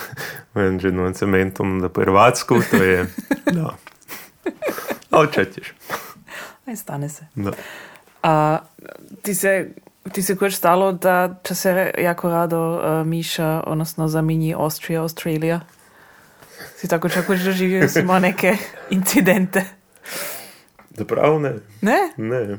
mojim 0.55 0.81
ženom 0.81 1.14
cementom 1.14 1.81
da 1.81 1.89
po 1.89 2.01
hrvatsku, 2.01 2.61
to 2.70 2.77
je, 2.77 3.07
da. 3.57 3.77
Čećeš. 5.33 5.75
Aj, 6.67 6.77
stane 6.77 7.09
se. 7.09 7.27
Da. 7.35 7.51
A 8.23 8.59
ti 9.23 9.35
se, 9.35 9.69
ti 10.13 10.23
se 10.23 10.37
koč 10.37 10.55
stalo 10.55 10.93
da 10.93 11.35
će 11.45 11.55
se 11.55 11.71
jako 11.99 12.31
rado 12.31 12.73
uh, 12.75 13.07
miša, 13.07 13.63
odnosno 13.67 14.09
zamini 14.09 14.55
Austrija, 14.55 15.01
Australija? 15.01 15.61
Si 16.77 16.89
tako 16.89 17.09
čak 17.09 17.29
već 17.29 17.41
doživio 17.41 17.89
si 17.89 18.01
imao 18.01 18.19
neke 18.21 18.57
incidente? 18.91 19.65
Zapravo 20.91 21.39
ne, 21.39 21.53
Ne? 21.81 21.99
ne. 22.19 22.59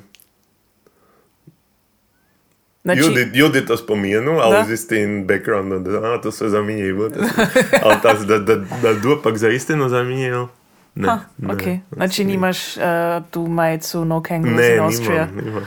Znači, 2.83 2.99
Ljudi, 2.99 3.21
ljudi 3.33 3.65
to 3.65 3.77
spomenu, 3.77 4.31
ali 4.33 4.53
Da. 4.53 4.63
z 4.65 4.71
istim 4.71 5.27
backgroundom, 5.27 5.83
da 5.83 5.91
a, 6.05 6.21
to 6.21 6.31
se 6.31 6.49
zaminjivo. 6.49 7.09
Da, 7.09 7.23
se- 7.23 7.47
ali 7.83 7.95
ta, 8.01 8.13
da, 8.15 8.39
da, 8.39 8.55
da 8.55 8.93
dupak 8.93 9.37
za 9.37 9.49
istinu 9.49 9.89
zaminjivo, 9.89 10.47
ne. 10.95 11.07
ha, 11.07 11.19
ne. 11.37 11.53
ok. 11.53 11.61
Znači 11.91 12.25
nimaš 12.25 12.77
uh, 12.77 12.83
tu 13.31 13.41
majicu 13.43 14.05
No 14.05 14.21
Kangaroos 14.21 14.57
Ne, 14.57 14.73
in 14.73 14.79
Austria? 14.79 15.25
nimam, 15.25 15.45
nimam. 15.45 15.63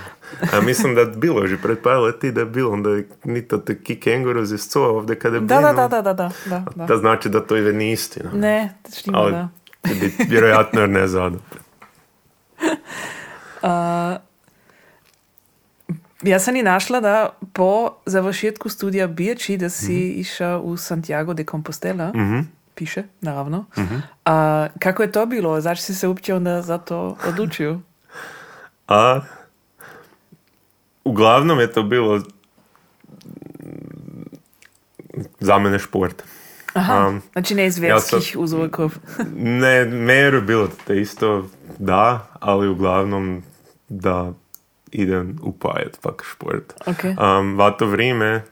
A 0.53 0.61
mislim 0.61 0.95
da 0.95 1.01
je 1.01 1.07
bilo 1.09 1.47
že 1.47 1.57
pred 1.59 1.79
par 1.79 1.97
leti 1.97 2.33
da 2.33 2.41
je 2.41 2.47
bilo, 2.47 2.73
onda 2.73 2.91
je 2.91 3.09
ni 3.25 3.43
to 3.43 3.59
taki 3.59 3.97
kangaruz 3.97 4.53
iz 4.53 4.61
co 4.63 4.83
ovdje 4.83 5.17
kada 5.17 5.37
je 5.37 5.41
Da, 5.41 5.47
da, 5.47 5.61
bilo. 5.63 5.73
da, 5.75 5.89
da, 5.93 6.03
da, 6.03 6.13
da, 6.15 6.31
da, 6.47 6.65
da. 6.77 6.87
To 6.87 6.97
znači 6.97 7.29
da 7.29 7.41
to 7.41 7.57
je 7.57 7.73
ni 7.73 7.93
istina. 7.93 8.31
Ne, 8.33 8.75
štima 8.93 9.19
ali 9.19 9.33
da. 9.33 9.49
biti 9.85 10.25
vjerojatno 10.25 10.81
jer 10.81 10.91
ne 10.91 11.07
zada. 11.09 11.37
A, 13.63 14.17
ja 16.23 16.39
sam 16.39 16.57
i 16.57 16.63
našla 16.63 17.01
da 17.01 17.29
po 17.53 17.91
završetku 18.07 18.69
studija 18.69 19.07
Birči 19.07 19.57
da 19.57 19.69
si 19.69 19.95
išao 20.11 20.61
u 20.61 20.77
Santiago 20.77 21.35
de 21.35 21.45
Compostela, 21.45 22.09
Mhm. 22.09 22.39
Piše, 22.77 23.03
naravno. 23.21 23.65
A, 24.25 24.67
kako 24.79 25.03
je 25.03 25.13
to 25.13 25.27
bilo? 25.27 25.61
Zašto 25.61 25.85
si 25.85 25.95
se 25.95 26.09
uopće 26.09 26.35
onda 26.35 26.63
za 26.63 26.79
to 26.79 27.17
odlučio? 27.29 27.81
A 28.89 29.21
uglavnom 31.05 31.61
je 31.61 31.73
to 31.73 31.83
bilo 31.83 32.21
za 35.41 35.59
mene 35.59 35.79
šport. 35.79 36.23
Aha, 36.75 37.07
Um, 37.07 37.23
znači 37.33 37.55
ne 37.55 37.67
iz 37.67 37.79
ja 37.79 37.83
vjerskih 37.83 38.37
uzrokov. 38.39 38.95
Ne, 39.37 39.85
meru 39.85 40.41
bilo 40.43 40.69
te 40.87 41.01
isto, 41.01 41.49
da, 41.79 42.29
ali 42.41 42.69
uglavnom 42.69 43.43
da 43.89 44.33
idem 44.93 45.39
upajat 45.43 45.99
pak 46.03 46.25
šport. 46.31 46.73
Ok. 46.87 47.05
Um, 47.05 47.57
va 47.59 47.71
to 47.71 47.87
vrijeme 47.87 48.43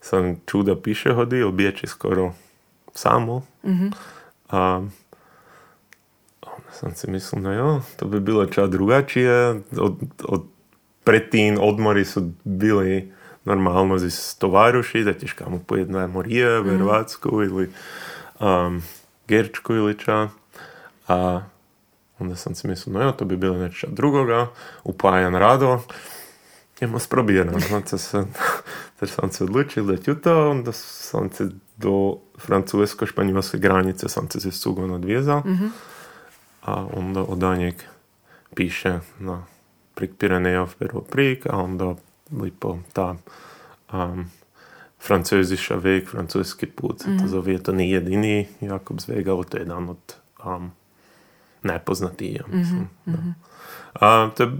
sam 0.00 0.40
čuda 0.46 0.76
piše 0.76 1.12
hodil, 1.12 1.50
bijeći 1.50 1.86
skoro 1.86 2.32
samo. 2.94 3.42
Um, 4.52 4.92
onda 6.42 6.70
sam 6.72 6.94
si 6.94 7.10
mislil, 7.10 7.42
no 7.42 7.52
jo, 7.52 7.82
to 7.96 8.06
bi 8.06 8.20
bilo 8.20 8.46
ča 8.46 8.66
drugačije. 8.66 9.62
Od, 9.78 9.96
od 10.28 10.44
pretin 11.04 11.58
odmori 11.60 12.04
su 12.04 12.30
bili 12.44 13.12
normalno 13.44 13.98
z 13.98 14.38
tovaruši, 14.38 15.04
da 15.04 15.14
ćeš 15.14 15.32
kamo 15.32 15.58
pojedno 15.66 15.98
na 15.98 16.06
morije, 16.06 16.62
Hrvatsku 16.62 17.42
ili 17.42 17.70
um, 18.40 18.82
Gerčku 19.28 19.74
ili 19.74 19.98
ča. 19.98 20.28
A 21.08 21.42
onda 22.18 22.36
sam 22.36 22.54
si 22.54 22.68
mislil, 22.68 22.94
no 22.94 23.02
jo, 23.02 23.12
to 23.12 23.24
bi 23.24 23.36
bilo 23.36 23.56
neča 23.56 23.86
drugoga, 23.90 24.46
upajan 24.84 25.34
rado. 25.34 25.80
Idemo 26.76 26.98
sprobiram. 26.98 27.48
Onda 27.74 27.98
ter 29.00 29.08
sam 29.08 29.32
se 29.32 29.44
odlučil 29.44 29.84
da 29.84 29.96
ću 29.96 30.14
to, 30.14 30.50
onda 30.50 30.72
sam 30.72 31.30
se 31.32 31.48
do 31.76 32.16
francusko-španjolske 32.46 33.58
granice 33.58 34.08
sam 34.08 34.30
se 34.30 34.40
se 34.40 34.50
sugon 34.50 34.90
odvijezal. 34.90 35.42
A 36.62 36.86
onda 36.92 37.20
od 37.22 37.38
danjeg 37.38 37.74
piše 38.54 38.98
na 39.18 39.44
prik 39.94 40.10
Pirenejov 40.18 40.74
prvo 40.78 41.00
prik, 41.00 41.46
a 41.46 41.56
onda 41.56 41.94
lipo 42.42 42.78
ta 42.92 43.16
um, 43.92 44.30
francoziša 45.00 45.74
vek, 45.74 46.08
francoski 46.08 46.66
put, 46.66 47.00
se 47.00 47.16
to 47.22 47.28
zove, 47.28 47.62
to 47.62 47.72
nije 47.72 47.90
jedini 47.90 48.48
Jakobsveg, 48.60 49.28
ali 49.28 49.44
to 49.44 49.56
je 49.56 49.60
jedan 49.60 49.88
od 49.88 50.14
um, 50.44 50.70
najpoznatiji, 51.62 52.32
ja 52.34 52.44
mislim. 52.56 52.88
da. 53.06 53.18
A, 53.94 54.30
to 54.36 54.42
je 54.42 54.50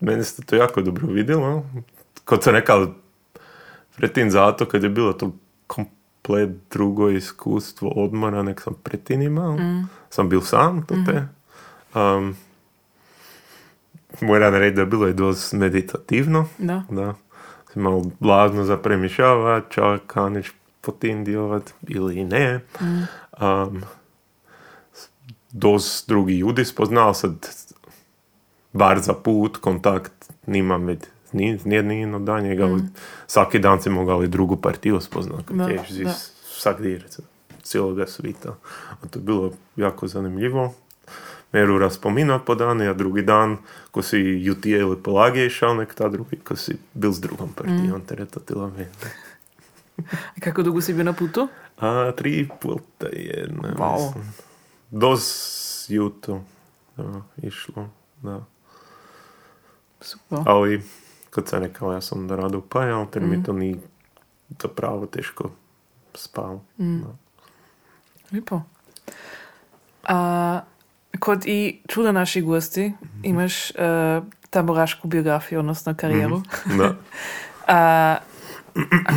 meni 0.00 0.24
se 0.24 0.42
to 0.42 0.56
jako 0.56 0.82
dobro 0.82 1.06
vidjelo. 1.06 1.64
Kot 2.24 2.42
sam 2.42 2.54
rekao, 2.54 2.94
pretin 3.96 4.30
zato 4.30 4.66
kad 4.66 4.82
je 4.82 4.88
bilo 4.88 5.12
to 5.12 5.32
komplet 6.30 6.50
drugo 6.70 7.10
iskustvo 7.10 7.88
odmora 7.88 8.42
nek 8.42 8.60
sam 8.60 8.74
pretin 8.82 9.22
imao. 9.22 9.58
Sam 10.10 10.28
bil 10.28 10.40
sam, 10.40 10.86
to 10.86 10.94
te. 11.06 11.28
Um, 11.98 12.36
moram 14.20 14.54
reći 14.54 14.76
da 14.76 14.84
bilo 14.84 15.06
je 15.06 15.12
dosta 15.12 15.56
meditativno. 15.56 16.46
Da. 16.58 16.82
Da. 16.90 17.14
Si 17.72 17.78
malo 17.78 18.02
blazno 18.20 18.64
za 18.64 18.76
premišljava, 18.76 19.60
čak 19.68 20.00
kaniš 20.06 20.52
potindijovat 20.80 21.74
ili 21.88 22.24
ne. 22.24 22.60
Um, 23.40 23.82
dost 25.50 26.08
drugi 26.08 26.38
ljudi 26.38 26.64
spoznal 26.64 27.14
sad 27.14 27.48
bar 28.72 29.00
za 29.00 29.14
put, 29.14 29.56
kontakt 29.56 30.32
nimam 30.46 30.84
med 30.84 31.06
ni, 31.32 31.58
s 31.58 31.64
nijednim 31.64 32.14
od 32.14 32.22
danjega, 32.22 32.64
ali 32.64 32.82
svaki 33.26 33.58
dan 33.58 33.82
si 33.82 33.90
mogali 33.90 34.28
drugu 34.28 34.56
partiju 34.56 35.00
spoznat, 35.00 35.44
Da, 35.50 35.66
kad 35.66 35.76
da. 35.96 36.02
iz 36.02 36.30
vsak 36.56 36.80
direc, 36.82 37.18
cijeloga 37.62 38.06
svita. 38.06 38.56
A 39.02 39.06
to 39.10 39.18
je 39.18 39.22
bilo 39.22 39.52
jako 39.76 40.08
zanimljivo. 40.08 40.74
Meru 41.52 41.78
raspominat 41.78 42.44
po 42.46 42.54
dani, 42.54 42.86
a 42.86 42.94
drugi 42.94 43.22
dan, 43.22 43.56
ko 43.90 44.02
si 44.02 44.18
jutije 44.18 44.80
ili 44.80 45.02
polagije 45.02 45.46
išao, 45.46 45.74
nek 45.74 45.94
ta 45.94 46.08
drugi, 46.08 46.36
ko 46.36 46.56
si 46.56 46.76
bil 46.94 47.12
s 47.12 47.20
drugom 47.20 47.52
partijom, 47.52 48.02
mm. 48.20 48.26
to 48.30 48.40
tila 48.40 48.70
me. 48.70 48.88
A 50.36 50.40
kako 50.40 50.62
dugo 50.62 50.80
si 50.80 50.94
bio 50.94 51.04
na 51.04 51.12
putu? 51.12 51.48
A 51.78 52.12
tri 52.16 52.48
puta 52.60 53.06
jedna, 53.12 53.74
Wow. 53.78 54.06
mislim. 54.06 54.24
Dos 54.90 55.86
juto 55.88 56.44
da, 56.96 57.22
išlo, 57.42 57.88
da. 58.22 58.44
Super. 60.00 60.38
Ali, 60.46 60.82
kot 61.30 61.48
sem 61.48 61.62
rekel, 61.62 61.92
jaz 61.92 62.10
sem 62.10 62.28
rado 62.28 62.58
upajal, 62.58 63.06
ker 63.10 63.22
mm. 63.22 63.30
mi 63.30 63.36
mhm. 63.36 63.44
to 63.44 63.52
ni 63.52 63.70
za 64.62 64.68
pravo 64.68 65.06
težko 65.06 65.50
spal. 66.14 66.60
Mm. 66.78 67.00
No. 67.00 67.16
Lepo. 68.32 68.62
Uh, 70.08 70.62
kot 71.20 71.46
i 71.46 71.82
čuda 71.88 72.12
naši 72.12 72.40
gosti, 72.40 72.88
mm 72.88 72.92
-hmm. 72.92 73.20
imaš 73.22 73.70
e, 73.70 73.74
uh, 73.74 74.24
taborašku 74.50 75.08
biografijo, 75.08 75.60
odnosno 75.60 75.94
kariero. 75.94 76.36
Mm 76.36 76.42
-hmm. 76.66 76.78
Da. 76.78 78.16
uh, 78.16 78.30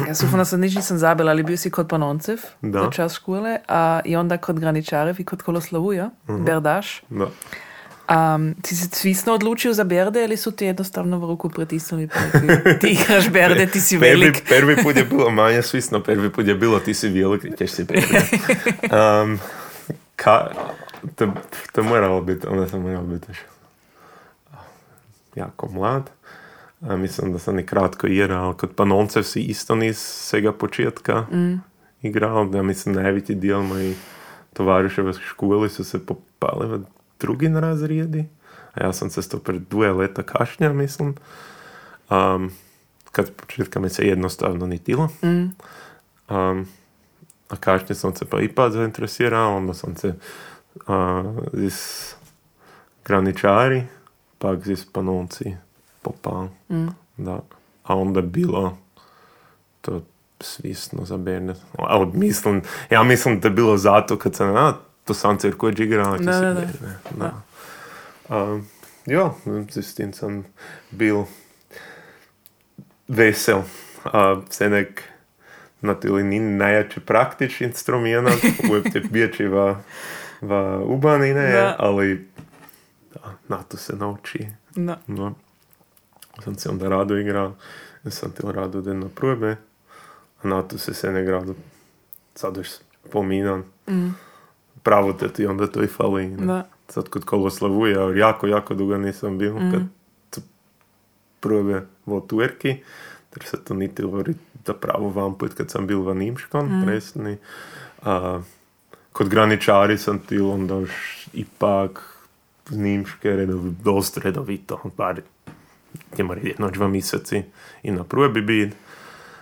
Jaz 0.07 0.23
upam, 0.23 0.37
da 0.37 0.45
se 0.45 0.57
nič 0.57 0.75
nisem 0.75 0.97
zabil, 0.97 1.29
ali 1.29 1.43
bil 1.43 1.57
si 1.57 1.71
kot 1.71 1.89
panoncev 1.89 2.39
v 2.61 2.89
čas 2.91 3.13
škole, 3.13 3.57
a 3.67 4.01
i 4.05 4.15
onda 4.15 4.37
kot 4.37 4.59
graničarev 4.59 5.19
i 5.19 5.23
kot 5.23 5.41
koloslovuja, 5.41 6.05
uh 6.05 6.29
mhm. 6.29 6.41
-huh. 6.41 6.45
berdaš. 6.45 7.03
Da. 7.09 7.27
Ti 8.61 8.75
si 8.75 8.87
svisno 8.91 9.33
odlučio 9.33 9.73
za 9.73 9.83
Berde 9.83 10.23
ili 10.23 10.37
su 10.37 10.51
ti 10.51 10.65
jednostavno 10.65 11.19
v 11.19 11.27
ruku 11.27 11.49
pritisnuli 11.49 12.07
pa 12.07 12.19
rekli, 12.39 12.79
ti 12.79 12.87
igraš 12.87 13.29
Berde, 13.29 13.65
ti 13.65 13.81
si 13.81 13.97
velik. 13.97 14.43
prvi 14.49 14.75
put 14.83 14.95
je 14.95 15.03
bilo 15.03 15.29
manje 15.29 15.61
svisno, 15.61 15.99
prvi 15.99 16.29
put 16.29 16.47
je 16.47 16.55
bilo 16.55 16.79
ti 16.79 16.93
si 16.93 17.09
velik 17.09 17.43
i 17.43 17.57
ćeš 17.57 17.71
si 17.71 17.87
prvi. 17.87 18.03
Um, 19.23 19.39
ka, 20.15 20.47
to, 21.15 21.33
to 21.71 21.83
moralo 21.83 22.21
biti, 22.21 22.47
onda 22.47 22.67
sam 22.67 22.81
morao 22.81 23.03
biti 23.03 23.27
jako 25.35 25.69
mlad. 25.71 26.09
A 26.81 26.95
mislim 26.95 27.33
da 27.33 27.39
sam 27.39 27.59
i 27.59 27.65
kratko 27.65 28.07
igrao, 28.07 28.53
kod 28.53 28.75
Panoncev 28.75 29.23
si 29.23 29.41
isto 29.41 29.75
nis 29.75 29.97
svega 29.99 30.51
početka 30.51 31.25
igrao. 32.01 32.49
Ja 32.53 32.63
mislim 32.63 32.95
najveći 32.95 33.35
dio 33.35 33.61
moji 33.61 33.95
tovariševa 34.53 35.09
v 35.09 35.13
školi 35.13 35.69
su 35.69 35.83
se 35.83 36.05
popali 36.05 36.67
v 36.67 36.81
drugi 37.23 37.47
razredi. 37.47 38.25
A 38.73 38.85
ja 38.85 38.93
sam 38.93 39.09
se 39.09 39.29
to 39.29 39.39
pred 39.39 39.61
dvoje 39.69 39.93
leta 39.93 40.23
kašnja, 40.23 40.73
mislim. 40.73 41.15
Um, 42.09 42.51
kad 43.11 43.31
početka 43.31 43.79
mi 43.79 43.89
se 43.89 44.07
jednostavno 44.07 44.67
ni 44.67 44.79
tilo. 44.79 45.09
Um, 46.29 46.67
a 47.49 47.55
kasnije 47.59 47.95
sam 47.95 48.15
se 48.15 48.25
pa 48.25 48.41
ipak 48.41 48.71
zainteresirao, 48.71 49.57
onda 49.57 49.73
sam 49.73 49.95
se 49.95 50.07
uh, 50.07 51.35
iz 51.53 51.75
graničari, 53.05 53.83
pak 54.37 54.67
iz 54.67 54.85
panonci 54.91 55.55
popao. 56.01 56.49
Da. 57.17 57.39
A 57.83 57.95
onda 57.95 58.21
bilo 58.21 58.77
to 59.81 60.01
svisno 60.39 61.05
za 61.05 61.17
Berne. 61.17 61.53
Ali 61.77 62.07
mislim, 62.13 62.61
ja 62.89 63.03
mislim 63.03 63.39
da 63.39 63.47
je 63.47 63.53
bilo 63.53 63.77
zato 63.77 64.17
kad 64.17 64.35
sam, 64.35 64.55
a, 64.55 64.73
to 65.05 65.13
sam 65.13 65.37
cirkođ 65.37 65.79
igrao, 65.79 66.17
Da, 66.17 66.39
da, 66.39 66.53
da. 66.53 66.61
da. 67.17 67.41
Um, 68.43 68.67
ja, 69.05 69.31
s 69.69 69.95
tim 69.95 70.13
sam 70.13 70.45
bil 70.91 71.23
vesel. 73.07 73.61
A 74.05 74.41
se 74.49 74.69
nek 74.69 75.03
na 75.81 75.93
tili 75.93 76.23
ni 76.23 76.39
najjači 76.39 76.99
praktič 76.99 77.61
instrument, 77.61 78.27
uvijek 78.69 78.93
te 78.93 78.99
biječi 78.99 79.45
v, 79.45 79.75
v 80.41 80.79
ubanine, 80.85 81.51
Da. 81.51 81.75
ali 81.79 82.27
da, 83.13 83.19
na 83.47 83.63
to 83.63 83.77
se 83.77 83.95
nauči. 83.95 84.47
Da. 84.75 84.99
No. 85.07 85.35
Sam 86.43 86.55
se 86.55 86.69
onda 86.69 86.89
rado 86.89 87.17
igrao, 87.17 87.55
sam 88.09 88.31
til 88.31 88.51
rado 88.51 88.81
den 88.81 88.99
na 88.99 89.07
probe, 89.15 89.55
a 90.43 90.47
na 90.47 90.61
to 90.61 90.77
se 90.77 90.93
se 90.93 91.11
ne 91.11 91.23
grado 91.23 91.55
sad 92.35 92.57
još 92.57 92.67
spominam. 93.09 93.63
Pravo 94.83 95.13
te 95.13 95.29
ti 95.33 95.45
onda 95.45 95.67
to 95.67 95.83
i 95.83 95.87
fali. 95.87 96.27
ne. 96.27 96.45
Da. 96.45 96.67
Sad 96.87 97.09
kod 97.09 97.25
Koloslavuje, 97.25 97.93
ja 97.93 98.27
jako, 98.27 98.47
jako 98.47 98.73
dugo 98.73 98.97
nisam 98.97 99.37
bil, 99.37 99.55
kad 99.71 99.81
su 100.31 100.41
probe 101.39 101.85
v 102.05 102.13
Otverki, 102.13 102.75
ter 103.29 103.43
se 103.43 103.63
to 103.63 103.73
niti 103.73 104.03
govori 104.03 104.33
da 104.65 104.73
pravo 104.73 105.09
vam 105.09 105.37
put, 105.37 105.53
kad 105.53 105.71
sam 105.71 105.87
bil 105.87 106.01
v 106.01 106.15
Nimškom, 106.15 106.83
resni. 106.87 107.37
A, 108.01 108.41
kod 109.11 109.29
graničari 109.29 109.97
sam 109.97 110.19
ti 110.19 110.39
onda 110.39 110.81
ipak 111.33 112.17
z 112.69 112.77
Nimške 112.77 113.35
redov, 113.35 113.59
dost 113.83 114.17
redovito, 114.17 114.81
bar 114.97 115.21
idemo 116.13 116.33
reći 116.33 116.47
jedno 116.47 116.69
dva 116.69 116.87
mjeseci 116.87 117.43
i 117.83 117.91
na 117.91 118.03
probi 118.03 118.41
bit. 118.41 118.73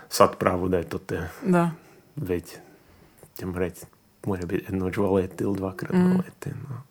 Sad 0.09 0.37
pravo 0.37 0.67
da 0.67 0.77
je 0.77 0.83
to 0.89 0.97
te 0.97 1.27
Da. 1.41 1.71
već, 2.15 2.55
idemo 3.37 3.59
reći, 3.59 3.81
mora 4.25 4.45
biti 4.45 4.65
jedno 4.65 4.89
dva 4.89 5.11
leti 5.11 5.43
ili 5.43 5.55
dvakrat 5.57 5.93
mm. 5.93 6.17
leti. 6.17 6.49
No. 6.49 6.81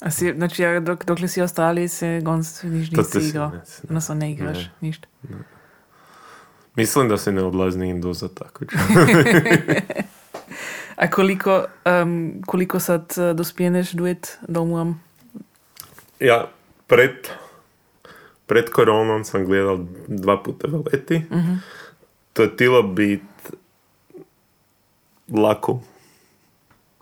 A 0.00 0.10
si, 0.10 0.32
znači, 0.36 0.62
ja, 0.62 0.80
dok, 0.80 1.04
dokle 1.04 1.28
si 1.28 1.40
u 1.40 1.44
Australiji 1.44 1.88
se 1.88 2.20
gonc 2.24 2.62
niš 2.62 2.90
nisi 2.90 3.18
igrao. 3.18 3.50
ne- 3.50 3.62
Odnosno 3.82 4.14
ne 4.14 4.32
igraš, 4.32 4.58
ne. 4.58 4.70
ništa. 4.80 5.08
Mislim 6.76 7.08
da 7.08 7.16
se 7.16 7.32
ne 7.32 7.42
odlazni 7.42 7.88
im 7.88 8.00
do 8.00 8.12
za 8.12 8.28
tako. 8.28 8.64
A 10.96 11.10
koliko, 11.10 11.64
um, 12.02 12.42
koliko 12.46 12.80
sad 12.80 13.14
uh, 13.16 13.36
dospjeneš 13.36 13.92
duet 13.92 14.38
domov? 14.48 14.94
ja, 16.20 16.48
pred, 16.86 17.28
pred 18.46 18.70
koronom 18.70 19.24
sam 19.24 19.44
gledal 19.44 19.78
dva 20.08 20.42
puta 20.42 20.68
v 20.68 20.82
leti. 20.92 21.22
To 22.32 22.42
je 22.42 22.56
tilo 22.56 22.82
bit 22.82 23.22
lako, 25.28 25.80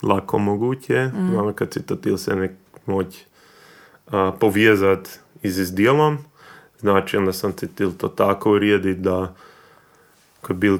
lako 0.02 0.38
moguće. 0.38 1.10
Mm. 1.14 1.52
kad 1.54 1.72
si 1.72 1.86
to 1.86 1.96
til 1.96 2.18
se 2.18 2.36
nek 2.36 2.52
moć 2.86 3.24
a, 4.06 4.32
povezat 4.40 5.08
i 5.42 5.50
s 5.50 5.74
dijelom. 5.74 6.18
Znači, 6.80 7.16
onda 7.16 7.32
sam 7.32 7.52
ti 7.52 7.66
til 7.66 7.92
to 7.92 8.08
tako 8.08 8.52
uredit 8.52 8.98
da 8.98 9.34
ko 10.40 10.52
je 10.52 10.56
bil 10.56 10.78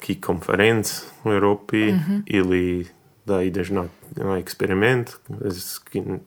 ki 0.00 0.20
konferenc 0.20 1.02
u 1.24 1.32
Europi 1.32 1.94
ili 2.26 2.86
da 3.26 3.42
ideš 3.42 3.70
na, 3.70 3.84
na 4.16 4.38
eksperiment 4.38 5.10
s 5.50 5.78
kim 5.78 6.20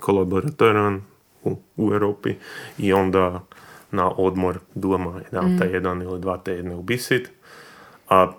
kolaboratorom 0.00 1.02
u, 1.44 1.56
u 1.76 1.92
Europi 1.92 2.34
i 2.78 2.92
onda 2.92 3.44
na 3.90 4.10
odmor 4.16 4.58
doma 4.74 5.20
jedan 5.32 5.58
taj 5.58 5.72
jedan 5.72 6.02
ili 6.02 6.20
dva 6.20 6.38
tjedna 6.38 6.76
ubisit. 6.76 7.30
A 8.08 8.32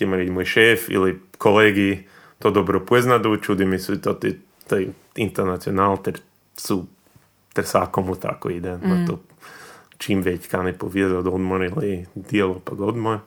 reći 0.00 0.30
moj 0.32 0.44
šef 0.44 0.88
ili 0.88 1.20
kolegi 1.38 2.04
to 2.38 2.50
dobro 2.50 2.80
poznadu, 2.80 3.36
čudi 3.36 3.64
mi 3.64 3.78
su 3.78 4.00
to 4.00 4.12
ti, 4.12 4.40
taj 4.66 4.86
internacional, 5.16 6.02
ter 6.02 6.20
su 6.56 6.86
ter 7.52 7.64
svakomu 7.64 8.16
tako 8.16 8.50
ide. 8.50 8.70
Na 8.78 9.06
to 9.06 9.18
čim 9.98 10.22
već 10.22 10.46
kane 10.46 10.72
povezati 10.72 11.28
odmor 11.28 11.62
ili 11.62 12.06
dijelo 12.14 12.60
pa 12.64 12.72
odmor. 12.78 13.18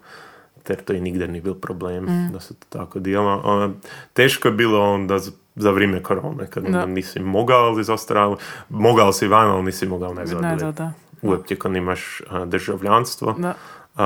Ter 0.64 0.76
to 0.84 0.94
i 0.94 1.02
nigdje 1.02 1.28
nije 1.28 1.42
bil 1.42 1.54
problem 1.54 2.30
da 2.34 2.40
se 2.40 2.54
to 2.54 2.66
tako 2.70 3.00
dijelo. 3.00 3.42
A, 3.46 3.70
teško 4.14 4.48
je 4.48 4.52
bilo 4.54 4.94
onda 4.94 5.20
za, 5.20 5.32
za 5.56 5.72
vrijeme 5.72 6.04
korone, 6.04 6.48
kad 6.50 6.64
Da. 6.64 6.86
nisi 6.86 7.20
mogao 7.20 7.80
iz 7.80 7.90
Australije, 7.90 8.38
mogao 8.70 9.14
si 9.14 9.28
van, 9.28 9.48
ali 9.50 9.64
nisi 9.64 9.88
mogao 9.88 10.14
nazad. 10.14 10.42
Ne, 10.42 10.56
da, 10.56 10.72
da. 10.72 10.92
Uopće 11.22 11.56
kad 11.56 11.76
imaš 11.76 12.22
a, 12.30 12.46
državljanstvo, 12.46 13.36
Da. 13.38 13.56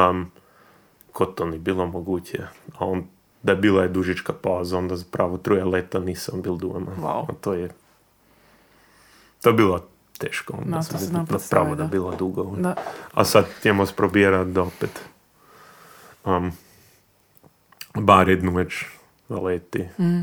um, 0.09 0.31
kod 1.13 1.35
to 1.35 1.45
ni 1.45 1.59
bilo 1.59 1.85
moguće. 1.87 2.43
A 2.77 2.85
on, 2.85 3.03
da 3.43 3.51
je 3.51 3.57
bila 3.57 3.83
je 3.83 3.89
dužička 3.89 4.33
pauza, 4.33 4.77
onda 4.77 4.95
zapravo 4.95 5.37
truje 5.37 5.65
leta 5.65 5.99
nisam 5.99 6.41
bil 6.41 6.55
doma. 6.55 6.91
Wow. 7.01 7.25
A 7.29 7.33
to 7.41 7.53
je 7.53 7.69
to 9.41 9.49
je 9.49 9.53
bilo 9.53 9.85
teško. 10.17 10.53
Onda 10.57 10.77
Da, 10.77 10.81
sam 10.83 10.99
to 10.99 11.25
predstavi, 11.25 11.49
pravo 11.49 11.75
da 11.75 11.83
da. 11.83 11.89
bilo 11.89 12.15
dugo. 12.15 12.55
Da. 12.57 12.75
A 13.13 13.25
sad 13.25 13.45
ćemo 13.63 13.85
sprobirati 13.85 14.51
da 14.51 14.61
opet 14.61 14.99
um, 16.25 16.51
bar 17.95 18.29
jednu 18.29 18.51
već 18.55 18.85
leti. 19.29 19.87
Mm. 19.99 20.21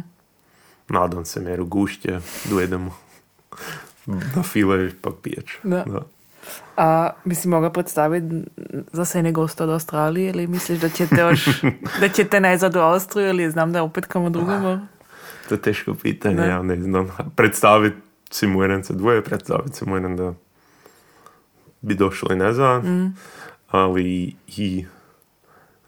Nadam 0.88 1.24
se 1.24 1.40
meru 1.40 1.66
gušće, 1.66 2.20
dojedemo. 2.50 2.94
Na 4.36 4.42
file 4.42 4.90
pa 5.02 5.10
piješ. 5.22 5.58
Da. 5.62 5.84
Da. 5.86 6.02
A 6.76 7.10
bi 7.24 7.34
si 7.34 7.48
mogla 7.48 7.70
predstaviti 7.70 8.26
zase 8.92 9.18
ene 9.18 9.32
gosta 9.32 9.64
od 9.64 9.70
Australije 9.70 10.30
ili 10.30 10.46
misliš 10.46 10.78
da 10.80 10.88
ćete 10.88 11.16
još, 11.20 11.62
da 12.00 12.08
ćete 12.08 12.40
najzad 12.40 12.76
u 12.76 12.78
Austriju 12.78 13.28
ili 13.28 13.50
znam 13.50 13.72
da 13.72 13.82
opet 13.82 14.06
kamo 14.06 14.30
drugamo? 14.30 14.86
To 15.48 15.54
je 15.54 15.60
teško 15.62 15.94
pitanje, 15.94 16.34
Da. 16.34 16.44
ja 16.44 16.62
ne 16.62 16.76
znam. 16.76 17.08
Predstaviti 17.36 17.96
si 18.30 18.46
moram 18.46 18.84
se 18.84 18.92
dvoje, 18.92 19.24
predstaviti 19.24 19.76
si 19.76 19.84
moram 19.84 20.16
da 20.16 20.34
bi 21.80 21.94
došli 21.94 22.36
nazad, 22.36 22.82
ali 23.68 24.34
i 24.46 24.84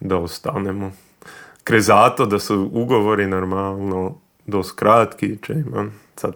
da 0.01 0.17
ostanemo. 0.17 0.93
Kre 1.65 1.81
zato 1.81 2.27
da 2.27 2.39
su 2.39 2.71
ugovori 2.73 3.27
normalno 3.27 4.19
dosta 4.47 4.77
kratki, 4.77 5.39
če 5.43 5.53
imam 5.53 6.01
sad 6.17 6.33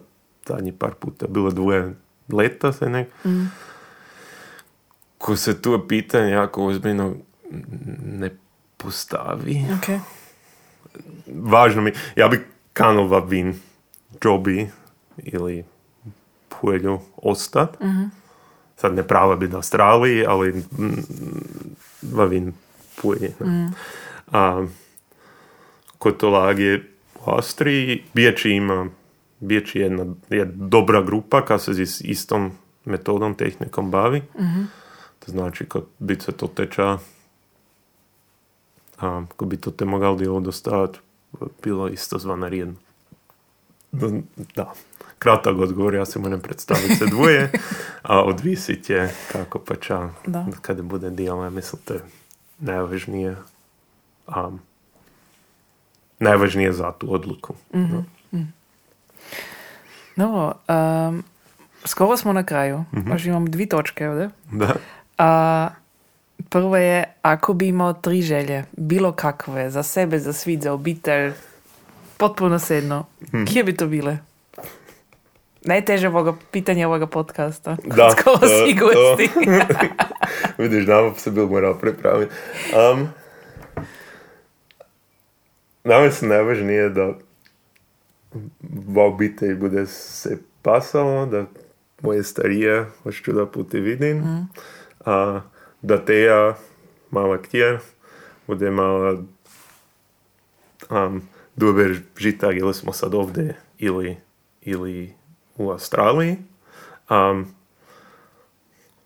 zadnji 0.49 0.73
par 0.73 0.95
puta 0.95 1.27
bilo 1.27 1.51
dvoje 1.51 1.95
leta 2.33 2.73
se 2.73 2.89
nek. 2.91 3.09
Ko 5.27 5.37
se 5.37 5.63
tu 5.63 5.85
pitanje 5.89 6.31
jako 6.31 6.67
ozbiljno 6.67 7.15
ne 8.05 8.31
postavi 8.77 9.65
Ok. 9.77 10.01
važno 11.27 11.83
mi, 11.83 11.93
ja 12.17 12.29
bi 12.29 12.45
kanova 12.73 13.19
vin 13.19 13.55
džobi 14.23 14.71
ili 15.17 15.65
puelju 16.49 17.01
ostat. 17.17 17.77
Sad 18.77 18.95
ne 18.95 19.03
prava 19.03 19.37
bi 19.37 19.49
na 19.49 19.57
Australiji, 19.57 20.25
ali 20.27 20.53
mm, 20.53 21.05
va 22.13 22.25
vin 22.25 22.53
puelji. 23.03 23.33
ne. 23.41 23.71
A, 24.33 24.67
kod 25.99 26.17
Tolagije 26.17 26.91
u 27.15 27.31
Austriji, 27.31 28.05
Biječi 28.15 28.51
ima 28.51 28.89
Biječi 29.41 29.79
je 29.79 29.83
jedna, 29.83 30.07
je 30.31 30.45
dobra 30.45 31.03
grupa 31.03 31.45
koja 31.45 31.59
se 31.59 31.87
s 31.87 32.01
istom 32.01 32.53
metodom, 32.85 33.35
tehnikom 33.35 33.91
bavi. 33.91 34.23
To 35.27 35.33
znači, 35.33 35.67
kad 35.69 35.83
bi 35.99 36.21
se 36.21 36.33
to 36.33 36.47
teča 36.47 36.99
a, 39.01 39.25
ko 39.37 39.45
bi 39.45 39.57
to 39.57 39.71
te 39.71 39.85
mogal 39.85 40.17
djelo 40.19 40.41
dostaviti, 40.41 40.99
bilo 41.63 41.89
isto 41.89 42.19
zvana 42.19 42.51
Da, 43.93 44.09
da. 44.55 44.73
Kratak 45.19 45.59
odgovor, 45.59 45.95
ja 45.95 46.05
se 46.05 46.19
moram 46.19 46.41
predstaviti 46.41 46.95
se 46.95 47.07
dvoje, 47.07 47.53
a 48.03 48.23
odvisit 48.23 48.91
je 48.91 49.15
kako 49.33 49.59
pa 49.59 49.75
ča, 49.75 50.09
Da. 50.27 50.47
kada 50.61 50.83
bude 50.83 51.11
dijelo, 51.11 51.45
ja 51.45 51.51
mislim 51.51 51.83
to 51.85 51.95
je 51.95 52.01
najvažnije, 52.59 53.37
a, 54.27 54.51
najvažnije 56.19 56.73
za 56.73 56.93
tu 56.93 57.15
odluku. 57.15 57.55
Da. 57.73 58.03
Dobro, 60.17 60.53
um, 60.69 61.25
skoro 61.85 62.17
smo 62.17 62.33
na 62.33 62.47
kraju. 62.47 62.85
Još 63.13 63.25
imam 63.25 63.47
dvi 63.47 63.67
točke 63.67 64.09
ovdje. 64.09 64.31
Da. 64.53 64.75
A, 65.19 65.69
prvo 66.49 66.77
je, 66.77 67.05
ako 67.23 67.55
bi 67.55 67.69
imao 67.69 67.93
tri 67.93 68.23
želje, 68.23 68.65
bilo 68.73 69.13
kakve, 69.13 69.71
za 69.71 69.83
sebe, 69.83 70.19
za 70.19 70.33
svit, 70.33 70.63
za 70.63 70.73
obitelj, 70.73 71.33
potpuno 72.17 72.59
sedno, 72.59 73.07
kje 73.47 73.65
bi 73.65 73.77
to 73.77 73.87
bile? 73.87 74.19
Najteže 75.63 76.09
ovoga, 76.09 76.35
pitanje 76.51 76.87
ovoga 76.87 77.07
podcasta. 77.07 77.77
Da, 77.87 78.11
Skoro 78.21 78.37
to- 78.39 78.47
svi 78.47 78.75
gosti. 78.75 79.31
Vidiš, 80.59 80.87
nama 80.87 81.15
se 81.15 81.31
bil 81.31 81.47
moral 81.47 81.79
pripraviti. 81.79 82.33
Um, 82.93 83.09
nama 85.85 86.11
se 86.11 86.27
najvažnije, 86.27 86.89
da 86.89 87.13
v 88.63 88.99
obitelji 88.99 89.55
bude 89.55 89.87
se 89.87 90.39
pasalo, 90.63 91.27
da 91.27 91.45
moje 92.03 92.23
starije 92.23 92.85
hoću 93.03 93.33
da 93.33 93.47
puti 93.47 93.81
vidim, 93.81 94.47
a 95.07 95.41
da 95.83 96.05
teja, 96.05 96.55
mala 97.11 97.43
kjer, 97.43 97.79
bude 98.47 98.71
mala 98.71 99.17
um, 100.91 101.23
dober 101.57 102.01
žitak, 102.17 102.57
ili 102.57 102.75
smo 102.75 102.93
sad 102.93 103.15
ovdje, 103.15 103.57
ili, 103.79 104.17
ili 104.63 105.15
u 105.57 105.71
Australiji. 105.71 106.37
Um, 107.11 107.47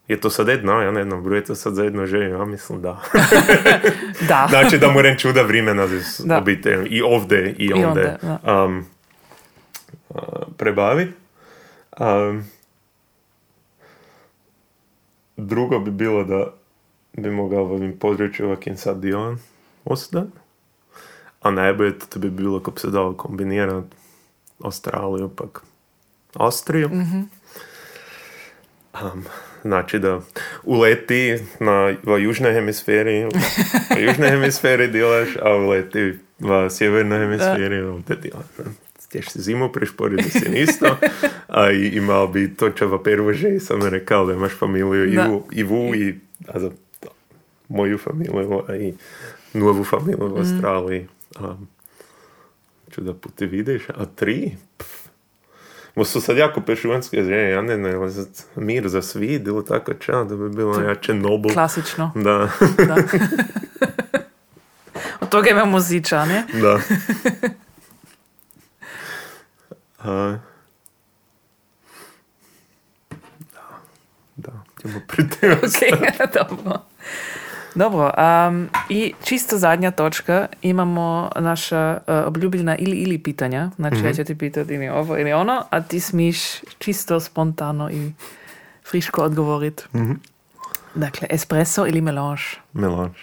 je 0.09 0.21
to 0.21 0.31
sad 0.31 0.49
jedno, 0.49 0.73
ja 0.83 0.91
ne 0.91 1.05
znam, 1.05 1.23
bruje 1.23 1.45
to 1.45 1.55
sad 1.55 1.75
za 1.75 1.85
jedno 1.85 2.07
želju, 2.07 2.31
ja 2.39 2.45
mislim 2.45 2.83
da. 2.83 3.03
da. 4.29 4.47
Znači 4.51 4.79
da 4.79 4.91
moram 4.91 5.17
čuda 5.17 5.43
vremena 5.43 5.87
z 5.87 6.25
Da. 6.25 6.39
obiteljem 6.39 6.87
i 6.91 7.03
ovdje 7.03 7.55
i, 7.59 7.65
I 7.65 7.73
onda 7.73 7.89
ondje, 7.89 8.19
um, 8.53 8.87
uh, 10.09 10.19
prebavi. 10.57 11.13
Um, 12.01 12.45
drugo 15.47 15.79
bi 15.79 15.91
bilo 15.91 16.25
da 16.25 16.47
bi 17.13 17.31
mogao 17.31 17.65
ovim 17.65 17.99
području 17.99 18.47
ovakvim 18.47 18.77
sad 18.77 19.01
dion 19.01 19.39
ostati. 19.85 20.39
A 21.41 21.51
najbolje 21.51 21.99
to 21.99 22.19
bi 22.19 22.31
bilo 22.31 22.59
ako 22.59 22.71
bi 22.71 22.81
se 22.81 22.91
dalo 22.91 23.15
kombinirati 23.15 23.97
Australiju, 24.65 25.29
pak 25.37 25.63
Austriju. 26.35 26.91
Um, 29.03 29.25
znači 29.63 29.99
da 29.99 30.21
uleti 30.65 31.39
na 31.61 31.95
v 32.03 32.23
južnoj 32.23 32.53
hemisferi, 32.53 33.25
v 33.97 34.01
južnoj 34.01 34.29
hemisferi 34.29 34.89
delaš, 34.89 35.37
a 35.43 35.57
uleti 35.57 36.19
v 36.39 36.71
sjevernoj 36.71 37.19
hemisferi, 37.19 37.81
ovdje 37.81 38.17
delaš. 38.17 38.75
Ne. 39.15 39.21
Ćeš 39.23 39.31
si 39.31 39.41
zimu 39.43 39.73
prišporiti 39.73 40.23
da 40.23 40.31
si 40.31 40.59
isto, 40.59 40.97
a 41.49 41.71
i 41.71 41.87
imao 41.87 42.27
bi 42.29 42.55
to 42.57 42.71
čo 42.71 42.89
v 42.89 43.03
prvo 43.03 43.33
že 43.33 43.61
sam 43.61 43.83
rekao 43.83 44.27
da 44.27 44.33
imaš 44.33 44.53
familiju 44.59 45.13
i, 45.13 45.17
Da. 45.17 45.31
u, 45.31 45.43
i 45.53 45.63
vu 45.63 45.95
i 45.95 46.19
a 46.49 46.61
za 46.61 46.71
moju 47.69 47.99
familiju 47.99 48.63
a 48.69 48.77
i 48.77 48.95
novu 49.53 49.85
familiju 49.85 50.35
u 50.35 50.39
Australiji. 50.39 51.09
Um, 51.41 51.69
ću 52.91 53.01
da 53.01 53.15
puti 53.15 53.47
vidiš, 53.47 53.83
a 53.89 54.05
tri? 54.07 54.57
Pff. 54.77 55.01
Mo 55.95 56.05
su 56.05 56.21
sad 56.21 56.37
jako 56.37 56.61
pešuvanske 56.61 57.25
žene, 57.25 57.51
ja 57.51 57.63
ne 57.63 57.77
znam, 57.77 58.11
za 58.11 58.27
mir 58.57 58.89
za 58.89 59.03
svid 59.03 59.47
ili 59.47 59.65
tako 59.67 59.95
ča, 59.95 60.25
da 60.25 60.37
bi 60.37 60.49
bilo 60.49 60.81
jače 60.81 61.15
Nobel. 61.15 61.53
Klasično. 61.53 62.13
Da, 62.15 62.51
Da. 62.87 62.97
Od 65.21 65.29
toga 65.29 65.51
imamo 65.51 65.81
ziča, 65.81 66.25
ne? 66.25 66.45
da. 66.61 66.79
Da, 70.05 70.39
da, 74.37 74.53
ćemo 74.83 75.01
pri 75.09 75.29
temu 75.29 75.55
Ok, 75.67 76.33
dobro. 76.35 76.81
Dobro, 77.75 78.11
um, 78.49 78.69
čisto 79.25 79.59
zadnja 79.59 79.91
točka, 79.91 80.47
imamo 80.63 81.31
naša 81.37 81.99
uh, 82.07 82.15
obljubljena 82.27 82.77
ili 82.77 82.97
ili 82.97 83.19
pitanja, 83.19 83.71
znači 83.77 83.97
ja 84.05 84.13
ću 84.15 84.25
ti 84.25 84.39
pitati 84.39 84.75
ili 84.75 84.89
ovo 84.89 85.19
ili 85.19 85.33
ono, 85.33 85.65
a 85.71 85.83
ti 85.83 86.01
smiš 86.01 86.39
čisto 86.79 87.21
spontano 87.21 87.91
i 87.91 88.13
friško 88.91 89.23
odgovoriti. 89.23 89.83
Dakle, 90.95 91.29
espresso 91.31 91.87
ili 91.87 92.01
melange, 92.01 92.43
Melange. 92.73 93.19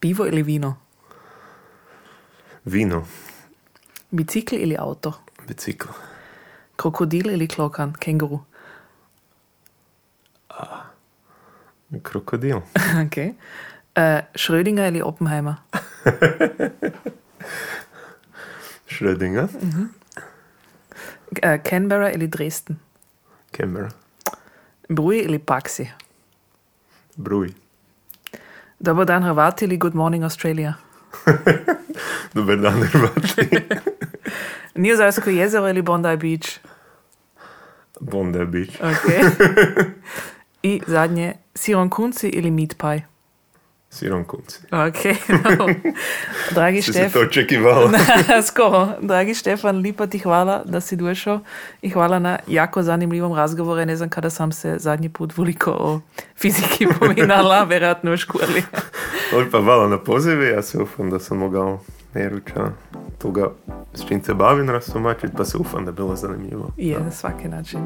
pivo 0.00 0.26
ili 0.26 0.42
vino, 0.42 0.76
Vino, 2.64 3.06
bicikl 4.10 4.54
ili 4.54 4.76
auto, 4.78 5.12
bicikl, 5.46 5.88
krokodil 6.76 7.30
ili 7.30 7.48
klokan, 7.48 7.92
kenguru. 8.00 8.40
krokodil, 12.02 12.56
ok. 13.06 13.16
Uh, 13.96 14.20
Schrödinger 14.36 14.88
ili 14.88 15.02
Oppenheimer, 15.02 15.54
Schrödinger, 18.92 19.48
uh, 21.44 21.62
Canberra 21.70 22.10
ili 22.10 22.26
Dresden, 22.26 22.78
Canberra, 23.56 23.90
Bruj 24.88 25.18
ili 25.18 25.38
Paxi, 25.38 25.90
Bruj. 27.16 27.50
Dobar 28.78 29.06
dan 29.06 29.22
Hrvati 29.22 29.64
ili 29.64 29.76
Good 29.76 29.94
Morning 29.94 30.24
Australia. 30.24 30.74
Dobar 32.34 32.56
dan, 32.56 32.82
Hrvati. 32.82 33.48
Nizozemsko 34.76 35.30
jezero 35.30 35.68
ili 35.68 35.82
Bondi 35.82 36.16
Beach. 36.16 36.58
Bondi 38.00 38.44
Beach. 38.44 38.80
Ok. 38.80 39.12
I 40.62 40.80
zadnje, 40.86 41.34
siron 41.54 41.90
kunci 41.90 42.28
ili 42.28 42.50
meat 42.50 42.74
pie. 42.78 43.16
Sirom 43.90 44.24
kunci. 44.24 44.58
Ok, 44.70 45.04
no. 45.58 45.66
Dragi 46.50 46.82
Si 46.82 46.92
se 46.92 46.98
Štef, 46.98 47.12
to 47.12 47.20
očekivala? 47.20 47.90
skoro. 48.48 48.88
Dragi 49.00 49.34
Štefan, 49.34 49.76
lipa 49.76 50.06
ti 50.06 50.18
hvala 50.18 50.62
da 50.64 50.80
si 50.80 50.96
došao 50.96 51.40
i 51.82 51.90
hvala 51.90 52.18
na 52.18 52.38
jako 52.46 52.82
zanimljivom 52.82 53.34
razgovoru. 53.34 53.84
Ne 53.84 53.96
znam 53.96 54.08
kada 54.08 54.30
sam 54.30 54.52
se 54.52 54.76
zadnji 54.78 55.08
put 55.08 55.38
veliko 55.38 55.70
o 55.70 56.00
fiziki 56.36 56.86
pominala, 56.98 57.64
vjerojatno 57.64 58.12
u 58.12 58.16
školi. 58.16 58.62
Lipa 59.38 59.62
hvala 59.62 59.88
na 59.88 59.98
pozivi, 59.98 60.46
ja 60.46 60.62
se 60.62 60.78
ufam 60.78 61.10
da 61.10 61.18
sam 61.18 61.38
mogao 61.38 61.80
Neruča 62.16 62.70
toga 63.18 63.50
s 63.94 64.04
čim 64.08 64.22
se 64.22 64.34
bavim 64.34 64.70
rastomačit, 64.70 65.30
pa 65.36 65.44
se 65.44 65.58
ufam 65.58 65.84
da 65.84 65.90
je 65.90 65.94
bilo 65.94 66.16
zanimljivo. 66.16 66.70
Je, 66.76 67.00
na 67.00 67.10
svaki 67.10 67.48
način. 67.48 67.80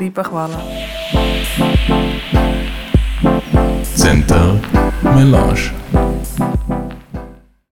Lipa 0.00 0.22
hvala. 0.22 0.56
Center 3.96 4.38
Melange. 5.02 5.62